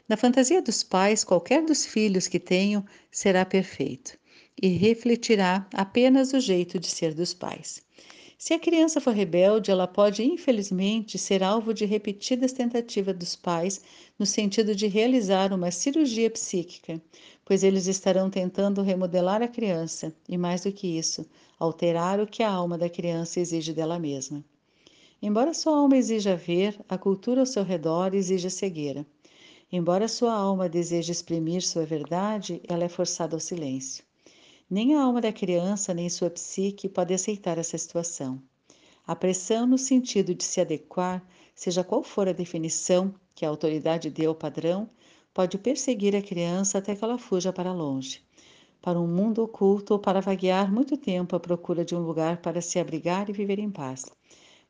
Na 0.06 0.16
fantasia 0.16 0.60
dos 0.60 0.82
pais, 0.82 1.24
qualquer 1.24 1.64
dos 1.64 1.86
filhos 1.86 2.28
que 2.28 2.38
tenham 2.38 2.84
será 3.10 3.44
perfeito 3.44 4.18
e 4.60 4.68
refletirá 4.68 5.66
apenas 5.72 6.32
o 6.32 6.40
jeito 6.40 6.78
de 6.78 6.88
ser 6.88 7.14
dos 7.14 7.32
pais. 7.32 7.82
Se 8.40 8.54
a 8.54 8.58
criança 8.58 9.00
for 9.00 9.12
rebelde, 9.12 9.70
ela 9.70 9.88
pode, 9.88 10.22
infelizmente, 10.22 11.18
ser 11.18 11.42
alvo 11.42 11.74
de 11.74 11.84
repetidas 11.84 12.52
tentativas 12.52 13.16
dos 13.16 13.34
pais 13.34 13.80
no 14.16 14.24
sentido 14.24 14.76
de 14.76 14.86
realizar 14.86 15.52
uma 15.52 15.72
cirurgia 15.72 16.30
psíquica, 16.30 17.02
pois 17.48 17.62
eles 17.62 17.86
estarão 17.86 18.28
tentando 18.28 18.82
remodelar 18.82 19.40
a 19.40 19.48
criança 19.48 20.14
e, 20.28 20.36
mais 20.36 20.64
do 20.64 20.70
que 20.70 20.98
isso, 20.98 21.24
alterar 21.58 22.20
o 22.20 22.26
que 22.26 22.42
a 22.42 22.52
alma 22.52 22.76
da 22.76 22.90
criança 22.90 23.40
exige 23.40 23.72
dela 23.72 23.98
mesma. 23.98 24.44
Embora 25.22 25.54
sua 25.54 25.78
alma 25.78 25.96
exija 25.96 26.36
ver, 26.36 26.78
a 26.86 26.98
cultura 26.98 27.40
ao 27.40 27.46
seu 27.46 27.64
redor 27.64 28.14
exige 28.14 28.50
cegueira. 28.50 29.06
Embora 29.72 30.08
sua 30.08 30.34
alma 30.34 30.68
deseje 30.68 31.10
exprimir 31.10 31.62
sua 31.62 31.86
verdade, 31.86 32.60
ela 32.68 32.84
é 32.84 32.88
forçada 32.88 33.34
ao 33.34 33.40
silêncio. 33.40 34.04
Nem 34.68 34.94
a 34.94 35.02
alma 35.02 35.22
da 35.22 35.32
criança, 35.32 35.94
nem 35.94 36.10
sua 36.10 36.28
psique 36.28 36.86
pode 36.86 37.14
aceitar 37.14 37.56
essa 37.56 37.78
situação. 37.78 38.42
A 39.06 39.16
pressão 39.16 39.66
no 39.66 39.78
sentido 39.78 40.34
de 40.34 40.44
se 40.44 40.60
adequar, 40.60 41.26
seja 41.54 41.82
qual 41.82 42.02
for 42.02 42.28
a 42.28 42.32
definição 42.32 43.14
que 43.34 43.46
a 43.46 43.48
autoridade 43.48 44.10
dê 44.10 44.26
ao 44.26 44.34
padrão, 44.34 44.86
pode 45.38 45.56
perseguir 45.56 46.16
a 46.16 46.20
criança 46.20 46.78
até 46.78 46.96
que 46.96 47.04
ela 47.04 47.16
fuja 47.16 47.52
para 47.52 47.72
longe, 47.72 48.20
para 48.82 48.98
um 48.98 49.06
mundo 49.06 49.40
oculto 49.40 49.92
ou 49.92 49.98
para 50.00 50.20
vaguear 50.20 50.68
muito 50.68 50.96
tempo 50.96 51.36
à 51.36 51.38
procura 51.38 51.84
de 51.84 51.94
um 51.94 52.00
lugar 52.00 52.38
para 52.38 52.60
se 52.60 52.76
abrigar 52.76 53.30
e 53.30 53.32
viver 53.32 53.60
em 53.60 53.70
paz. 53.70 54.06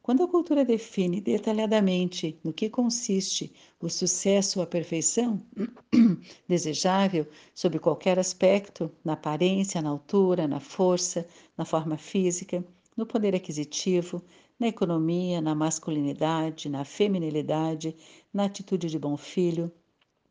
Quando 0.02 0.22
a 0.22 0.28
cultura 0.28 0.66
define 0.66 1.22
detalhadamente 1.22 2.38
no 2.44 2.52
que 2.52 2.68
consiste 2.68 3.50
o 3.80 3.88
sucesso 3.88 4.58
ou 4.58 4.62
a 4.62 4.66
perfeição 4.66 5.42
desejável 6.46 7.26
sob 7.54 7.78
qualquer 7.78 8.18
aspecto, 8.18 8.90
na 9.02 9.14
aparência, 9.14 9.80
na 9.80 9.88
altura, 9.88 10.46
na 10.46 10.60
força, 10.60 11.26
na 11.56 11.64
forma 11.64 11.96
física, 11.96 12.62
no 12.94 13.06
poder 13.06 13.34
aquisitivo, 13.34 14.22
na 14.60 14.68
economia, 14.68 15.40
na 15.40 15.54
masculinidade, 15.54 16.68
na 16.68 16.84
feminilidade, 16.84 17.96
na 18.30 18.44
atitude 18.44 18.90
de 18.90 18.98
bom 18.98 19.16
filho, 19.16 19.72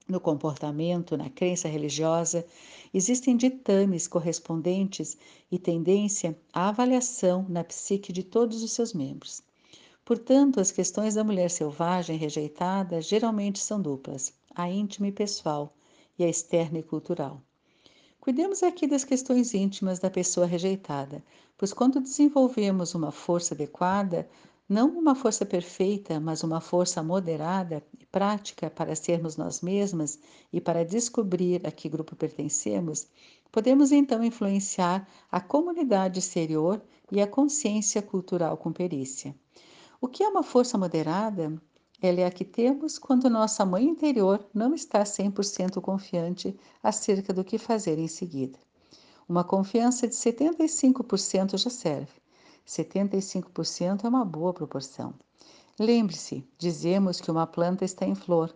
no 0.07 0.19
comportamento, 0.19 1.17
na 1.17 1.29
crença 1.29 1.67
religiosa, 1.67 2.45
existem 2.93 3.35
ditames 3.35 4.07
correspondentes 4.07 5.17
e 5.51 5.59
tendência 5.59 6.37
à 6.53 6.69
avaliação 6.69 7.45
na 7.49 7.63
psique 7.63 8.13
de 8.13 8.23
todos 8.23 8.63
os 8.63 8.71
seus 8.71 8.93
membros. 8.93 9.41
Portanto, 10.05 10.61
as 10.61 10.71
questões 10.71 11.15
da 11.15 11.23
mulher 11.23 11.49
selvagem 11.49 12.17
rejeitada 12.17 13.01
geralmente 13.01 13.59
são 13.59 13.81
duplas: 13.81 14.33
a 14.55 14.69
íntima 14.69 15.07
e 15.07 15.11
pessoal 15.11 15.73
e 16.17 16.23
a 16.23 16.29
externa 16.29 16.79
e 16.79 16.83
cultural. 16.83 17.41
Cuidemos 18.19 18.63
aqui 18.63 18.87
das 18.87 19.03
questões 19.03 19.53
íntimas 19.53 19.99
da 19.99 20.09
pessoa 20.09 20.45
rejeitada, 20.45 21.23
pois 21.57 21.73
quando 21.73 22.01
desenvolvemos 22.01 22.93
uma 22.95 23.11
força 23.11 23.53
adequada, 23.53 24.27
não 24.69 24.89
uma 24.97 25.15
força 25.15 25.45
perfeita, 25.45 26.19
mas 26.19 26.43
uma 26.43 26.59
força 26.59 27.01
moderada 27.01 27.81
e 27.97 28.05
prática 28.05 28.69
para 28.69 28.95
sermos 28.95 29.37
nós 29.37 29.61
mesmas 29.61 30.19
e 30.51 30.59
para 30.59 30.83
descobrir 30.83 31.65
a 31.65 31.71
que 31.71 31.87
grupo 31.87 32.15
pertencemos, 32.15 33.07
podemos 33.49 33.93
então 33.93 34.21
influenciar 34.21 35.07
a 35.31 35.39
comunidade 35.39 36.19
exterior 36.19 36.81
e 37.09 37.21
a 37.21 37.27
consciência 37.27 38.01
cultural 38.01 38.57
com 38.57 38.73
perícia. 38.73 39.33
O 40.01 40.07
que 40.07 40.21
é 40.21 40.27
uma 40.27 40.43
força 40.43 40.77
moderada? 40.77 41.61
Ela 42.01 42.21
é 42.21 42.25
a 42.25 42.31
que 42.31 42.45
temos 42.45 42.99
quando 42.99 43.29
nossa 43.29 43.65
mãe 43.65 43.85
interior 43.85 44.45
não 44.53 44.75
está 44.75 45.01
100% 45.03 45.81
confiante 45.81 46.55
acerca 46.83 47.33
do 47.33 47.43
que 47.43 47.57
fazer 47.57 47.97
em 47.97 48.07
seguida. 48.07 48.59
Uma 49.27 49.43
confiança 49.43 50.07
de 50.07 50.13
75% 50.13 51.57
já 51.57 51.69
serve. 51.69 52.26
75% 52.67 54.03
é 54.03 54.07
uma 54.09 54.25
boa 54.25 54.53
proporção. 54.53 55.13
Lembre-se, 55.79 56.43
dizemos 56.57 57.21
que 57.21 57.31
uma 57.31 57.47
planta 57.47 57.85
está 57.85 58.05
em 58.05 58.13
flor, 58.13 58.53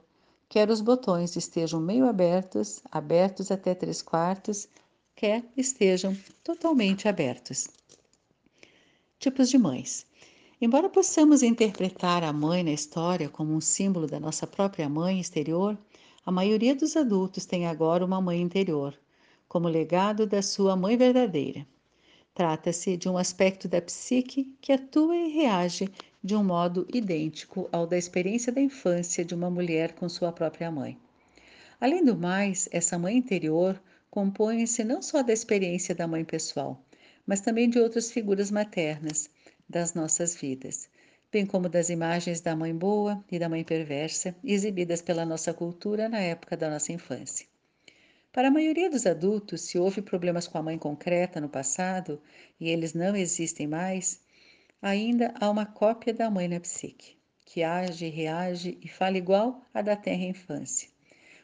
quer 0.49 0.69
os 0.69 0.81
botões 0.81 1.35
estejam 1.37 1.79
meio 1.79 2.05
abertos, 2.07 2.81
abertos 2.91 3.51
até 3.51 3.73
três 3.73 4.01
quartos, 4.01 4.67
quer 5.15 5.45
estejam 5.55 6.17
totalmente 6.43 7.07
abertos. 7.07 7.69
Tipos 9.17 9.49
de 9.49 9.57
mães. 9.57 10.05
Embora 10.59 10.89
possamos 10.89 11.41
interpretar 11.41 12.23
a 12.23 12.33
mãe 12.33 12.63
na 12.63 12.71
história 12.71 13.29
como 13.29 13.53
um 13.53 13.61
símbolo 13.61 14.07
da 14.07 14.19
nossa 14.19 14.45
própria 14.45 14.89
mãe 14.89 15.19
exterior, 15.19 15.77
a 16.25 16.31
maioria 16.31 16.75
dos 16.75 16.97
adultos 16.97 17.45
tem 17.45 17.65
agora 17.65 18.05
uma 18.05 18.21
mãe 18.21 18.41
interior, 18.41 18.93
como 19.47 19.67
legado 19.67 20.27
da 20.27 20.41
sua 20.41 20.75
mãe 20.75 20.97
verdadeira. 20.97 21.65
Trata-se 22.33 22.95
de 22.95 23.09
um 23.09 23.17
aspecto 23.17 23.67
da 23.67 23.81
psique 23.81 24.55
que 24.61 24.71
atua 24.71 25.15
e 25.15 25.29
reage 25.31 25.89
de 26.23 26.33
um 26.33 26.43
modo 26.43 26.87
idêntico 26.93 27.67
ao 27.73 27.85
da 27.85 27.97
experiência 27.97 28.53
da 28.53 28.61
infância 28.61 29.25
de 29.25 29.35
uma 29.35 29.49
mulher 29.49 29.93
com 29.93 30.07
sua 30.07 30.31
própria 30.31 30.71
mãe. 30.71 30.97
Além 31.79 32.05
do 32.05 32.15
mais, 32.15 32.69
essa 32.71 32.97
mãe 32.97 33.17
interior 33.17 33.81
compõe-se 34.09 34.83
não 34.83 35.01
só 35.01 35.21
da 35.21 35.33
experiência 35.33 35.93
da 35.93 36.07
mãe 36.07 36.23
pessoal, 36.23 36.81
mas 37.25 37.41
também 37.41 37.69
de 37.69 37.79
outras 37.79 38.09
figuras 38.11 38.49
maternas, 38.49 39.29
das 39.67 39.93
nossas 39.93 40.33
vidas, 40.33 40.89
bem 41.31 41.45
como 41.45 41.67
das 41.67 41.89
imagens 41.89 42.39
da 42.39 42.55
mãe 42.55 42.75
boa 42.75 43.23
e 43.31 43.39
da 43.39 43.49
mãe 43.49 43.63
perversa 43.63 44.35
exibidas 44.43 45.01
pela 45.01 45.25
nossa 45.25 45.53
cultura 45.53 46.07
na 46.07 46.19
época 46.19 46.55
da 46.55 46.69
nossa 46.69 46.93
infância. 46.93 47.50
Para 48.33 48.47
a 48.47 48.51
maioria 48.51 48.89
dos 48.89 49.05
adultos, 49.05 49.59
se 49.59 49.77
houve 49.77 50.01
problemas 50.01 50.47
com 50.47 50.57
a 50.57 50.63
mãe 50.63 50.77
concreta 50.77 51.41
no 51.41 51.49
passado 51.49 52.21
e 52.57 52.69
eles 52.69 52.93
não 52.93 53.13
existem 53.13 53.67
mais, 53.67 54.21
ainda 54.81 55.33
há 55.37 55.49
uma 55.49 55.65
cópia 55.65 56.13
da 56.13 56.31
mãe 56.31 56.47
na 56.47 56.57
psique, 56.57 57.17
que 57.43 57.61
age, 57.61 58.07
reage 58.07 58.77
e 58.81 58.87
fala 58.87 59.17
igual 59.17 59.61
à 59.73 59.81
da 59.81 59.97
terra 59.97 60.23
infância. 60.23 60.87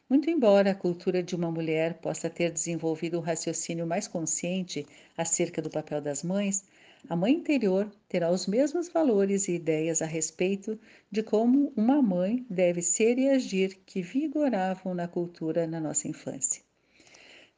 Muito 0.09 0.29
embora 0.29 0.71
a 0.71 0.75
cultura 0.75 1.21
de 1.21 1.35
uma 1.35 1.51
mulher 1.51 1.95
possa 1.95 2.29
ter 2.29 2.53
desenvolvido 2.53 3.17
um 3.17 3.21
raciocínio 3.21 3.85
mais 3.85 4.07
consciente 4.07 4.87
acerca 5.17 5.61
do 5.61 5.69
papel 5.69 5.99
das 5.99 6.23
mães, 6.23 6.63
a 7.09 7.17
mãe 7.17 7.33
interior 7.33 7.91
terá 8.07 8.31
os 8.31 8.47
mesmos 8.47 8.87
valores 8.87 9.49
e 9.49 9.55
ideias 9.55 10.01
a 10.01 10.05
respeito 10.05 10.79
de 11.11 11.21
como 11.21 11.73
uma 11.75 12.01
mãe 12.01 12.45
deve 12.49 12.81
ser 12.81 13.19
e 13.19 13.27
agir 13.27 13.77
que 13.85 14.01
vigoravam 14.01 14.93
na 14.93 15.05
cultura 15.05 15.67
na 15.67 15.81
nossa 15.81 16.07
infância. 16.07 16.65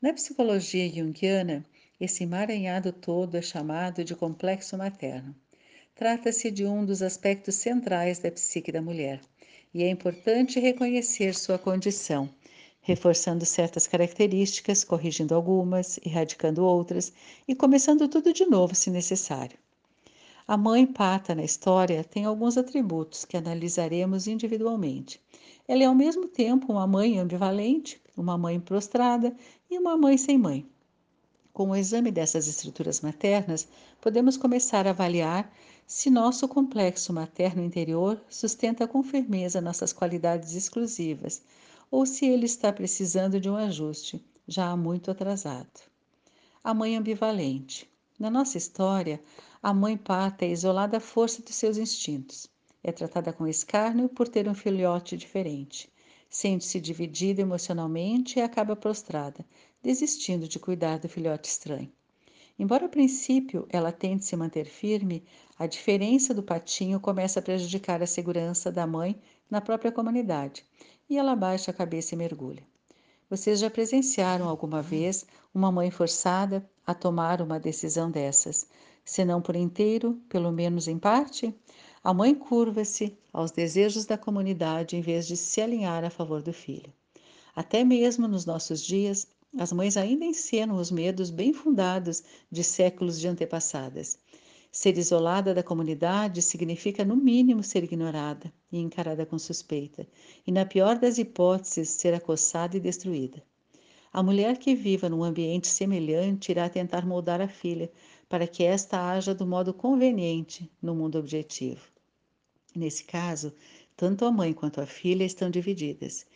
Na 0.02 0.14
psicologia 0.14 0.90
junguiana, 0.90 1.66
esse 2.00 2.24
emaranhado 2.24 2.94
todo 2.94 3.36
é 3.36 3.42
chamado 3.42 4.02
de 4.02 4.16
complexo 4.16 4.78
materno. 4.78 5.36
Trata-se 5.94 6.50
de 6.50 6.66
um 6.66 6.86
dos 6.86 7.02
aspectos 7.02 7.56
centrais 7.56 8.18
da 8.18 8.32
psique 8.32 8.72
da 8.72 8.82
mulher, 8.82 9.20
e 9.74 9.84
é 9.84 9.90
importante 9.90 10.58
reconhecer 10.58 11.36
sua 11.36 11.60
condição, 11.60 12.30
reforçando 12.80 13.46
certas 13.46 13.88
características, 13.88 14.86
corrigindo 14.86 15.36
algumas, 15.36 16.00
erradicando 16.06 16.64
outras 16.64 17.12
e 17.46 17.54
começando 17.54 18.08
tudo 18.08 18.32
de 18.32 18.46
novo 18.46 18.74
se 18.76 18.90
necessário. 18.90 19.60
A 20.50 20.58
mãe 20.58 20.84
pata 20.84 21.36
na 21.36 21.44
história 21.44 22.04
tem 22.04 22.26
alguns 22.26 22.58
atributos 22.58 23.24
que 23.24 23.38
analisaremos 23.38 24.26
individualmente. 24.26 25.22
Ela 25.68 25.84
é 25.84 25.86
ao 25.86 25.94
mesmo 25.94 26.28
tempo 26.28 26.72
uma 26.72 26.88
mãe 26.88 27.20
ambivalente, 27.20 28.02
uma 28.18 28.36
mãe 28.36 28.60
prostrada 28.60 29.32
e 29.70 29.78
uma 29.78 29.96
mãe 29.96 30.18
sem 30.18 30.40
mãe. 30.40 30.66
Com 31.54 31.70
o 31.70 31.76
exame 31.76 32.10
dessas 32.10 32.48
estruturas 32.48 33.00
maternas, 33.02 33.68
podemos 34.02 34.38
começar 34.38 34.88
a 34.88 34.90
avaliar 34.90 35.54
se 35.86 36.10
nosso 36.10 36.48
complexo 36.48 37.14
materno 37.14 37.64
interior 37.64 38.20
sustenta 38.28 38.88
com 38.88 39.04
firmeza 39.04 39.62
nossas 39.62 39.94
qualidades 39.94 40.56
exclusivas, 40.56 41.44
ou 41.92 42.08
se 42.08 42.26
ele 42.26 42.48
está 42.48 42.74
precisando 42.74 43.40
de 43.40 43.52
um 43.52 43.56
ajuste, 43.56 44.20
já 44.48 44.72
há 44.72 44.76
muito 44.76 45.12
atrasado. 45.12 45.80
A 46.64 46.74
mãe 46.74 46.98
ambivalente. 46.98 47.88
Na 48.18 48.32
nossa 48.32 48.58
história, 48.58 49.22
a 49.62 49.74
mãe 49.74 49.98
pata 49.98 50.46
é 50.46 50.50
isolada 50.50 50.98
à 50.98 51.00
força 51.02 51.42
dos 51.42 51.56
seus 51.56 51.78
instintos. 51.78 52.50
É 52.82 52.94
tratada 52.94 53.34
com 53.34 53.46
escárnio 53.46 54.08
por 54.08 54.28
ter 54.30 54.48
um 54.48 54.54
filhote 54.54 55.18
diferente. 55.18 55.92
Sente-se 56.30 56.80
dividida 56.80 57.42
emocionalmente 57.42 58.40
e 58.40 58.42
acaba 58.42 58.76
prostrada, 58.76 59.46
desistindo 59.84 60.48
de 60.48 60.60
cuidar 60.60 61.00
do 61.00 61.10
filhote 61.10 61.50
estranho. 61.50 61.92
Embora 62.58 62.86
a 62.86 62.90
princípio 62.90 63.68
ela 63.70 63.92
tente 63.92 64.24
se 64.24 64.36
manter 64.36 64.66
firme, 64.66 65.26
a 65.58 65.68
diferença 65.68 66.34
do 66.34 66.44
patinho 66.44 67.00
começa 67.00 67.40
a 67.40 67.44
prejudicar 67.44 68.02
a 68.02 68.08
segurança 68.08 68.72
da 68.72 68.88
mãe 68.88 69.20
na 69.50 69.60
própria 69.60 69.92
comunidade 69.92 70.66
e 71.10 71.18
ela 71.18 71.36
baixa 71.36 71.72
a 71.72 71.74
cabeça 71.74 72.16
e 72.16 72.18
mergulha. 72.18 72.64
Vocês 73.30 73.60
já 73.60 73.70
presenciaram 73.70 74.48
alguma 74.48 74.82
vez 74.82 75.26
uma 75.54 75.72
mãe 75.72 75.92
forçada 75.92 76.68
a 76.86 76.94
tomar 76.94 77.42
uma 77.42 77.60
decisão 77.60 78.10
dessas? 78.10 78.68
Se 79.10 79.26
não 79.26 79.42
por 79.42 79.56
inteiro, 79.56 80.22
pelo 80.30 80.52
menos 80.52 80.88
em 80.88 81.00
parte? 81.00 81.52
A 82.04 82.14
mãe 82.14 82.36
curva-se 82.36 83.18
aos 83.34 83.50
desejos 83.50 84.06
da 84.06 84.20
comunidade 84.20 84.96
em 84.96 85.02
vez 85.02 85.26
de 85.26 85.36
se 85.36 85.60
alinhar 85.60 86.04
a 86.04 86.12
favor 86.12 86.44
do 86.44 86.54
filho. 86.54 86.94
Até 87.56 87.84
mesmo 87.84 88.28
nos 88.28 88.46
nossos 88.46 88.84
dias, 88.84 89.26
as 89.58 89.74
mães 89.74 89.98
ainda 89.98 90.26
encenam 90.26 90.76
os 90.76 90.92
medos 90.92 91.32
bem 91.32 91.52
fundados 91.52 92.22
de 92.52 92.64
séculos 92.64 93.20
de 93.20 93.28
antepassadas. 93.28 94.20
Ser 94.72 94.96
isolada 94.96 95.56
da 95.56 95.64
comunidade 95.64 96.44
significa, 96.44 97.04
no 97.04 97.16
mínimo, 97.16 97.64
ser 97.64 97.84
ignorada 97.84 98.54
e 98.72 98.78
encarada 98.78 99.26
com 99.26 99.40
suspeita, 99.40 100.08
e, 100.46 100.52
na 100.52 100.68
pior 100.68 101.00
das 101.00 101.18
hipóteses, 101.18 101.90
ser 101.90 102.14
acossada 102.14 102.78
e 102.78 102.80
destruída. 102.80 103.42
A 104.14 104.24
mulher 104.24 104.58
que 104.58 104.74
viva 104.76 105.08
num 105.10 105.24
ambiente 105.24 105.68
semelhante 105.68 106.52
irá 106.52 106.68
tentar 106.68 107.06
moldar 107.06 107.42
a 107.42 107.48
filha 107.48 107.92
para 108.30 108.48
que 108.48 108.64
esta 108.64 109.10
haja 109.10 109.34
do 109.34 109.46
modo 109.46 109.74
conveniente 109.74 110.72
no 110.80 110.94
mundo 110.94 111.18
objetivo. 111.18 111.82
Nesse 112.76 113.04
caso, 113.04 113.52
tanto 113.98 114.24
a 114.24 114.32
mãe 114.32 114.54
quanto 114.54 114.80
a 114.80 114.86
filha 114.86 115.26
estão 115.26 115.50
divididas. 115.50 116.28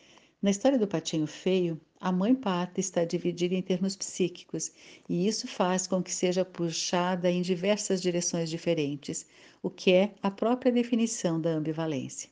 Na 0.42 0.50
história 0.50 0.78
do 0.78 0.88
patinho 0.88 1.28
feio, 1.28 1.80
a 2.02 2.12
mãe 2.12 2.36
pata 2.36 2.82
está 2.82 3.06
dividida 3.06 3.56
em 3.56 3.62
termos 3.62 3.96
psíquicos, 3.96 4.72
e 5.08 5.26
isso 5.26 5.48
faz 5.48 5.88
com 5.88 6.04
que 6.04 6.12
seja 6.12 6.44
puxada 6.44 7.32
em 7.32 7.42
diversas 7.42 8.02
direções 8.02 8.50
diferentes, 8.50 9.26
o 9.62 9.70
que 9.70 9.94
é 9.94 10.14
a 10.22 10.30
própria 10.30 10.72
definição 10.72 11.40
da 11.40 11.52
ambivalência. 11.52 12.30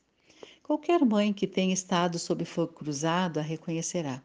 Qualquer 0.61 1.05
mãe 1.05 1.31
que 1.31 1.47
tenha 1.47 1.73
estado 1.73 2.19
sob 2.19 2.43
fogo 2.43 2.73
cruzado 2.73 3.37
a 3.37 3.41
reconhecerá. 3.41 4.21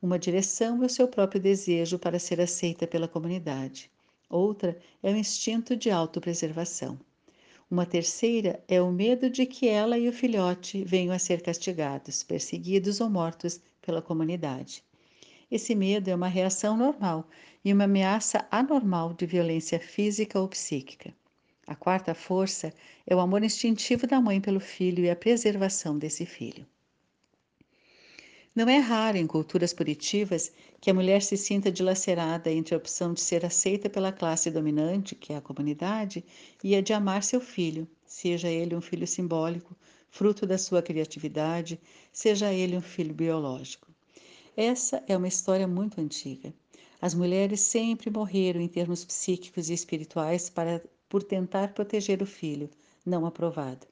Uma 0.00 0.18
direção 0.18 0.80
é 0.82 0.86
o 0.86 0.88
seu 0.88 1.08
próprio 1.08 1.40
desejo 1.40 1.98
para 1.98 2.20
ser 2.20 2.40
aceita 2.40 2.86
pela 2.86 3.08
comunidade. 3.08 3.90
Outra 4.30 4.78
é 5.02 5.10
o 5.10 5.16
instinto 5.16 5.74
de 5.74 5.90
autopreservação. 5.90 6.98
Uma 7.70 7.86
terceira 7.86 8.62
é 8.68 8.80
o 8.80 8.92
medo 8.92 9.30
de 9.30 9.46
que 9.46 9.68
ela 9.68 9.98
e 9.98 10.08
o 10.08 10.12
filhote 10.12 10.84
venham 10.84 11.14
a 11.14 11.18
ser 11.18 11.42
castigados, 11.42 12.22
perseguidos 12.22 13.00
ou 13.00 13.08
mortos 13.08 13.60
pela 13.80 14.02
comunidade. 14.02 14.84
Esse 15.50 15.74
medo 15.74 16.08
é 16.10 16.14
uma 16.14 16.28
reação 16.28 16.76
normal 16.76 17.28
e 17.64 17.72
uma 17.72 17.84
ameaça 17.84 18.46
anormal 18.50 19.14
de 19.14 19.24
violência 19.24 19.80
física 19.80 20.38
ou 20.38 20.46
psíquica. 20.46 21.14
A 21.66 21.74
quarta 21.74 22.14
força 22.14 22.72
é 23.06 23.14
o 23.14 23.20
amor 23.20 23.42
instintivo 23.42 24.06
da 24.06 24.20
mãe 24.20 24.40
pelo 24.40 24.60
filho 24.60 25.04
e 25.04 25.10
a 25.10 25.16
preservação 25.16 25.98
desse 25.98 26.26
filho. 26.26 26.66
Não 28.58 28.68
é 28.68 28.78
raro 28.78 29.16
em 29.16 29.24
culturas 29.24 29.72
punitivas 29.72 30.50
que 30.80 30.90
a 30.90 30.94
mulher 30.94 31.22
se 31.22 31.36
sinta 31.36 31.70
dilacerada 31.70 32.50
entre 32.50 32.74
a 32.74 32.76
opção 32.76 33.14
de 33.14 33.20
ser 33.20 33.46
aceita 33.46 33.88
pela 33.88 34.10
classe 34.10 34.50
dominante, 34.50 35.14
que 35.14 35.32
é 35.32 35.36
a 35.36 35.40
comunidade, 35.40 36.24
e 36.64 36.74
a 36.74 36.80
de 36.80 36.92
amar 36.92 37.22
seu 37.22 37.40
filho, 37.40 37.86
seja 38.04 38.48
ele 38.48 38.74
um 38.74 38.80
filho 38.80 39.06
simbólico, 39.06 39.76
fruto 40.10 40.44
da 40.44 40.58
sua 40.58 40.82
criatividade, 40.82 41.78
seja 42.12 42.52
ele 42.52 42.76
um 42.76 42.80
filho 42.80 43.14
biológico. 43.14 43.86
Essa 44.56 45.04
é 45.06 45.16
uma 45.16 45.28
história 45.28 45.68
muito 45.68 46.00
antiga. 46.00 46.52
As 47.00 47.14
mulheres 47.14 47.60
sempre 47.60 48.10
morreram 48.10 48.60
em 48.60 48.66
termos 48.66 49.04
psíquicos 49.04 49.70
e 49.70 49.72
espirituais 49.72 50.50
para, 50.50 50.82
por 51.08 51.22
tentar 51.22 51.74
proteger 51.74 52.20
o 52.22 52.26
filho, 52.26 52.68
não 53.06 53.24
aprovado. 53.24 53.86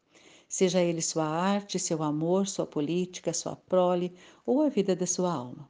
Seja 0.48 0.80
ele 0.80 1.02
sua 1.02 1.26
arte, 1.26 1.78
seu 1.78 2.02
amor, 2.02 2.46
sua 2.46 2.66
política, 2.66 3.32
sua 3.32 3.56
prole 3.56 4.14
ou 4.44 4.62
a 4.62 4.68
vida 4.68 4.94
da 4.94 5.06
sua 5.06 5.32
alma. 5.32 5.68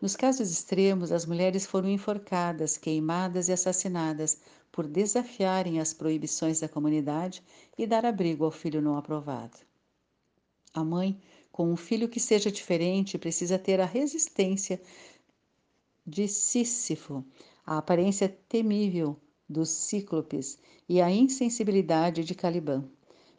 Nos 0.00 0.16
casos 0.16 0.50
extremos, 0.50 1.12
as 1.12 1.26
mulheres 1.26 1.66
foram 1.66 1.88
enforcadas, 1.88 2.76
queimadas 2.76 3.48
e 3.48 3.52
assassinadas 3.52 4.40
por 4.72 4.86
desafiarem 4.86 5.78
as 5.78 5.92
proibições 5.92 6.60
da 6.60 6.68
comunidade 6.68 7.42
e 7.76 7.86
dar 7.86 8.06
abrigo 8.06 8.44
ao 8.44 8.50
filho 8.50 8.80
não 8.80 8.96
aprovado. 8.96 9.58
A 10.72 10.82
mãe, 10.82 11.20
com 11.52 11.70
um 11.70 11.76
filho 11.76 12.08
que 12.08 12.20
seja 12.20 12.50
diferente, 12.50 13.18
precisa 13.18 13.58
ter 13.58 13.80
a 13.80 13.84
resistência 13.84 14.80
de 16.06 16.26
Sísifo, 16.26 17.24
a 17.66 17.78
aparência 17.78 18.28
temível 18.48 19.16
dos 19.48 19.68
cíclopes 19.68 20.58
e 20.88 21.00
a 21.00 21.10
insensibilidade 21.10 22.24
de 22.24 22.34
Caliban, 22.34 22.88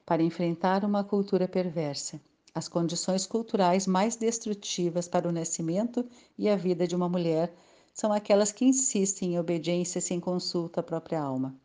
para 0.06 0.24
enfrentar 0.24 0.84
uma 0.84 1.04
cultura 1.04 1.48
perversa 1.48 2.20
as 2.54 2.68
condições 2.68 3.26
culturais 3.26 3.88
mais 3.88 4.18
destrutivas 4.18 5.08
para 5.08 5.28
o 5.28 5.32
nascimento 5.32 6.06
e 6.38 6.50
a 6.50 6.56
vida 6.58 6.86
de 6.86 6.94
uma 6.94 7.08
mulher 7.08 7.54
são 7.94 8.12
aquelas 8.12 8.52
que 8.52 8.66
insistem 8.66 9.34
em 9.34 9.40
obediência 9.40 10.02
sem 10.02 10.20
consulta 10.20 10.82
à 10.82 10.84
própria 10.84 11.22
alma, 11.22 11.56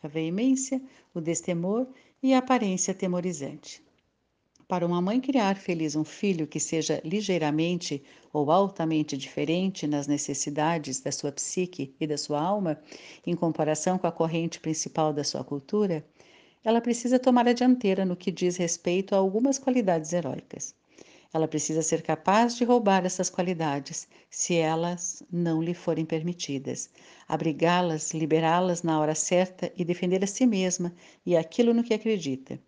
a 0.04 0.10
veemência, 0.10 0.82
o 1.14 1.22
destemor 1.22 1.88
e 2.22 2.34
a 2.34 2.40
aparência 2.40 2.94
temorizante. 2.94 3.82
Para 4.68 4.86
uma 4.86 5.02
mãe 5.02 5.22
criar 5.22 5.56
feliz 5.56 5.96
um 5.96 6.04
filho 6.04 6.46
que 6.46 6.60
seja 6.60 7.02
ligeiramente 7.06 8.04
ou 8.34 8.52
altamente 8.52 9.16
diferente 9.16 9.88
nas 9.88 10.06
necessidades 10.06 11.00
da 11.00 11.14
sua 11.14 11.32
psique 11.32 11.96
e 11.98 12.06
da 12.06 12.18
sua 12.18 12.42
alma, 12.42 12.78
em 13.26 13.38
comparação 13.38 13.98
com 13.98 14.06
a 14.06 14.12
corrente 14.12 14.60
principal 14.60 15.14
da 15.14 15.24
sua 15.24 15.46
cultura, 15.46 16.06
ela 16.62 16.82
precisa 16.82 17.18
tomar 17.18 17.48
a 17.48 17.54
dianteira 17.54 18.04
no 18.04 18.18
que 18.18 18.32
diz 18.34 18.58
respeito 18.58 19.16
a 19.16 19.18
algumas 19.18 19.58
qualidades 19.58 20.12
heróicas. 20.12 20.76
Ela 21.32 21.48
precisa 21.48 21.84
ser 21.84 22.02
capaz 22.02 22.56
de 22.56 22.63
roubar 22.63 23.06
essas 23.06 23.30
qualidades, 23.30 24.08
se 24.32 24.56
elas 24.56 25.22
não 25.32 25.62
lhe 25.62 25.76
forem 25.76 26.04
permitidas, 26.04 26.89
abrigá-las, 27.28 28.12
liberá-las 28.15 28.82
na 28.82 29.00
hora 29.00 29.13
certa 29.13 29.72
e 29.78 29.86
defender 29.86 30.24
a 30.24 30.28
si 30.28 30.48
mesma 30.48 30.92
e 31.24 31.38
aquilo 31.38 31.72
no 31.72 31.84
que 31.84 31.94
acredita. 31.94 32.60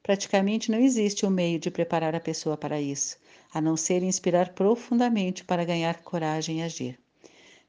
Praticamente 0.00 0.70
não 0.70 0.78
existe 0.78 1.26
um 1.26 1.30
meio 1.30 1.58
de 1.58 1.72
preparar 1.72 2.14
a 2.14 2.20
pessoa 2.20 2.56
para 2.56 2.80
isso, 2.80 3.18
a 3.52 3.60
não 3.60 3.76
ser 3.76 4.00
inspirar 4.02 4.50
profundamente 4.50 5.44
para 5.44 5.64
ganhar 5.64 6.00
coragem 6.02 6.60
e 6.60 6.62
agir. 6.62 7.00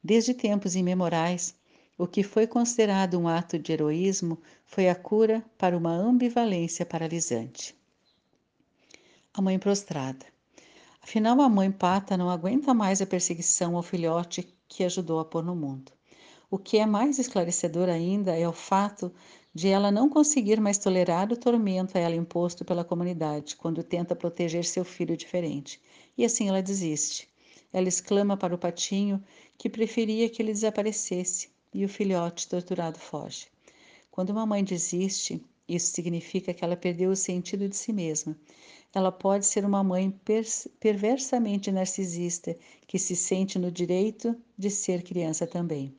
Desde 0.03 0.33
tempos 0.35 0.75
imemorais, 0.75 1.55
o 1.97 2.05
que 2.05 2.21
foi 2.21 2.45
considerado 2.45 3.17
um 3.17 3.27
ato 3.27 3.57
de 3.57 3.71
heroísmo 3.71 4.39
foi 4.63 4.89
a 4.89 4.95
cura 4.95 5.43
para 5.57 5.75
uma 5.75 5.91
ambivalência 5.91 6.85
paralisante. 6.85 7.73
A 9.33 9.41
mãe 9.41 9.57
prostrada. 9.57 10.34
Afinal, 11.07 11.39
a 11.39 11.47
mãe 11.47 11.71
pata 11.71 12.17
não 12.17 12.31
aguenta 12.31 12.73
mais 12.73 12.99
a 12.99 13.05
perseguição 13.05 13.75
ao 13.75 13.83
filhote 13.83 14.51
que 14.67 14.83
ajudou 14.83 15.19
a 15.19 15.23
pôr 15.23 15.43
no 15.43 15.55
mundo. 15.55 15.91
O 16.49 16.57
que 16.57 16.79
é 16.79 16.85
mais 16.87 17.19
esclarecedor 17.19 17.89
ainda 17.89 18.35
é 18.35 18.49
o 18.49 18.51
fato 18.51 19.13
de 19.53 19.67
ela 19.67 19.91
não 19.91 20.09
conseguir 20.09 20.59
mais 20.59 20.79
tolerar 20.79 21.31
o 21.31 21.37
tormento 21.37 21.95
a 21.95 22.01
ela 22.01 22.15
imposto 22.15 22.65
pela 22.65 22.83
comunidade 22.83 23.55
quando 23.55 23.83
tenta 23.83 24.15
proteger 24.15 24.65
seu 24.65 24.83
filho 24.83 25.15
diferente. 25.15 25.79
E 26.17 26.25
assim 26.25 26.49
ela 26.49 26.59
desiste. 26.59 27.29
Ela 27.71 27.87
exclama 27.87 28.35
para 28.35 28.55
o 28.55 28.57
patinho 28.57 29.23
que 29.59 29.69
preferia 29.69 30.27
que 30.27 30.41
ele 30.41 30.53
desaparecesse 30.53 31.51
e 31.71 31.85
o 31.85 31.89
filhote 31.89 32.49
torturado 32.49 32.97
foge. 32.97 33.45
Quando 34.09 34.31
uma 34.31 34.47
mãe 34.47 34.63
desiste, 34.63 35.39
isso 35.67 35.91
significa 35.91 36.53
que 36.53 36.63
ela 36.63 36.75
perdeu 36.75 37.11
o 37.11 37.15
sentido 37.15 37.67
de 37.67 37.75
si 37.75 37.91
mesma 37.93 38.37
ela 38.95 39.11
pode 39.11 39.45
ser 39.45 39.65
uma 39.65 39.83
mãe 39.83 40.09
perversamente 40.79 41.69
narcisista 41.69 42.57
que 42.87 42.97
se 42.97 43.13
sente 43.13 43.59
no 43.59 43.69
direito 43.69 44.33
de 44.57 44.69
ser 44.71 45.03
criança 45.03 45.45
também. 45.45 45.93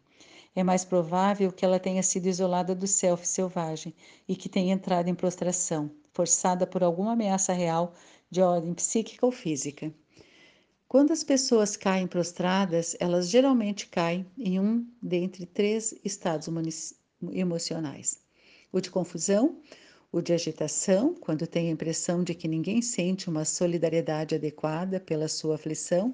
É 0.55 0.65
mais 0.65 0.83
provável 0.83 1.53
que 1.53 1.63
ela 1.63 1.79
tenha 1.79 2.03
sido 2.03 2.27
isolada 2.27 2.75
do 2.75 2.87
self 2.87 3.29
selvagem 3.29 3.95
e 4.27 4.35
que 4.35 4.49
tenha 4.49 4.73
entrado 4.73 5.09
em 5.09 5.15
prostração, 5.15 5.91
forçada 6.15 6.67
por 6.67 6.83
alguma 6.83 7.13
ameaça 7.13 7.53
real 7.53 7.93
de 8.31 8.41
ordem 8.41 8.73
psíquica 8.73 9.27
ou 9.27 9.31
física. 9.31 9.93
Quando 10.89 11.13
as 11.13 11.23
pessoas 11.23 11.77
caem 11.77 12.07
prostradas, 12.07 12.97
elas 12.99 13.29
geralmente 13.29 13.89
caem 13.89 14.25
em 14.39 14.59
um 14.59 14.87
dentre 15.03 15.45
três 15.45 15.95
estados 16.03 16.49
emocionais: 17.31 18.26
o 18.73 18.81
de 18.81 18.91
confusão, 18.91 19.61
o 20.13 20.21
de 20.21 20.33
agitação, 20.33 21.15
quando 21.15 21.47
tem 21.47 21.69
a 21.69 21.73
impressão 21.73 22.23
de 22.23 22.35
que 22.35 22.49
ninguém 22.49 22.81
sente 22.81 23.29
uma 23.29 23.45
solidariedade 23.45 24.35
adequada 24.35 25.01
pela 25.01 25.29
sua 25.29 25.57
aflição, 25.57 26.13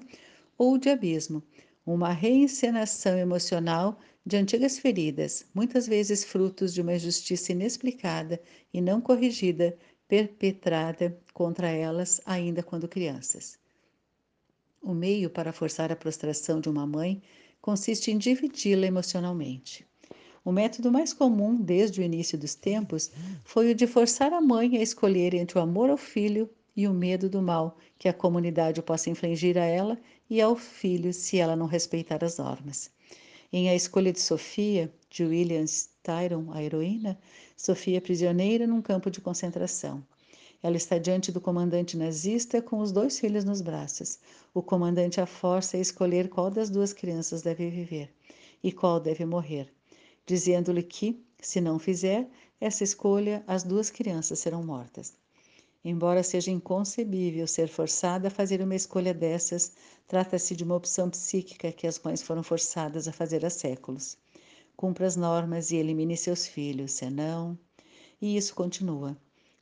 ou 0.57 0.73
o 0.73 0.77
de 0.77 0.89
abismo, 0.89 1.43
uma 1.85 2.11
reencenação 2.11 3.17
emocional 3.17 3.99
de 4.25 4.37
antigas 4.37 4.79
feridas, 4.79 5.45
muitas 5.53 5.85
vezes 5.85 6.23
frutos 6.23 6.73
de 6.73 6.81
uma 6.81 6.95
injustiça 6.95 7.51
inexplicada 7.51 8.41
e 8.73 8.81
não 8.81 9.01
corrigida, 9.01 9.77
perpetrada 10.07 11.17
contra 11.33 11.69
elas 11.69 12.21
ainda 12.25 12.61
quando 12.61 12.87
crianças. 12.87 13.57
O 14.81 14.93
meio 14.93 15.29
para 15.29 15.53
forçar 15.53 15.91
a 15.91 15.95
prostração 15.95 16.59
de 16.59 16.69
uma 16.69 16.85
mãe 16.85 17.21
consiste 17.61 18.11
em 18.11 18.17
dividi-la 18.17 18.85
emocionalmente. 18.85 19.85
O 20.45 20.51
método 20.51 20.91
mais 20.91 21.13
comum 21.13 21.55
desde 21.55 22.01
o 22.01 22.03
início 22.03 22.37
dos 22.37 22.53
tempos 22.53 23.09
foi 23.45 23.71
o 23.71 23.75
de 23.75 23.87
forçar 23.87 24.33
a 24.33 24.41
mãe 24.41 24.77
a 24.77 24.81
escolher 24.81 25.33
entre 25.33 25.57
o 25.57 25.61
amor 25.61 25.89
ao 25.89 25.95
filho 25.95 26.49
e 26.75 26.85
o 26.85 26.93
medo 26.93 27.29
do 27.29 27.41
mal 27.41 27.77
que 27.97 28.09
a 28.09 28.13
comunidade 28.13 28.81
possa 28.81 29.09
infligir 29.09 29.57
a 29.57 29.63
ela 29.63 29.97
e 30.29 30.41
ao 30.41 30.55
filho 30.57 31.13
se 31.13 31.37
ela 31.37 31.55
não 31.55 31.65
respeitar 31.65 32.25
as 32.25 32.37
normas. 32.37 32.91
Em 33.53 33.69
A 33.69 33.75
Escolha 33.75 34.11
de 34.11 34.19
Sofia, 34.19 34.91
de 35.09 35.23
William 35.23 35.63
Styron, 35.63 36.51
a 36.51 36.61
heroína, 36.61 37.17
Sofia 37.55 37.97
é 37.97 38.01
prisioneira 38.01 38.67
num 38.67 38.81
campo 38.81 39.09
de 39.09 39.21
concentração. 39.21 40.03
Ela 40.61 40.75
está 40.75 40.97
diante 40.97 41.31
do 41.31 41.39
comandante 41.39 41.95
nazista 41.95 42.61
com 42.61 42.79
os 42.79 42.91
dois 42.91 43.19
filhos 43.19 43.45
nos 43.45 43.61
braços. 43.61 44.19
O 44.53 44.61
comandante 44.61 45.21
a 45.21 45.25
força 45.25 45.77
a 45.77 45.79
escolher 45.79 46.27
qual 46.27 46.51
das 46.51 46.69
duas 46.69 46.91
crianças 46.91 47.41
deve 47.41 47.69
viver 47.69 48.09
e 48.63 48.71
qual 48.71 48.99
deve 48.99 49.25
morrer, 49.25 49.71
dizendo-lhe 50.25 50.83
que, 50.83 51.23
se 51.41 51.59
não 51.59 51.77
fizer 51.77 52.29
essa 52.59 52.83
escolha, 52.83 53.43
as 53.45 53.63
duas 53.63 53.89
crianças 53.89 54.39
serão 54.39 54.63
mortas. 54.63 55.13
Embora 55.85 56.23
seja 56.23 56.49
inconcebível 56.49 57.45
ser 57.45 57.67
forçada 57.67 58.29
a 58.29 58.31
fazer 58.31 58.61
uma 58.61 58.75
escolha 58.75 59.13
dessas, 59.13 59.73
trata-se 60.07 60.55
de 60.55 60.63
uma 60.63 60.75
opção 60.75 61.09
psíquica 61.09 61.73
que 61.73 61.85
as 61.85 61.99
mães 61.99 62.21
foram 62.21 62.41
forçadas 62.41 63.05
a 63.05 63.11
fazer 63.11 63.45
há 63.45 63.49
séculos. 63.49 64.17
Cumpra 64.77 65.05
as 65.05 65.17
normas 65.17 65.71
e 65.71 65.75
elimine 65.75 66.15
seus 66.15 66.47
filhos, 66.47 66.93
senão. 66.93 67.57
E 68.21 68.37
isso 68.37 68.55
continua. 68.55 69.17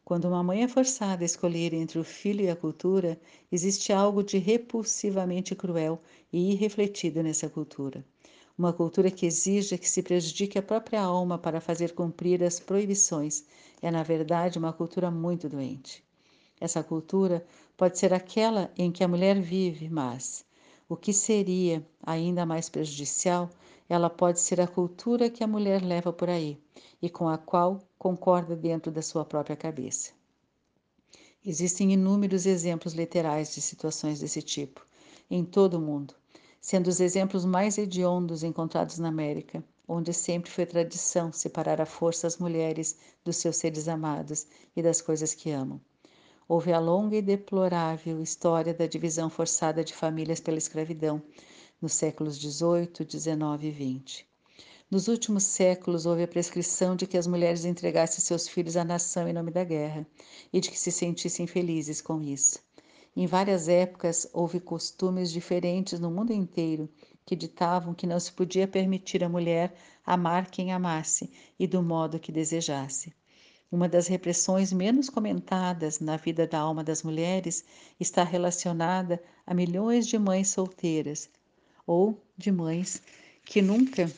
Quando 0.05 0.25
uma 0.25 0.43
mãe 0.43 0.61
é 0.61 0.67
forçada 0.67 1.23
a 1.23 1.25
escolher 1.25 1.73
entre 1.73 1.97
o 1.97 2.03
filho 2.03 2.41
e 2.41 2.49
a 2.49 2.55
cultura, 2.55 3.19
existe 3.51 3.91
algo 3.91 4.21
de 4.21 4.37
repulsivamente 4.37 5.55
cruel 5.55 6.01
e 6.31 6.51
irrefletido 6.51 7.23
nessa 7.23 7.49
cultura. 7.49 8.05
Uma 8.57 8.73
cultura 8.73 9.09
que 9.09 9.25
exija 9.25 9.77
que 9.77 9.89
se 9.89 10.03
prejudique 10.03 10.57
a 10.57 10.63
própria 10.63 11.01
alma 11.01 11.37
para 11.37 11.61
fazer 11.61 11.93
cumprir 11.93 12.43
as 12.43 12.59
proibições 12.59 13.45
é, 13.81 13.89
na 13.89 14.03
verdade, 14.03 14.59
uma 14.59 14.73
cultura 14.73 15.09
muito 15.09 15.49
doente. 15.49 16.03
Essa 16.59 16.83
cultura 16.83 17.45
pode 17.75 17.97
ser 17.97 18.13
aquela 18.13 18.71
em 18.77 18.91
que 18.91 19.03
a 19.03 19.07
mulher 19.07 19.41
vive, 19.41 19.89
mas 19.89 20.45
o 20.87 20.95
que 20.95 21.11
seria 21.11 21.85
ainda 22.03 22.45
mais 22.45 22.69
prejudicial, 22.69 23.49
ela 23.89 24.09
pode 24.09 24.39
ser 24.39 24.61
a 24.61 24.67
cultura 24.67 25.29
que 25.29 25.43
a 25.43 25.47
mulher 25.47 25.81
leva 25.81 26.13
por 26.13 26.29
aí 26.29 26.59
e 27.01 27.09
com 27.09 27.27
a 27.27 27.37
qual 27.37 27.81
concorda 27.97 28.55
dentro 28.55 28.91
da 28.91 29.01
sua 29.01 29.25
própria 29.25 29.55
cabeça. 29.55 30.11
Existem 31.43 31.93
inúmeros 31.93 32.45
exemplos 32.45 32.93
literais 32.93 33.55
de 33.55 33.61
situações 33.61 34.19
desse 34.19 34.41
tipo 34.41 34.85
em 35.29 35.43
todo 35.43 35.75
o 35.75 35.81
mundo, 35.81 36.13
sendo 36.61 36.87
os 36.87 37.01
exemplos 37.01 37.43
mais 37.43 37.77
hediondos 37.77 38.43
encontrados 38.43 38.99
na 38.99 39.09
América, 39.09 39.63
onde 39.87 40.13
sempre 40.13 40.49
foi 40.49 40.65
tradição 40.65 41.33
separar 41.33 41.81
à 41.81 41.85
força 41.85 42.27
as 42.27 42.37
mulheres 42.37 42.95
dos 43.25 43.35
seus 43.35 43.57
seres 43.57 43.87
amados 43.87 44.47
e 44.75 44.81
das 44.81 45.01
coisas 45.01 45.33
que 45.33 45.51
amam 45.51 45.81
houve 46.51 46.73
a 46.73 46.79
longa 46.79 47.15
e 47.15 47.21
deplorável 47.21 48.21
história 48.21 48.73
da 48.73 48.85
divisão 48.85 49.29
forçada 49.29 49.85
de 49.85 49.93
famílias 49.93 50.41
pela 50.41 50.57
escravidão, 50.57 51.23
nos 51.81 51.93
séculos 51.93 52.35
XVIII, 52.35 53.09
XIX 53.09 53.39
e 53.61 54.03
XX. 54.03 54.25
Nos 54.91 55.07
últimos 55.07 55.45
séculos, 55.45 56.05
houve 56.05 56.23
a 56.23 56.27
prescrição 56.27 56.93
de 56.93 57.07
que 57.07 57.17
as 57.17 57.25
mulheres 57.25 57.63
entregassem 57.63 58.19
seus 58.19 58.49
filhos 58.49 58.75
à 58.75 58.83
nação 58.83 59.29
em 59.29 59.33
nome 59.33 59.49
da 59.49 59.63
guerra 59.63 60.05
e 60.51 60.59
de 60.59 60.69
que 60.69 60.77
se 60.77 60.91
sentissem 60.91 61.47
felizes 61.47 62.01
com 62.01 62.21
isso. 62.21 62.59
Em 63.15 63.27
várias 63.27 63.67
épocas, 63.67 64.29
houve 64.31 64.59
costumes 64.59 65.31
diferentes 65.31 65.99
no 65.99 66.09
mundo 66.09 66.31
inteiro 66.31 66.89
que 67.25 67.35
ditavam 67.35 67.93
que 67.93 68.07
não 68.07 68.19
se 68.19 68.31
podia 68.31 68.67
permitir 68.67 69.23
à 69.23 69.29
mulher 69.29 69.73
amar 70.05 70.49
quem 70.49 70.71
amasse 70.71 71.29
e 71.59 71.67
do 71.67 71.83
modo 71.83 72.19
que 72.19 72.31
desejasse. 72.31 73.13
Uma 73.69 73.87
das 73.87 74.07
repressões 74.07 74.71
menos 74.71 75.09
comentadas 75.09 75.99
na 75.99 76.17
vida 76.17 76.47
da 76.47 76.59
alma 76.59 76.83
das 76.83 77.03
mulheres 77.03 77.65
está 77.99 78.23
relacionada 78.23 79.21
a 79.45 79.53
milhões 79.53 80.07
de 80.07 80.17
mães 80.17 80.49
solteiras 80.49 81.29
ou 81.85 82.21
de 82.37 82.51
mães 82.51 83.01
que 83.45 83.61
nunca 83.61 84.11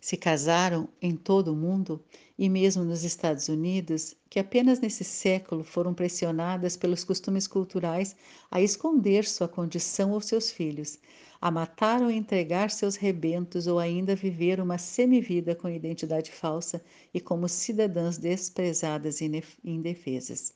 se 0.00 0.16
casaram 0.16 0.88
em 1.00 1.16
todo 1.16 1.52
o 1.52 1.56
mundo 1.56 2.02
e 2.42 2.48
mesmo 2.48 2.82
nos 2.82 3.04
Estados 3.04 3.48
Unidos, 3.48 4.16
que 4.28 4.40
apenas 4.40 4.80
nesse 4.80 5.04
século 5.04 5.62
foram 5.62 5.94
pressionadas 5.94 6.76
pelos 6.76 7.04
costumes 7.04 7.46
culturais 7.46 8.16
a 8.50 8.60
esconder 8.60 9.24
sua 9.24 9.46
condição 9.46 10.10
ou 10.10 10.20
seus 10.20 10.50
filhos, 10.50 10.98
a 11.40 11.52
matar 11.52 12.02
ou 12.02 12.10
entregar 12.10 12.68
seus 12.72 12.96
rebentos 12.96 13.68
ou 13.68 13.78
ainda 13.78 14.16
viver 14.16 14.58
uma 14.58 14.76
semivida 14.76 15.54
com 15.54 15.68
identidade 15.68 16.32
falsa 16.32 16.82
e 17.14 17.20
como 17.20 17.48
cidadãs 17.48 18.18
desprezadas 18.18 19.20
e 19.20 19.30
indefesas. 19.62 20.52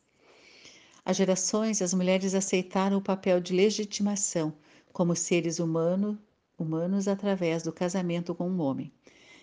Há 1.05 1.13
gerações, 1.13 1.81
as 1.81 1.95
mulheres 1.95 2.35
aceitaram 2.35 2.97
o 2.99 3.01
papel 3.01 3.39
de 3.41 3.55
legitimação 3.55 4.53
como 4.93 5.15
seres 5.15 5.61
humano, 5.61 6.19
humanos 6.59 7.07
através 7.07 7.63
do 7.63 7.73
casamento 7.73 8.35
com 8.35 8.51
um 8.51 8.61
homem. 8.61 8.93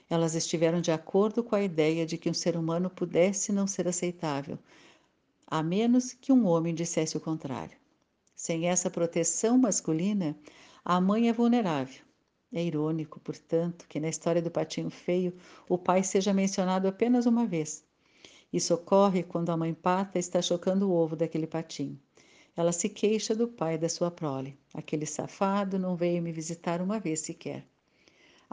Elas 0.10 0.36
estiveram 0.36 0.82
de 0.82 0.92
acordo 0.92 1.44
com 1.44 1.56
a 1.56 1.64
ideia 1.64 2.06
de 2.06 2.18
que 2.18 2.30
um 2.30 2.34
ser 2.34 2.56
humano 2.56 2.90
pudesse 2.90 3.52
não 3.52 3.66
ser 3.66 3.88
aceitável, 3.88 4.60
a 5.48 5.62
menos 5.64 6.14
que 6.14 6.32
um 6.32 6.46
homem 6.46 6.74
dissesse 6.74 7.16
o 7.18 7.22
contrário. 7.22 7.78
Sem 8.36 8.68
essa 8.68 8.90
proteção 8.90 9.58
masculina, 9.58 10.38
a 10.84 11.00
mãe 11.00 11.30
é 11.30 11.34
vulnerável. 11.34 12.02
É 12.52 12.64
irônico, 12.64 13.20
portanto, 13.20 13.88
que 13.88 14.00
na 14.00 14.10
história 14.10 14.42
do 14.42 14.52
patinho 14.52 14.90
feio 14.90 15.34
o 15.68 15.78
pai 15.78 16.04
seja 16.04 16.34
mencionado 16.34 16.88
apenas 16.88 17.26
uma 17.26 17.46
vez. 17.46 17.84
Isso 18.52 18.74
ocorre 18.74 19.24
quando 19.24 19.50
a 19.50 19.58
mãe 19.58 19.74
pata 19.74 20.20
está 20.20 20.42
chocando 20.42 20.88
o 20.88 20.94
ovo 20.94 21.16
daquele 21.16 21.48
patinho. 21.48 22.00
Ela 22.56 22.72
se 22.72 22.88
queixa 22.88 23.34
do 23.34 23.48
pai 23.48 23.80
da 23.80 23.90
sua 23.90 24.12
prole. 24.12 24.60
Aquele 24.72 25.08
safado 25.08 25.80
não 25.80 25.96
veio 25.96 26.22
me 26.22 26.32
visitar 26.32 26.80
uma 26.80 27.00
vez 27.00 27.22
sequer. 27.22 27.66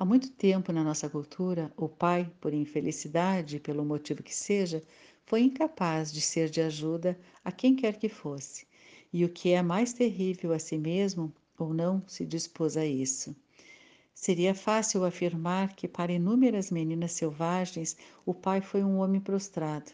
Há 0.01 0.05
muito 0.07 0.31
tempo 0.31 0.73
na 0.73 0.83
nossa 0.83 1.11
cultura, 1.11 1.71
o 1.77 1.87
pai, 1.87 2.33
por 2.41 2.55
infelicidade, 2.55 3.61
pelo 3.61 3.85
motivo 3.85 4.23
que 4.23 4.35
seja, 4.35 4.83
foi 5.27 5.43
incapaz 5.43 6.11
de 6.11 6.23
ser 6.23 6.49
de 6.49 6.63
ajuda 6.63 7.21
a 7.45 7.53
quem 7.53 7.77
quer 7.77 7.99
que 7.99 8.09
fosse. 8.09 8.67
E 9.13 9.27
o 9.27 9.29
que 9.29 9.51
é 9.51 9.61
mais 9.61 9.93
terrível 9.93 10.55
a 10.55 10.59
si 10.59 10.79
mesmo, 10.79 11.31
ou 11.59 11.75
não 11.75 12.03
se 12.07 12.25
dispôs 12.25 12.79
a 12.79 12.87
isso. 12.87 13.37
Seria 14.15 14.55
fácil 14.55 15.05
afirmar 15.05 15.75
que, 15.77 15.87
para 15.87 16.15
inúmeras 16.15 16.71
meninas 16.71 17.13
selvagens, 17.13 17.95
o 18.25 18.33
pai 18.33 18.63
foi 18.63 18.83
um 18.83 19.01
homem 19.01 19.21
prostrado, 19.21 19.93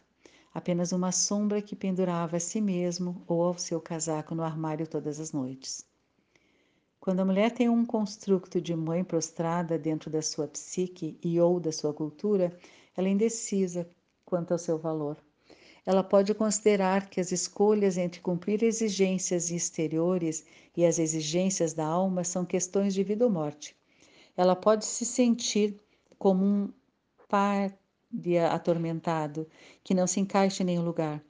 apenas 0.54 0.92
uma 0.92 1.11
sombra 1.11 1.61
que 1.61 1.74
pendurava 1.74 2.36
a 2.36 2.40
si 2.40 2.61
mesmo 2.61 3.24
ou 3.26 3.42
ao 3.42 3.59
seu 3.59 3.80
casaco 3.80 4.36
no 4.36 4.44
armário 4.44 4.86
todas 4.86 5.18
as 5.18 5.32
noites. 5.32 5.84
Quando 7.07 7.20
a 7.20 7.24
mulher 7.24 7.52
tem 7.52 7.68
um 7.68 7.86
construto 7.86 8.61
de 8.61 8.74
mãe 8.74 9.04
prostrada 9.04 9.78
dentro 9.78 10.11
da 10.11 10.20
sua 10.20 10.48
psique 10.48 11.16
e 11.22 11.40
ou 11.40 11.61
da 11.61 11.70
sua 11.70 11.94
cultura, 11.94 12.52
ela 12.96 13.07
é 13.07 13.12
indecisa 13.12 13.88
quanto 14.24 14.50
ao 14.50 14.59
seu 14.59 14.76
valor 14.76 15.16
ela 15.86 16.02
pode 16.02 16.34
considerar 16.34 17.09
que 17.09 17.20
as 17.20 17.30
escolhas 17.30 17.96
entre 17.96 18.20
cumprir 18.20 18.64
exigências 18.64 19.52
exteriores 19.52 20.44
e 20.76 20.84
as 20.84 20.98
exigências 20.98 21.72
da 21.72 21.86
alma 21.86 22.24
são 22.24 22.44
questões 22.44 22.92
de 22.92 23.04
vida 23.04 23.24
ou 23.24 23.30
morte. 23.30 23.76
Ela 24.36 24.57
pode 24.57 24.84
se 24.84 25.07
sentir 25.07 25.80
como 26.18 26.44
um 26.44 26.72
pária 27.28 27.72
atormentado 28.50 29.48
que 29.84 29.94
não 29.94 30.09
se 30.09 30.18
encaixa 30.18 30.64
em 30.64 30.66
nenhum 30.66 30.84
lugar, 30.84 31.22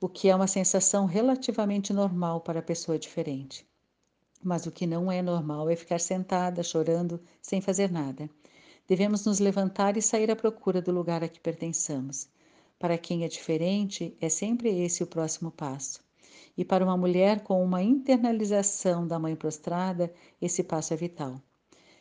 o 0.00 0.08
que 0.08 0.28
é 0.28 0.34
uma 0.34 0.48
sensação 0.48 1.06
relativamente 1.06 1.92
normal 1.92 2.40
para 2.40 2.58
a 2.58 2.64
pessoa 2.64 2.98
diferente. 2.98 3.69
Mas 4.42 4.66
o 4.66 4.70
que 4.70 4.86
não 4.86 5.10
é 5.10 5.20
normal 5.20 5.68
é 5.68 5.76
ficar 5.76 6.00
sentada, 6.00 6.62
chorando, 6.62 7.20
sem 7.42 7.60
fazer 7.60 7.90
nada. 7.90 8.28
Devemos 8.88 9.24
nos 9.24 9.38
levantar 9.38 9.96
e 9.96 10.02
sair 10.02 10.30
à 10.30 10.36
procura 10.36 10.80
do 10.80 10.90
lugar 10.90 11.22
a 11.22 11.28
que 11.28 11.38
pertençamos. 11.38 12.28
Para 12.78 12.96
quem 12.96 13.24
é 13.24 13.28
diferente, 13.28 14.16
é 14.20 14.28
sempre 14.28 14.70
esse 14.82 15.02
o 15.02 15.06
próximo 15.06 15.50
passo. 15.50 16.02
E 16.56 16.64
para 16.64 16.84
uma 16.84 16.96
mulher 16.96 17.40
com 17.40 17.62
uma 17.62 17.82
internalização 17.82 19.06
da 19.06 19.18
mãe 19.18 19.36
prostrada, 19.36 20.12
esse 20.40 20.64
passo 20.64 20.94
é 20.94 20.96
vital. 20.96 21.40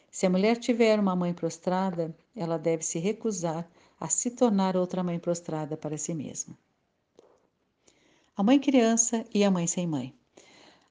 Se 0.09 0.25
a 0.25 0.29
mulher 0.29 0.57
tiver 0.57 0.99
uma 0.99 1.15
mãe 1.15 1.33
prostrada, 1.33 2.15
ela 2.35 2.57
deve 2.57 2.83
se 2.83 2.97
recusar 2.97 3.69
a 3.99 4.07
se 4.07 4.31
tornar 4.31 4.75
outra 4.75 5.03
mãe 5.03 5.19
prostrada 5.19 5.77
para 5.77 5.97
si 5.97 6.13
mesma. 6.13 6.57
A 8.35 8.41
mãe 8.41 8.59
criança 8.59 9.25
e 9.33 9.43
a 9.43 9.51
mãe 9.51 9.67
sem 9.67 9.85
mãe. 9.85 10.18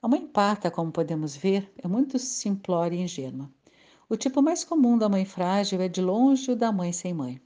A 0.01 0.07
mãe 0.07 0.25
pata, 0.25 0.71
como 0.71 0.93
podemos 0.93 1.35
ver, 1.35 1.69
é 1.77 1.85
muito 1.85 2.17
simplória 2.17 2.95
e 2.95 3.01
ingênua. 3.01 3.51
O 4.07 4.15
tipo 4.15 4.41
mais 4.41 4.63
comum 4.63 4.97
da 4.97 5.09
mãe 5.09 5.25
frágil 5.25 5.81
é 5.81 5.89
de 5.89 6.01
longe 6.01 6.51
o 6.51 6.55
da 6.55 6.71
mãe 6.71 6.93
sem 6.93 7.13
mãe. 7.13 7.41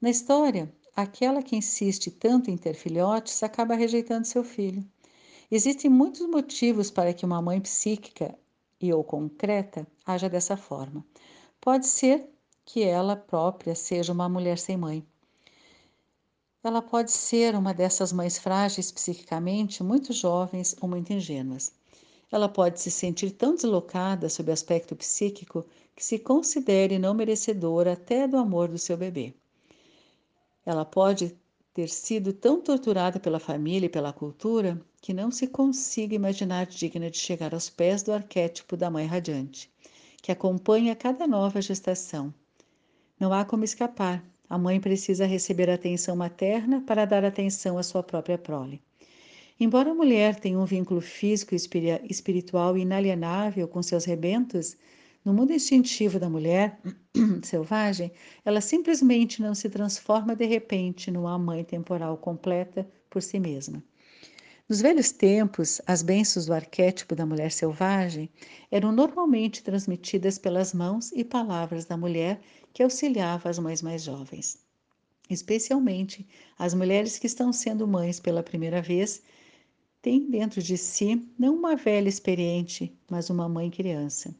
Na 0.00 0.08
história, 0.08 0.72
aquela 0.94 1.42
que 1.42 1.56
insiste 1.56 2.08
tanto 2.08 2.52
em 2.52 2.56
ter 2.56 2.74
filhotes 2.74 3.42
acaba 3.42 3.74
rejeitando 3.74 4.26
seu 4.26 4.44
filho. 4.44 4.84
Existem 5.50 5.90
muitos 5.90 6.24
motivos 6.28 6.88
para 6.88 7.12
que 7.12 7.26
uma 7.26 7.42
mãe 7.42 7.60
psíquica 7.60 8.38
e 8.80 8.92
ou 8.92 9.02
concreta 9.02 9.84
haja 10.06 10.28
dessa 10.28 10.56
forma. 10.56 11.04
Pode 11.60 11.88
ser 11.88 12.30
que 12.64 12.84
ela 12.84 13.16
própria 13.16 13.74
seja 13.74 14.12
uma 14.12 14.28
mulher 14.28 14.56
sem 14.56 14.76
mãe. 14.76 15.04
Ela 16.64 16.80
pode 16.80 17.10
ser 17.10 17.56
uma 17.56 17.74
dessas 17.74 18.12
mães 18.12 18.38
frágeis 18.38 18.92
psiquicamente, 18.92 19.82
muito 19.82 20.12
jovens 20.12 20.76
ou 20.80 20.88
muito 20.88 21.12
ingênuas. 21.12 21.72
Ela 22.30 22.48
pode 22.48 22.80
se 22.80 22.90
sentir 22.90 23.32
tão 23.32 23.54
deslocada 23.54 24.28
sob 24.28 24.48
o 24.48 24.52
aspecto 24.52 24.94
psíquico 24.94 25.66
que 25.96 26.04
se 26.04 26.18
considere 26.18 26.98
não 26.98 27.14
merecedora 27.14 27.94
até 27.94 28.28
do 28.28 28.36
amor 28.36 28.68
do 28.68 28.78
seu 28.78 28.96
bebê. 28.96 29.34
Ela 30.64 30.84
pode 30.84 31.36
ter 31.74 31.88
sido 31.88 32.32
tão 32.32 32.60
torturada 32.60 33.18
pela 33.18 33.40
família 33.40 33.86
e 33.86 33.90
pela 33.90 34.12
cultura 34.12 34.80
que 35.00 35.12
não 35.12 35.30
se 35.32 35.48
consiga 35.48 36.14
imaginar 36.14 36.66
digna 36.66 37.10
de 37.10 37.18
chegar 37.18 37.52
aos 37.52 37.68
pés 37.68 38.02
do 38.04 38.12
arquétipo 38.12 38.76
da 38.76 38.88
mãe 38.88 39.04
radiante, 39.04 39.68
que 40.22 40.30
acompanha 40.30 40.94
cada 40.94 41.26
nova 41.26 41.60
gestação. 41.60 42.32
Não 43.18 43.32
há 43.32 43.44
como 43.44 43.64
escapar, 43.64 44.22
a 44.52 44.58
mãe 44.58 44.78
precisa 44.78 45.24
receber 45.24 45.70
atenção 45.70 46.14
materna 46.14 46.82
para 46.82 47.06
dar 47.06 47.24
atenção 47.24 47.78
à 47.78 47.82
sua 47.82 48.02
própria 48.02 48.36
prole. 48.36 48.82
Embora 49.58 49.92
a 49.92 49.94
mulher 49.94 50.38
tenha 50.38 50.58
um 50.58 50.66
vínculo 50.66 51.00
físico 51.00 51.54
e 51.54 51.58
espiritual 52.10 52.76
inalienável 52.76 53.66
com 53.66 53.82
seus 53.82 54.04
rebentos, 54.04 54.76
no 55.24 55.32
mundo 55.32 55.54
instintivo 55.54 56.18
da 56.18 56.28
mulher 56.28 56.78
selvagem, 57.42 58.12
ela 58.44 58.60
simplesmente 58.60 59.40
não 59.40 59.54
se 59.54 59.70
transforma 59.70 60.36
de 60.36 60.44
repente 60.44 61.10
numa 61.10 61.38
mãe 61.38 61.64
temporal 61.64 62.18
completa 62.18 62.86
por 63.08 63.22
si 63.22 63.40
mesma. 63.40 63.82
Nos 64.68 64.82
velhos 64.82 65.12
tempos, 65.12 65.80
as 65.86 66.02
bênçãos 66.02 66.44
do 66.44 66.52
arquétipo 66.52 67.14
da 67.14 67.24
mulher 67.24 67.52
selvagem 67.52 68.28
eram 68.70 68.92
normalmente 68.92 69.62
transmitidas 69.62 70.36
pelas 70.36 70.74
mãos 70.74 71.10
e 71.12 71.24
palavras 71.24 71.86
da 71.86 71.96
mulher 71.96 72.38
que 72.72 72.82
auxiliava 72.82 73.48
as 73.50 73.58
mães 73.58 73.82
mais 73.82 74.02
jovens. 74.02 74.58
Especialmente 75.28 76.26
as 76.58 76.74
mulheres 76.74 77.18
que 77.18 77.26
estão 77.26 77.52
sendo 77.52 77.86
mães 77.86 78.18
pela 78.18 78.42
primeira 78.42 78.82
vez 78.82 79.22
têm 80.00 80.30
dentro 80.30 80.62
de 80.62 80.76
si 80.76 81.26
não 81.38 81.54
uma 81.54 81.76
velha 81.76 82.08
experiente, 82.08 82.92
mas 83.10 83.30
uma 83.30 83.48
mãe 83.48 83.70
criança. 83.70 84.34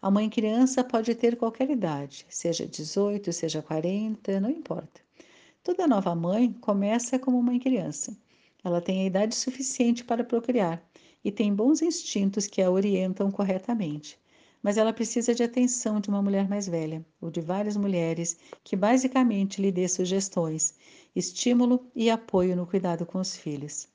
A 0.00 0.10
mãe 0.10 0.30
criança 0.30 0.84
pode 0.84 1.14
ter 1.14 1.36
qualquer 1.36 1.68
idade, 1.70 2.24
seja 2.28 2.66
18, 2.66 3.32
seja 3.32 3.60
40, 3.60 4.38
não 4.40 4.50
importa. 4.50 5.00
Toda 5.64 5.88
nova 5.88 6.14
mãe 6.14 6.52
começa 6.60 7.18
como 7.18 7.42
mãe 7.42 7.58
criança. 7.58 8.16
Ela 8.62 8.80
tem 8.80 9.02
a 9.02 9.06
idade 9.06 9.34
suficiente 9.34 10.04
para 10.04 10.22
procriar 10.22 10.82
e 11.24 11.32
tem 11.32 11.52
bons 11.52 11.82
instintos 11.82 12.46
que 12.46 12.62
a 12.62 12.70
orientam 12.70 13.30
corretamente 13.30 14.18
mas 14.62 14.76
ela 14.76 14.92
precisa 14.92 15.34
de 15.34 15.42
atenção 15.42 16.00
de 16.00 16.08
uma 16.08 16.22
mulher 16.22 16.48
mais 16.48 16.66
velha, 16.66 17.04
ou 17.20 17.30
de 17.30 17.40
várias 17.40 17.76
mulheres, 17.76 18.36
que 18.64 18.76
basicamente 18.76 19.60
lhe 19.60 19.70
dê 19.70 19.88
sugestões, 19.88 20.74
estímulo 21.14 21.86
e 21.94 22.10
apoio 22.10 22.56
no 22.56 22.66
cuidado 22.66 23.06
com 23.06 23.20
os 23.20 23.36
filhos. 23.36 23.88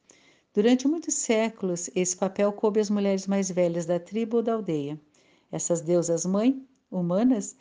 Durante 0.53 0.87
muitos 0.87 1.15
séculos, 1.15 1.89
esse 1.95 2.15
papel 2.15 2.51
coube 2.53 2.79
às 2.79 2.89
mulheres 2.89 3.27
mais 3.27 3.49
velhas 3.49 3.85
da 3.85 3.99
tribo 3.99 4.37
ou 4.37 4.43
da 4.43 4.53
aldeia. 4.53 4.99
Essas 5.51 5.81
deusas 5.81 6.25
mãe, 6.25 6.65
humanas, 6.91 7.55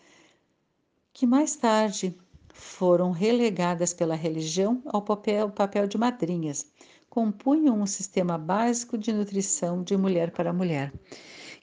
que 1.13 1.27
mais 1.27 1.57
tarde 1.57 2.17
foram 2.53 3.11
relegadas 3.11 3.93
pela 3.95 4.15
religião 4.15 4.83
ao 4.87 5.03
papel, 5.03 5.51
papel 5.51 5.87
de 5.87 5.97
madrinhas, 5.97 6.67
compunham 7.09 7.81
um 7.81 7.87
sistema 7.87 8.39
básico 8.39 8.97
de 8.97 9.13
nutrição 9.13 9.83
de 9.83 9.97
mulher 9.97 10.31
para 10.31 10.53
mulher 10.53 10.93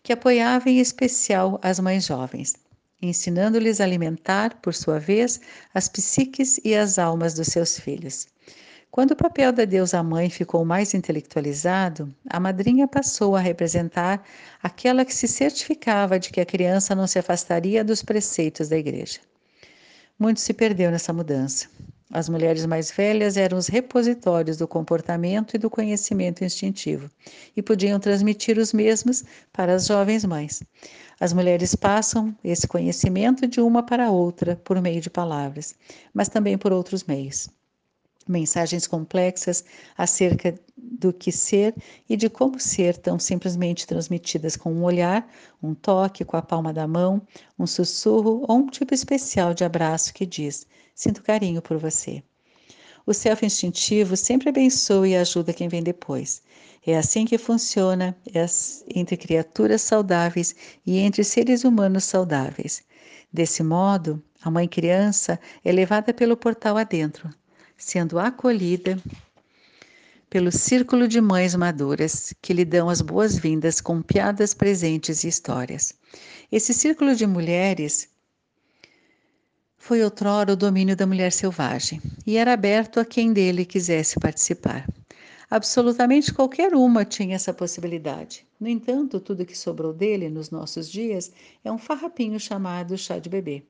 que 0.03 0.13
apoiava 0.13 0.69
em 0.69 0.79
especial 0.79 1.59
as 1.61 1.79
mães 1.79 2.05
jovens, 2.05 2.55
ensinando-lhes 3.01 3.79
a 3.79 3.83
alimentar, 3.83 4.59
por 4.61 4.73
sua 4.73 4.99
vez, 4.99 5.39
as 5.73 5.87
psiques 5.87 6.59
e 6.63 6.75
as 6.75 6.99
almas 6.99 7.33
dos 7.33 7.47
seus 7.47 7.79
filhos. 7.79 8.27
Quando 8.91 9.11
o 9.11 9.15
papel 9.15 9.51
da 9.51 9.65
deusa 9.65 10.01
mãe 10.01 10.29
ficou 10.29 10.65
mais 10.65 10.95
intelectualizado, 10.95 12.13
a 12.27 12.39
madrinha 12.39 12.87
passou 12.87 13.35
a 13.35 13.39
representar 13.39 14.23
aquela 14.63 15.05
que 15.05 15.13
se 15.13 15.27
certificava 15.27 16.19
de 16.19 16.31
que 16.31 16.41
a 16.41 16.45
criança 16.45 16.95
não 16.95 17.05
se 17.05 17.19
afastaria 17.19 17.83
dos 17.83 18.01
preceitos 18.01 18.67
da 18.67 18.77
igreja. 18.77 19.19
Muito 20.17 20.39
se 20.39 20.53
perdeu 20.53 20.89
nessa 20.89 21.13
mudança. 21.13 21.69
As 22.11 22.27
mulheres 22.27 22.65
mais 22.65 22.89
velhas 22.89 23.37
eram 23.37 23.57
os 23.57 23.67
repositórios 23.67 24.57
do 24.57 24.67
comportamento 24.67 25.55
e 25.55 25.59
do 25.59 25.69
conhecimento 25.69 26.43
instintivo 26.43 27.09
e 27.55 27.61
podiam 27.61 27.99
transmitir 27.99 28.57
os 28.57 28.73
mesmos 28.73 29.23
para 29.53 29.75
as 29.75 29.85
jovens 29.85 30.25
mães. 30.25 30.63
As 31.19 31.33
mulheres 31.33 31.75
passam 31.75 32.35
esse 32.43 32.67
conhecimento 32.67 33.45
de 33.45 33.61
uma 33.61 33.83
para 33.83 34.09
outra 34.09 34.55
por 34.55 34.81
meio 34.81 35.01
de 35.01 35.09
palavras, 35.09 35.75
mas 36.11 36.29
também 36.29 36.57
por 36.57 36.71
outros 36.71 37.03
meios 37.03 37.47
mensagens 38.29 38.85
complexas 38.85 39.65
acerca 39.97 40.53
do 40.77 41.11
que 41.11 41.31
ser 41.31 41.73
e 42.07 42.15
de 42.15 42.29
como 42.29 42.59
ser, 42.59 42.95
tão 42.95 43.17
simplesmente 43.17 43.87
transmitidas 43.87 44.55
com 44.55 44.71
um 44.71 44.83
olhar, 44.83 45.27
um 45.61 45.73
toque 45.73 46.23
com 46.23 46.37
a 46.37 46.41
palma 46.41 46.71
da 46.71 46.87
mão, 46.87 47.21
um 47.57 47.65
sussurro 47.65 48.45
ou 48.47 48.57
um 48.57 48.67
tipo 48.67 48.93
especial 48.93 49.53
de 49.53 49.63
abraço 49.63 50.13
que 50.13 50.25
diz: 50.25 50.67
Sinto 50.99 51.23
carinho 51.23 51.61
por 51.61 51.77
você. 51.77 52.21
O 53.05 53.13
self 53.13 53.45
instintivo 53.45 54.17
sempre 54.17 54.49
abençoa 54.49 55.07
e 55.07 55.15
ajuda 55.15 55.53
quem 55.53 55.69
vem 55.69 55.81
depois. 55.81 56.43
É 56.85 56.97
assim 56.97 57.23
que 57.23 57.37
funciona 57.37 58.17
entre 58.93 59.15
criaturas 59.15 59.81
saudáveis 59.81 60.53
e 60.85 60.97
entre 60.97 61.23
seres 61.23 61.63
humanos 61.63 62.03
saudáveis. 62.03 62.83
Desse 63.31 63.63
modo, 63.63 64.21
a 64.41 64.51
mãe 64.51 64.67
criança 64.67 65.39
é 65.63 65.71
levada 65.71 66.13
pelo 66.13 66.35
portal 66.35 66.75
adentro, 66.75 67.29
sendo 67.77 68.19
acolhida 68.19 69.01
pelo 70.29 70.51
círculo 70.51 71.07
de 71.07 71.21
mães 71.21 71.55
maduras 71.55 72.33
que 72.41 72.51
lhe 72.51 72.65
dão 72.65 72.89
as 72.89 72.99
boas-vindas 72.99 73.79
com 73.79 74.01
piadas, 74.01 74.53
presentes 74.53 75.23
e 75.23 75.29
histórias. 75.29 75.93
Esse 76.51 76.73
círculo 76.73 77.15
de 77.15 77.25
mulheres 77.25 78.09
foi 79.79 80.03
outrora 80.03 80.53
o 80.53 80.55
domínio 80.55 80.95
da 80.95 81.07
mulher 81.07 81.31
selvagem 81.31 81.99
e 82.27 82.37
era 82.37 82.53
aberto 82.53 82.99
a 82.99 83.05
quem 83.05 83.33
dele 83.33 83.65
quisesse 83.65 84.19
participar. 84.19 84.85
Absolutamente 85.49 86.31
qualquer 86.31 86.75
uma 86.75 87.03
tinha 87.03 87.35
essa 87.35 87.51
possibilidade. 87.51 88.45
No 88.59 88.67
entanto, 88.67 89.19
tudo 89.19 89.45
que 89.45 89.57
sobrou 89.57 89.91
dele 89.91 90.29
nos 90.29 90.51
nossos 90.51 90.87
dias 90.87 91.31
é 91.63 91.71
um 91.71 91.79
farrapinho 91.79 92.39
chamado 92.39 92.95
chá 92.95 93.17
de 93.17 93.29
bebê 93.29 93.63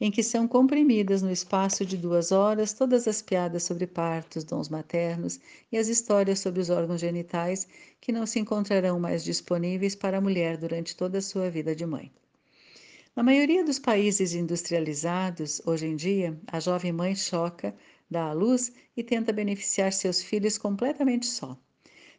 em 0.00 0.10
que 0.10 0.22
são 0.22 0.46
comprimidas 0.46 1.22
no 1.22 1.30
espaço 1.30 1.84
de 1.84 1.96
duas 1.96 2.30
horas 2.30 2.72
todas 2.72 3.08
as 3.08 3.20
piadas 3.20 3.64
sobre 3.64 3.86
partos, 3.86 4.44
dons 4.44 4.68
maternos 4.68 5.40
e 5.72 5.76
as 5.76 5.88
histórias 5.88 6.38
sobre 6.38 6.60
os 6.60 6.70
órgãos 6.70 7.00
genitais 7.00 7.66
que 8.00 8.12
não 8.12 8.24
se 8.24 8.38
encontrarão 8.38 9.00
mais 9.00 9.24
disponíveis 9.24 9.96
para 9.96 10.18
a 10.18 10.20
mulher 10.20 10.56
durante 10.56 10.96
toda 10.96 11.18
a 11.18 11.22
sua 11.22 11.50
vida 11.50 11.74
de 11.74 11.84
mãe. 11.84 12.12
Na 13.18 13.24
maioria 13.24 13.64
dos 13.64 13.80
países 13.80 14.32
industrializados, 14.32 15.60
hoje 15.66 15.86
em 15.88 15.96
dia, 15.96 16.40
a 16.46 16.60
jovem 16.60 16.92
mãe 16.92 17.16
choca, 17.16 17.74
dá 18.08 18.26
à 18.26 18.32
luz 18.32 18.72
e 18.96 19.02
tenta 19.02 19.32
beneficiar 19.32 19.92
seus 19.92 20.22
filhos 20.22 20.56
completamente 20.56 21.26
só. 21.26 21.58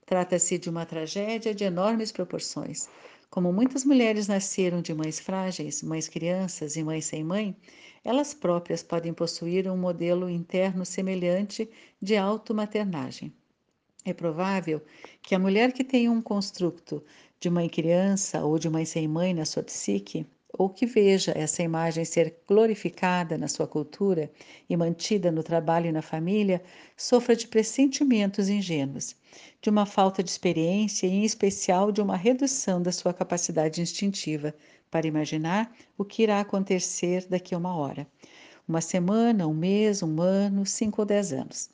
Trata-se 0.05 0.57
de 0.57 0.69
uma 0.69 0.85
tragédia 0.85 1.55
de 1.55 1.63
enormes 1.63 2.11
proporções, 2.11 2.89
como 3.29 3.53
muitas 3.53 3.85
mulheres 3.85 4.27
nasceram 4.27 4.81
de 4.81 4.93
mães 4.93 5.21
frágeis, 5.21 5.81
mães 5.81 6.09
crianças 6.09 6.75
e 6.75 6.83
mães 6.83 7.05
sem 7.05 7.23
mãe, 7.23 7.55
elas 8.03 8.33
próprias 8.33 8.83
podem 8.83 9.13
possuir 9.13 9.69
um 9.69 9.77
modelo 9.77 10.29
interno 10.29 10.85
semelhante 10.85 11.69
de 12.01 12.17
automaternagem. 12.17 13.33
É 14.03 14.11
provável 14.11 14.81
que 15.21 15.33
a 15.33 15.39
mulher 15.39 15.71
que 15.71 15.85
tenha 15.85 16.11
um 16.11 16.21
construto 16.21 17.01
de 17.39 17.49
mãe 17.49 17.69
criança 17.69 18.43
ou 18.43 18.59
de 18.59 18.69
mãe 18.69 18.83
sem 18.83 19.07
mãe 19.07 19.33
na 19.33 19.45
sua 19.45 19.63
psique 19.63 20.27
ou 20.51 20.69
que 20.69 20.85
veja 20.85 21.31
essa 21.35 21.61
imagem 21.61 22.03
ser 22.03 22.35
glorificada 22.47 23.37
na 23.37 23.47
sua 23.47 23.67
cultura 23.67 24.31
e 24.69 24.75
mantida 24.75 25.31
no 25.31 25.43
trabalho 25.43 25.87
e 25.87 25.91
na 25.91 26.01
família, 26.01 26.61
sofra 26.97 27.35
de 27.35 27.47
pressentimentos 27.47 28.49
ingênuos, 28.49 29.15
de 29.61 29.69
uma 29.69 29.85
falta 29.85 30.23
de 30.23 30.29
experiência 30.29 31.05
e, 31.05 31.11
em 31.11 31.23
especial, 31.23 31.91
de 31.91 32.01
uma 32.01 32.17
redução 32.17 32.81
da 32.81 32.91
sua 32.91 33.13
capacidade 33.13 33.81
instintiva 33.81 34.55
para 34.89 35.07
imaginar 35.07 35.71
o 35.97 36.03
que 36.03 36.23
irá 36.23 36.39
acontecer 36.39 37.27
daqui 37.27 37.53
a 37.53 37.57
uma 37.57 37.75
hora, 37.75 38.07
uma 38.67 38.81
semana, 38.81 39.47
um 39.47 39.53
mês, 39.53 40.01
um 40.01 40.19
ano, 40.21 40.65
cinco 40.65 41.01
ou 41.01 41.05
dez 41.05 41.31
anos. 41.31 41.69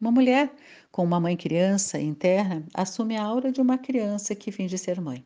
Uma 0.00 0.10
mulher 0.10 0.52
com 0.90 1.04
uma 1.04 1.20
mãe 1.20 1.36
criança 1.36 2.00
interna 2.00 2.66
assume 2.74 3.16
a 3.16 3.22
aura 3.22 3.52
de 3.52 3.60
uma 3.60 3.78
criança 3.78 4.34
que 4.34 4.50
finge 4.50 4.76
ser 4.76 5.00
mãe. 5.00 5.24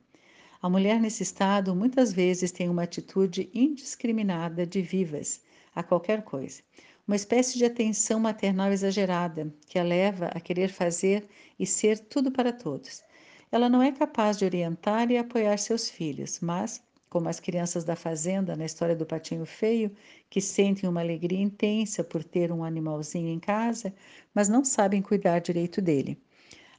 A 0.61 0.69
mulher 0.69 1.01
nesse 1.01 1.23
estado 1.23 1.73
muitas 1.73 2.13
vezes 2.13 2.51
tem 2.51 2.69
uma 2.69 2.83
atitude 2.83 3.49
indiscriminada 3.55 4.67
de 4.67 4.83
vivas 4.83 5.41
a 5.73 5.85
qualquer 5.85 6.23
coisa, 6.23 6.61
uma 7.07 7.15
espécie 7.15 7.57
de 7.57 7.65
atenção 7.65 8.19
maternal 8.19 8.73
exagerada 8.73 9.55
que 9.69 9.79
a 9.79 9.85
leva 9.85 10.27
a 10.27 10.41
querer 10.41 10.69
fazer 10.71 11.29
e 11.57 11.65
ser 11.65 12.01
tudo 12.01 12.33
para 12.33 12.53
todos. 12.53 13.05
Ela 13.53 13.69
não 13.69 13.81
é 13.81 13.93
capaz 13.93 14.37
de 14.37 14.45
orientar 14.45 15.09
e 15.13 15.17
apoiar 15.17 15.57
seus 15.59 15.89
filhos, 15.89 16.41
mas, 16.41 16.83
como 17.09 17.29
as 17.29 17.39
crianças 17.39 17.85
da 17.85 17.95
fazenda 17.95 18.57
na 18.57 18.65
história 18.65 18.97
do 18.97 19.07
patinho 19.07 19.47
feio, 19.47 19.95
que 20.29 20.41
sentem 20.41 20.91
uma 20.91 21.01
alegria 21.01 21.41
intensa 21.41 22.03
por 22.03 22.25
ter 22.25 22.51
um 22.51 22.65
animalzinho 22.65 23.29
em 23.29 23.39
casa, 23.39 23.95
mas 24.35 24.49
não 24.49 24.65
sabem 24.65 25.01
cuidar 25.03 25.39
direito 25.39 25.81
dele. 25.81 26.21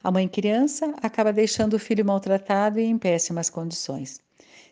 A 0.01 0.09
mãe 0.09 0.29
criança 0.29 0.93
acaba 1.01 1.33
deixando 1.33 1.73
o 1.73 1.79
filho 1.79 2.05
maltratado 2.05 2.79
e 2.79 2.85
em 2.85 2.97
péssimas 2.97 3.49
condições. 3.49 4.21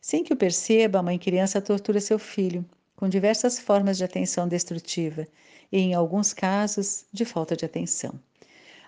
Sem 0.02 0.24
que 0.24 0.34
o 0.34 0.38
perceba, 0.38 1.00
a 1.00 1.04
mãe 1.04 1.20
criança 1.20 1.62
tortura 1.62 2.00
seu 2.00 2.18
filho, 2.18 2.64
com 2.96 3.10
diversas 3.10 3.60
formas 3.60 3.98
de 3.98 4.06
atenção 4.06 4.48
destrutiva 4.48 5.28
e, 5.70 5.80
em 5.80 5.94
alguns 5.94 6.32
casos, 6.32 7.06
de 7.12 7.26
falta 7.26 7.58
de 7.58 7.66
atenção. 7.66 8.18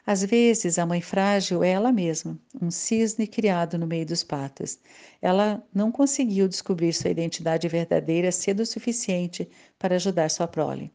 Às 0.06 0.24
vezes, 0.24 0.80
a 0.80 0.86
mãe 0.86 1.02
frágil 1.02 1.62
é 1.62 1.72
ela 1.72 1.92
mesma, 1.92 2.40
um 2.62 2.72
cisne 2.72 3.28
criado 3.28 3.78
no 3.78 3.86
meio 3.86 4.06
dos 4.06 4.24
patos. 4.24 4.80
Ela 5.22 5.62
não 5.74 5.92
conseguiu 5.92 6.48
descobrir 6.48 6.94
sua 6.94 7.12
identidade 7.12 7.68
verdadeira 7.68 8.32
cedo 8.32 8.62
o 8.62 8.66
suficiente 8.66 9.50
para 9.78 9.96
ajudar 9.96 10.30
sua 10.32 10.48
prole. 10.48 10.90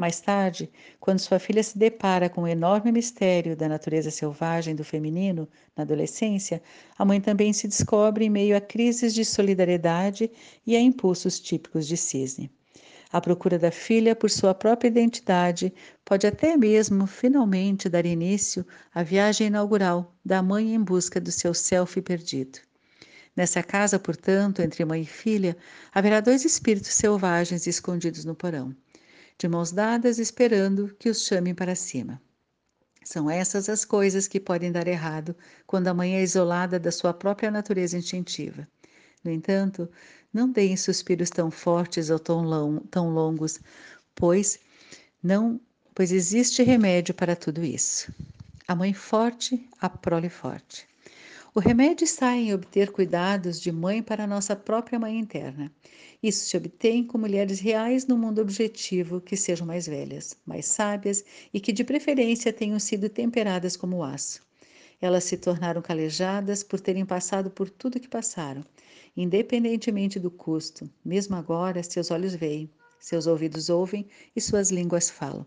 Mais 0.00 0.18
tarde, 0.18 0.70
quando 0.98 1.18
sua 1.18 1.38
filha 1.38 1.62
se 1.62 1.76
depara 1.76 2.30
com 2.30 2.44
o 2.44 2.48
enorme 2.48 2.90
mistério 2.90 3.54
da 3.54 3.68
natureza 3.68 4.10
selvagem 4.10 4.74
do 4.74 4.82
feminino 4.82 5.46
na 5.76 5.82
adolescência, 5.82 6.62
a 6.96 7.04
mãe 7.04 7.20
também 7.20 7.52
se 7.52 7.68
descobre 7.68 8.24
em 8.24 8.30
meio 8.30 8.56
a 8.56 8.62
crises 8.62 9.12
de 9.12 9.26
solidariedade 9.26 10.30
e 10.66 10.74
a 10.74 10.80
impulsos 10.80 11.38
típicos 11.38 11.86
de 11.86 11.98
cisne. 11.98 12.50
A 13.12 13.20
procura 13.20 13.58
da 13.58 13.70
filha 13.70 14.16
por 14.16 14.30
sua 14.30 14.54
própria 14.54 14.88
identidade 14.88 15.70
pode 16.02 16.26
até 16.26 16.56
mesmo 16.56 17.06
finalmente 17.06 17.86
dar 17.86 18.06
início 18.06 18.64
à 18.94 19.02
viagem 19.02 19.48
inaugural 19.48 20.16
da 20.24 20.42
mãe 20.42 20.74
em 20.74 20.82
busca 20.82 21.20
do 21.20 21.30
seu 21.30 21.52
self 21.52 22.00
perdido. 22.00 22.58
Nessa 23.36 23.62
casa, 23.62 23.98
portanto, 23.98 24.62
entre 24.62 24.82
mãe 24.82 25.02
e 25.02 25.06
filha, 25.06 25.58
haverá 25.92 26.20
dois 26.20 26.46
espíritos 26.46 26.94
selvagens 26.94 27.66
escondidos 27.66 28.24
no 28.24 28.34
porão, 28.34 28.74
de 29.40 29.48
mãos 29.48 29.72
dadas 29.72 30.18
esperando 30.18 30.94
que 30.98 31.08
os 31.08 31.24
chamem 31.24 31.54
para 31.54 31.74
cima. 31.74 32.20
São 33.02 33.30
essas 33.30 33.70
as 33.70 33.86
coisas 33.86 34.28
que 34.28 34.38
podem 34.38 34.70
dar 34.70 34.86
errado 34.86 35.34
quando 35.66 35.88
a 35.88 35.94
mãe 35.94 36.16
é 36.16 36.22
isolada 36.22 36.78
da 36.78 36.92
sua 36.92 37.14
própria 37.14 37.50
natureza 37.50 37.96
instintiva. 37.96 38.68
No 39.24 39.30
entanto, 39.30 39.90
não 40.30 40.50
deem 40.50 40.76
suspiros 40.76 41.30
tão 41.30 41.50
fortes 41.50 42.10
ou 42.10 42.18
tão, 42.18 42.42
long, 42.42 42.80
tão 42.90 43.08
longos, 43.08 43.58
pois 44.14 44.60
não, 45.22 45.58
pois 45.94 46.12
existe 46.12 46.62
remédio 46.62 47.14
para 47.14 47.34
tudo 47.34 47.64
isso. 47.64 48.12
A 48.68 48.76
mãe 48.76 48.92
forte, 48.92 49.66
a 49.80 49.88
prole 49.88 50.28
forte. 50.28 50.86
O 51.54 51.60
remédio 51.60 52.04
está 52.04 52.36
em 52.36 52.52
obter 52.52 52.92
cuidados 52.92 53.58
de 53.58 53.72
mãe 53.72 54.02
para 54.02 54.26
nossa 54.26 54.54
própria 54.54 54.98
mãe 54.98 55.18
interna. 55.18 55.72
Isso 56.22 56.44
se 56.44 56.56
obtém 56.56 57.02
com 57.02 57.16
mulheres 57.16 57.60
reais 57.60 58.06
no 58.06 58.18
mundo 58.18 58.42
objetivo 58.42 59.22
que 59.22 59.36
sejam 59.36 59.66
mais 59.66 59.86
velhas, 59.86 60.36
mais 60.44 60.66
sábias 60.66 61.24
e 61.52 61.58
que 61.58 61.72
de 61.72 61.82
preferência 61.82 62.52
tenham 62.52 62.78
sido 62.78 63.08
temperadas 63.08 63.74
como 63.74 64.04
aço. 64.04 64.42
Elas 65.00 65.24
se 65.24 65.38
tornaram 65.38 65.80
calejadas 65.80 66.62
por 66.62 66.78
terem 66.78 67.06
passado 67.06 67.50
por 67.50 67.70
tudo 67.70 67.98
que 67.98 68.08
passaram, 68.08 68.62
independentemente 69.16 70.20
do 70.20 70.30
custo. 70.30 70.90
Mesmo 71.02 71.36
agora, 71.36 71.82
seus 71.82 72.10
olhos 72.10 72.34
veem, 72.34 72.70
seus 72.98 73.26
ouvidos 73.26 73.70
ouvem 73.70 74.06
e 74.36 74.40
suas 74.42 74.70
línguas 74.70 75.08
falam. 75.08 75.46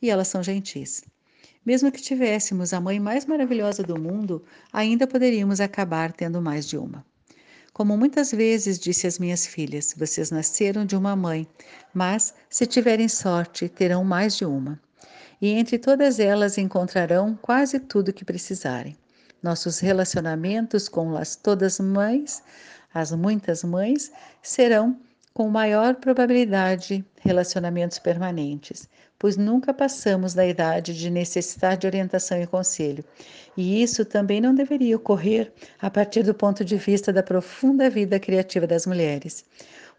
E 0.00 0.08
elas 0.08 0.28
são 0.28 0.40
gentis. 0.40 1.02
Mesmo 1.66 1.90
que 1.90 2.00
tivéssemos 2.00 2.72
a 2.72 2.80
mãe 2.80 3.00
mais 3.00 3.26
maravilhosa 3.26 3.82
do 3.82 4.00
mundo, 4.00 4.44
ainda 4.72 5.04
poderíamos 5.04 5.60
acabar 5.60 6.12
tendo 6.12 6.40
mais 6.40 6.64
de 6.68 6.78
uma. 6.78 7.04
Como 7.72 7.96
muitas 7.96 8.30
vezes 8.30 8.78
disse 8.78 9.06
às 9.06 9.18
minhas 9.18 9.46
filhas, 9.46 9.94
vocês 9.96 10.30
nasceram 10.30 10.84
de 10.84 10.94
uma 10.94 11.16
mãe, 11.16 11.48
mas, 11.92 12.34
se 12.50 12.66
tiverem 12.66 13.08
sorte, 13.08 13.68
terão 13.68 14.04
mais 14.04 14.36
de 14.36 14.44
uma 14.44 14.80
e 15.42 15.48
entre 15.48 15.76
todas 15.76 16.20
elas 16.20 16.56
encontrarão 16.56 17.36
quase 17.42 17.80
tudo 17.80 18.12
que 18.12 18.24
precisarem. 18.24 18.96
Nossos 19.42 19.80
relacionamentos 19.80 20.88
com 20.88 21.16
as 21.16 21.34
todas 21.34 21.80
mães, 21.80 22.40
as 22.94 23.10
muitas 23.10 23.64
mães, 23.64 24.12
serão 24.40 24.96
com 25.32 25.48
maior 25.48 25.94
probabilidade 25.96 27.04
relacionamentos 27.20 27.98
permanentes, 27.98 28.88
pois 29.18 29.36
nunca 29.36 29.72
passamos 29.72 30.34
da 30.34 30.46
idade 30.46 30.92
de 30.94 31.08
necessitar 31.08 31.76
de 31.76 31.86
orientação 31.86 32.40
e 32.42 32.46
conselho. 32.46 33.04
E 33.56 33.82
isso 33.82 34.04
também 34.04 34.40
não 34.40 34.54
deveria 34.54 34.96
ocorrer 34.96 35.52
a 35.80 35.90
partir 35.90 36.22
do 36.22 36.34
ponto 36.34 36.64
de 36.64 36.76
vista 36.76 37.12
da 37.12 37.22
profunda 37.22 37.88
vida 37.88 38.18
criativa 38.18 38.66
das 38.66 38.86
mulheres. 38.86 39.44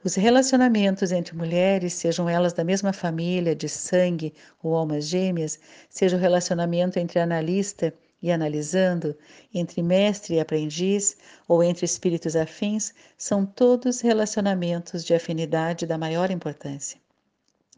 Os 0.03 0.15
relacionamentos 0.15 1.13
entre 1.13 1.35
mulheres, 1.35 1.93
sejam 1.93 2.27
elas 2.27 2.51
da 2.51 2.63
mesma 2.63 2.91
família, 2.91 3.55
de 3.55 3.69
sangue 3.69 4.33
ou 4.61 4.75
almas 4.75 5.07
gêmeas, 5.07 5.57
seja 5.89 6.17
o 6.17 6.19
relacionamento 6.19 6.99
entre 6.99 7.19
analista 7.19 7.93
e 8.23 8.31
analisando, 8.31 9.15
entre 9.53 9.83
mestre 9.83 10.35
e 10.35 10.39
aprendiz, 10.39 11.17
ou 11.45 11.61
entre 11.61 11.85
espíritos 11.85 12.37
afins, 12.37 12.93
são 13.17 13.45
todos 13.45 13.99
relacionamentos 13.99 15.03
de 15.03 15.13
afinidade 15.13 15.85
da 15.85 15.97
maior 15.97 16.31
importância. 16.31 17.03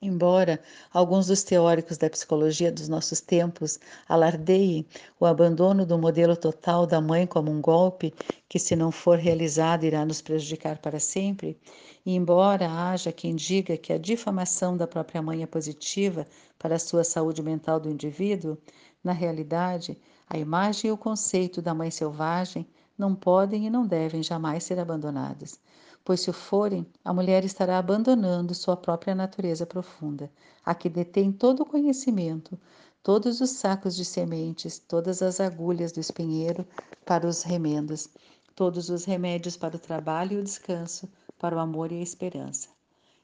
Embora 0.02 0.60
alguns 0.94 1.26
dos 1.28 1.42
teóricos 1.42 1.98
da 1.98 2.08
psicologia 2.10 2.72
dos 2.72 2.88
nossos 2.88 3.22
tempos 3.22 3.80
alardeiem 4.08 4.86
o 5.20 5.26
abandono 5.26 5.84
do 5.84 5.98
modelo 5.98 6.38
total 6.38 6.86
da 6.86 7.02
mãe 7.02 7.26
como 7.26 7.50
um 7.50 7.60
golpe 7.60 8.14
que, 8.48 8.60
se 8.60 8.76
não 8.76 8.92
for 8.92 9.18
realizado, 9.18 9.84
irá 9.84 10.06
nos 10.06 10.22
prejudicar 10.22 10.78
para 10.78 11.00
sempre, 11.00 11.58
e 12.06 12.14
embora 12.14 12.70
haja 12.70 13.12
quem 13.12 13.36
diga 13.36 13.78
que 13.78 13.92
a 13.92 13.98
difamação 13.98 14.78
da 14.78 14.86
própria 14.86 15.24
mãe 15.24 15.42
é 15.42 15.48
positiva 15.48 16.28
para 16.60 16.76
a 16.76 16.80
sua 16.80 17.04
saúde 17.04 17.42
mental 17.42 17.80
do 17.80 17.90
indivíduo, 17.90 18.60
na 19.04 19.14
realidade, 19.14 19.98
a 20.28 20.38
imagem 20.38 20.90
e 20.90 20.92
o 20.92 20.98
conceito 20.98 21.62
da 21.62 21.74
mãe 21.74 21.92
selvagem 21.92 22.68
não 22.98 23.14
podem 23.16 23.66
e 23.66 23.70
não 23.70 23.86
devem 23.86 24.24
jamais 24.24 24.64
ser 24.64 24.80
abandonados 24.80 25.60
pois 26.06 26.22
se 26.22 26.30
o 26.30 26.34
forem, 26.34 26.86
a 27.04 27.12
mulher 27.12 27.44
estará 27.44 27.80
abandonando 27.80 28.54
sua 28.54 28.78
própria 28.78 29.16
natureza 29.16 29.66
profunda, 29.66 30.32
a 30.64 30.76
que 30.76 30.88
detém 30.88 31.32
todo 31.32 31.62
o 31.62 31.66
conhecimento, 31.66 32.58
todos 33.02 33.42
os 33.42 33.50
sacos 33.50 33.96
de 33.96 34.06
sementes, 34.06 34.78
todas 34.78 35.24
as 35.24 35.40
agulhas 35.40 35.92
do 35.92 36.00
espinheiro 36.00 36.66
para 37.04 37.28
os 37.28 37.42
remendos, 37.42 38.08
todos 38.56 38.90
os 38.90 39.04
remédios 39.04 39.58
para 39.58 39.76
o 39.76 39.80
trabalho 39.80 40.34
e 40.34 40.42
o 40.42 40.44
descanso, 40.44 41.10
para 41.40 41.56
o 41.56 41.60
amor 41.60 41.92
e 41.92 42.00
a 42.00 42.04
esperança. 42.04 42.75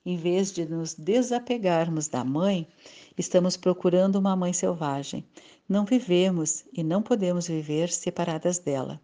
Em 0.03 0.17
vez 0.17 0.51
de 0.51 0.65
nos 0.65 0.95
desapegarmos 0.95 2.07
da 2.07 2.23
mãe, 2.23 2.67
estamos 3.15 3.55
procurando 3.55 4.15
uma 4.15 4.35
mãe 4.35 4.51
selvagem. 4.51 5.23
Não 5.69 5.85
vivemos 5.85 6.65
e 6.73 6.83
não 6.83 7.03
podemos 7.03 7.47
viver 7.47 7.91
separadas 7.91 8.57
dela. 8.57 8.99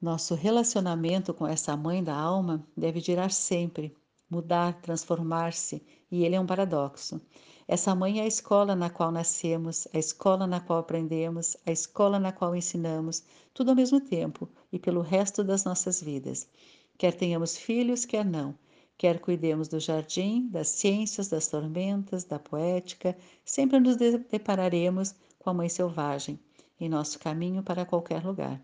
Nosso 0.00 0.36
relacionamento 0.36 1.34
com 1.34 1.44
essa 1.48 1.76
mãe 1.76 2.04
da 2.04 2.14
alma 2.14 2.64
deve 2.76 3.00
girar 3.00 3.32
sempre, 3.32 3.92
mudar, 4.30 4.80
transformar-se, 4.80 5.82
e 6.12 6.24
ele 6.24 6.36
é 6.36 6.40
um 6.40 6.46
paradoxo. 6.46 7.20
Essa 7.66 7.92
mãe 7.92 8.20
é 8.20 8.22
a 8.22 8.26
escola 8.28 8.76
na 8.76 8.88
qual 8.88 9.10
nascemos, 9.10 9.88
a 9.92 9.98
escola 9.98 10.46
na 10.46 10.60
qual 10.60 10.78
aprendemos, 10.78 11.56
a 11.66 11.72
escola 11.72 12.20
na 12.20 12.30
qual 12.30 12.54
ensinamos, 12.54 13.24
tudo 13.52 13.70
ao 13.70 13.76
mesmo 13.76 14.00
tempo 14.00 14.48
e 14.72 14.78
pelo 14.78 15.00
resto 15.00 15.42
das 15.42 15.64
nossas 15.64 16.00
vidas. 16.00 16.48
Quer 16.96 17.14
tenhamos 17.14 17.56
filhos, 17.56 18.04
quer 18.04 18.24
não, 18.24 18.54
quer 18.98 19.20
cuidemos 19.20 19.68
do 19.68 19.78
jardim, 19.78 20.48
das 20.48 20.68
ciências, 20.68 21.28
das 21.28 21.46
tormentas, 21.46 22.24
da 22.24 22.38
poética, 22.38 23.16
sempre 23.44 23.78
nos 23.78 23.96
depararemos 23.96 25.14
com 25.38 25.50
a 25.50 25.54
mãe 25.54 25.68
selvagem 25.68 26.40
em 26.80 26.88
nosso 26.88 27.18
caminho 27.18 27.62
para 27.62 27.84
qualquer 27.84 28.24
lugar. 28.24 28.62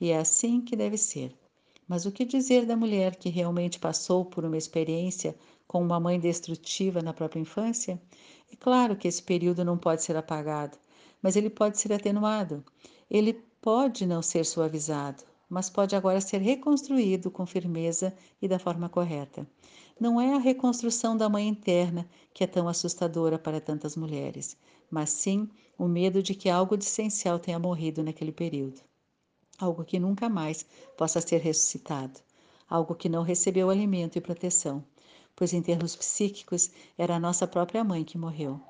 E 0.00 0.10
é 0.10 0.18
assim 0.18 0.60
que 0.60 0.76
deve 0.76 0.96
ser. 0.96 1.34
Mas 1.86 2.06
o 2.06 2.12
que 2.12 2.24
dizer 2.24 2.66
da 2.66 2.76
mulher 2.76 3.16
que 3.16 3.28
realmente 3.28 3.78
passou 3.78 4.24
por 4.24 4.44
uma 4.44 4.56
experiência 4.56 5.34
com 5.66 5.82
uma 5.82 5.98
mãe 5.98 6.20
destrutiva 6.20 7.02
na 7.02 7.12
própria 7.12 7.40
infância? 7.40 8.00
É 8.52 8.56
claro 8.56 8.96
que 8.96 9.08
esse 9.08 9.22
período 9.22 9.64
não 9.64 9.76
pode 9.76 10.02
ser 10.02 10.16
apagado, 10.16 10.78
mas 11.20 11.36
ele 11.36 11.50
pode 11.50 11.78
ser 11.78 11.92
atenuado. 11.92 12.64
Ele 13.10 13.32
pode 13.60 14.06
não 14.06 14.22
ser 14.22 14.44
suavizado, 14.44 15.24
mas 15.50 15.68
pode 15.68 15.96
agora 15.96 16.20
ser 16.20 16.38
reconstruído 16.38 17.30
com 17.30 17.44
firmeza 17.44 18.14
e 18.40 18.48
da 18.48 18.58
forma 18.58 18.88
correta. 18.88 19.46
Não 20.00 20.18
é 20.20 20.34
a 20.34 20.38
reconstrução 20.38 21.16
da 21.16 21.28
mãe 21.28 21.46
interna 21.48 22.08
que 22.32 22.44
é 22.44 22.46
tão 22.46 22.68
assustadora 22.68 23.38
para 23.38 23.60
tantas 23.60 23.96
mulheres, 23.96 24.56
mas 24.90 25.10
sim 25.10 25.50
o 25.76 25.86
medo 25.86 26.22
de 26.22 26.34
que 26.34 26.48
algo 26.48 26.76
de 26.76 26.84
essencial 26.84 27.38
tenha 27.38 27.58
morrido 27.58 28.02
naquele 28.02 28.32
período 28.32 28.80
algo 29.60 29.84
que 29.84 29.98
nunca 29.98 30.28
mais 30.28 30.64
possa 30.96 31.20
ser 31.20 31.40
ressuscitado, 31.40 32.20
algo 32.68 32.94
que 32.94 33.08
não 33.08 33.22
recebeu 33.22 33.68
alimento 33.68 34.16
e 34.16 34.20
proteção, 34.20 34.82
pois 35.36 35.52
em 35.52 35.62
termos 35.62 35.94
psíquicos 35.94 36.70
era 36.96 37.16
a 37.16 37.20
nossa 37.20 37.46
própria 37.46 37.84
mãe 37.84 38.02
que 38.04 38.18
morreu. 38.18 38.60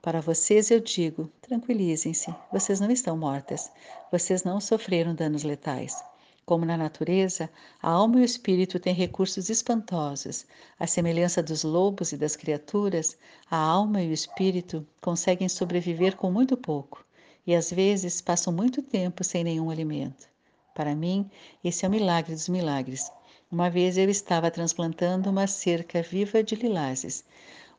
Para 0.00 0.20
vocês 0.20 0.70
eu 0.70 0.80
digo: 0.80 1.30
tranquilizem-se, 1.40 2.34
vocês 2.52 2.80
não 2.80 2.90
estão 2.90 3.16
mortas, 3.16 3.70
vocês 4.10 4.42
não 4.42 4.60
sofreram 4.60 5.14
danos 5.14 5.44
letais. 5.44 6.02
Como 6.44 6.64
na 6.64 6.76
natureza, 6.76 7.48
a 7.80 7.90
alma 7.90 8.18
e 8.18 8.22
o 8.22 8.24
espírito 8.24 8.80
têm 8.80 8.92
recursos 8.92 9.48
espantosos. 9.48 10.44
À 10.78 10.86
semelhança 10.86 11.42
dos 11.42 11.62
lobos 11.62 12.12
e 12.12 12.16
das 12.16 12.34
criaturas, 12.34 13.16
a 13.50 13.56
alma 13.56 14.02
e 14.02 14.10
o 14.10 14.12
espírito 14.12 14.86
conseguem 15.00 15.48
sobreviver 15.48 16.16
com 16.16 16.30
muito 16.30 16.56
pouco 16.56 17.04
e 17.46 17.54
às 17.54 17.70
vezes 17.70 18.20
passam 18.20 18.52
muito 18.52 18.82
tempo 18.82 19.24
sem 19.24 19.44
nenhum 19.44 19.70
alimento. 19.70 20.28
Para 20.74 20.94
mim, 20.94 21.30
esse 21.62 21.84
é 21.84 21.88
o 21.88 21.90
milagre 21.90 22.34
dos 22.34 22.48
milagres. 22.48 23.10
Uma 23.50 23.68
vez 23.68 23.98
eu 23.98 24.08
estava 24.08 24.50
transplantando 24.50 25.28
uma 25.28 25.46
cerca 25.46 26.02
viva 26.02 26.42
de 26.42 26.54
lilazes. 26.54 27.24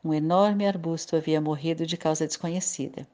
Um 0.04 0.12
enorme 0.12 0.66
arbusto 0.66 1.16
havia 1.16 1.40
morrido 1.40 1.86
de 1.86 1.96
causa 1.96 2.26
desconhecida, 2.26 3.08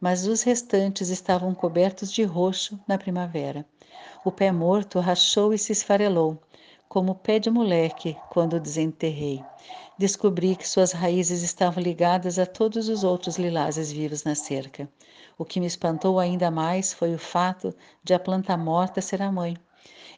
mas 0.00 0.26
os 0.26 0.42
restantes 0.42 1.08
estavam 1.08 1.54
cobertos 1.54 2.12
de 2.12 2.22
roxo 2.22 2.78
na 2.86 2.98
primavera. 2.98 3.66
O 4.24 4.32
pé 4.32 4.50
morto 4.50 5.00
rachou 5.00 5.52
e 5.52 5.58
se 5.58 5.72
esfarelou, 5.72 6.38
como 6.88 7.12
o 7.12 7.14
pé 7.14 7.38
de 7.38 7.50
moleque 7.50 8.16
quando 8.30 8.54
o 8.54 8.60
desenterrei. 8.60 9.44
Descobri 9.98 10.56
que 10.56 10.68
suas 10.68 10.92
raízes 10.92 11.42
estavam 11.42 11.82
ligadas 11.82 12.38
a 12.38 12.46
todos 12.46 12.88
os 12.88 13.04
outros 13.04 13.36
lilazes 13.36 13.92
vivos 13.92 14.24
na 14.24 14.34
cerca. 14.34 14.88
O 15.38 15.44
que 15.44 15.60
me 15.60 15.66
espantou 15.66 16.18
ainda 16.18 16.50
mais 16.50 16.92
foi 16.92 17.14
o 17.14 17.18
fato 17.18 17.74
de 18.02 18.14
a 18.14 18.18
planta 18.18 18.56
morta 18.56 19.00
ser 19.00 19.22
a 19.22 19.30
mãe. 19.30 19.56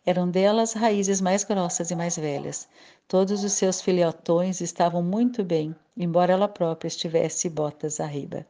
Eram 0.05 0.31
delas 0.31 0.73
raízes 0.73 1.21
mais 1.21 1.43
grossas 1.43 1.91
e 1.91 1.97
mais 1.97 2.17
velhas. 2.17 2.69
Todos 3.09 3.43
os 3.43 3.53
seus 3.53 3.81
filhotões 3.81 4.61
estavam 4.61 5.03
muito 5.03 5.43
bem, 5.43 5.75
embora 5.97 6.33
ela 6.33 6.47
própria 6.47 6.87
estivesse 6.87 7.51
botas 7.51 7.99
arriba, 7.99 8.47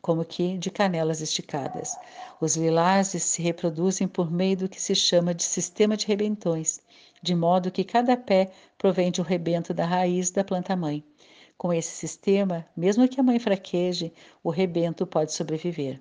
como 0.00 0.24
que 0.24 0.56
de 0.56 0.70
canelas 0.70 1.20
esticadas. 1.20 1.96
Os 2.40 2.56
lilazes 2.56 3.22
se 3.22 3.42
reproduzem 3.42 4.08
por 4.08 4.30
meio 4.30 4.56
do 4.56 4.68
que 4.68 4.80
se 4.80 4.94
chama 4.94 5.34
de 5.34 5.42
sistema 5.42 5.96
de 5.96 6.06
rebentões, 6.06 6.80
de 7.22 7.34
modo 7.34 7.70
que 7.70 7.84
cada 7.84 8.16
pé 8.16 8.50
provém 8.78 9.10
de 9.10 9.20
um 9.20 9.24
rebento 9.24 9.74
da 9.74 9.84
raiz 9.84 10.30
da 10.30 10.42
planta-mãe. 10.42 11.04
Com 11.56 11.72
esse 11.72 11.90
sistema, 11.90 12.66
mesmo 12.76 13.06
que 13.06 13.20
a 13.20 13.22
mãe 13.22 13.38
fraqueje, 13.38 14.12
o 14.42 14.50
rebento 14.50 15.06
pode 15.06 15.32
sobreviver. 15.32 16.00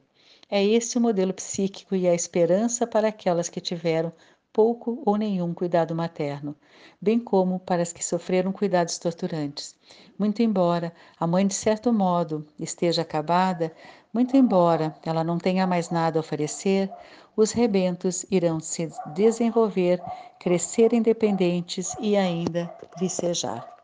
É 0.50 0.64
esse 0.66 0.98
o 0.98 1.02
modelo 1.02 1.34
psíquico 1.34 1.96
e 1.96 2.08
a 2.08 2.16
esperança 2.16 2.88
para 2.88 3.10
aquelas 3.10 3.50
que 3.50 3.62
tiveram 3.62 4.12
pouco 4.60 5.02
ou 5.06 5.16
nenhum 5.16 5.54
cuidado 5.54 5.96
materno, 5.96 6.54
bem 7.02 7.18
como 7.18 7.62
para 7.62 7.82
as 7.82 7.94
que 7.94 8.04
sofreram 8.04 8.52
cuidados 8.52 8.98
torturantes. 8.98 9.74
Muito 10.18 10.42
embora 10.42 10.94
a 11.18 11.26
mãe, 11.26 11.48
de 11.48 11.54
certo 11.54 11.94
modo, 11.94 12.46
esteja 12.60 13.04
acabada, 13.04 13.72
muito 14.14 14.36
embora 14.36 14.94
ela 15.06 15.24
não 15.24 15.38
tenha 15.38 15.66
mais 15.66 15.90
nada 15.90 16.20
a 16.20 16.24
oferecer, 16.26 16.92
os 17.38 17.54
rebentos 17.54 18.26
irão 18.30 18.60
se 18.60 18.92
desenvolver, 19.16 20.04
crescer 20.38 20.92
independentes 20.92 21.96
e 21.98 22.18
ainda 22.18 22.70
vicejar. 23.00 23.79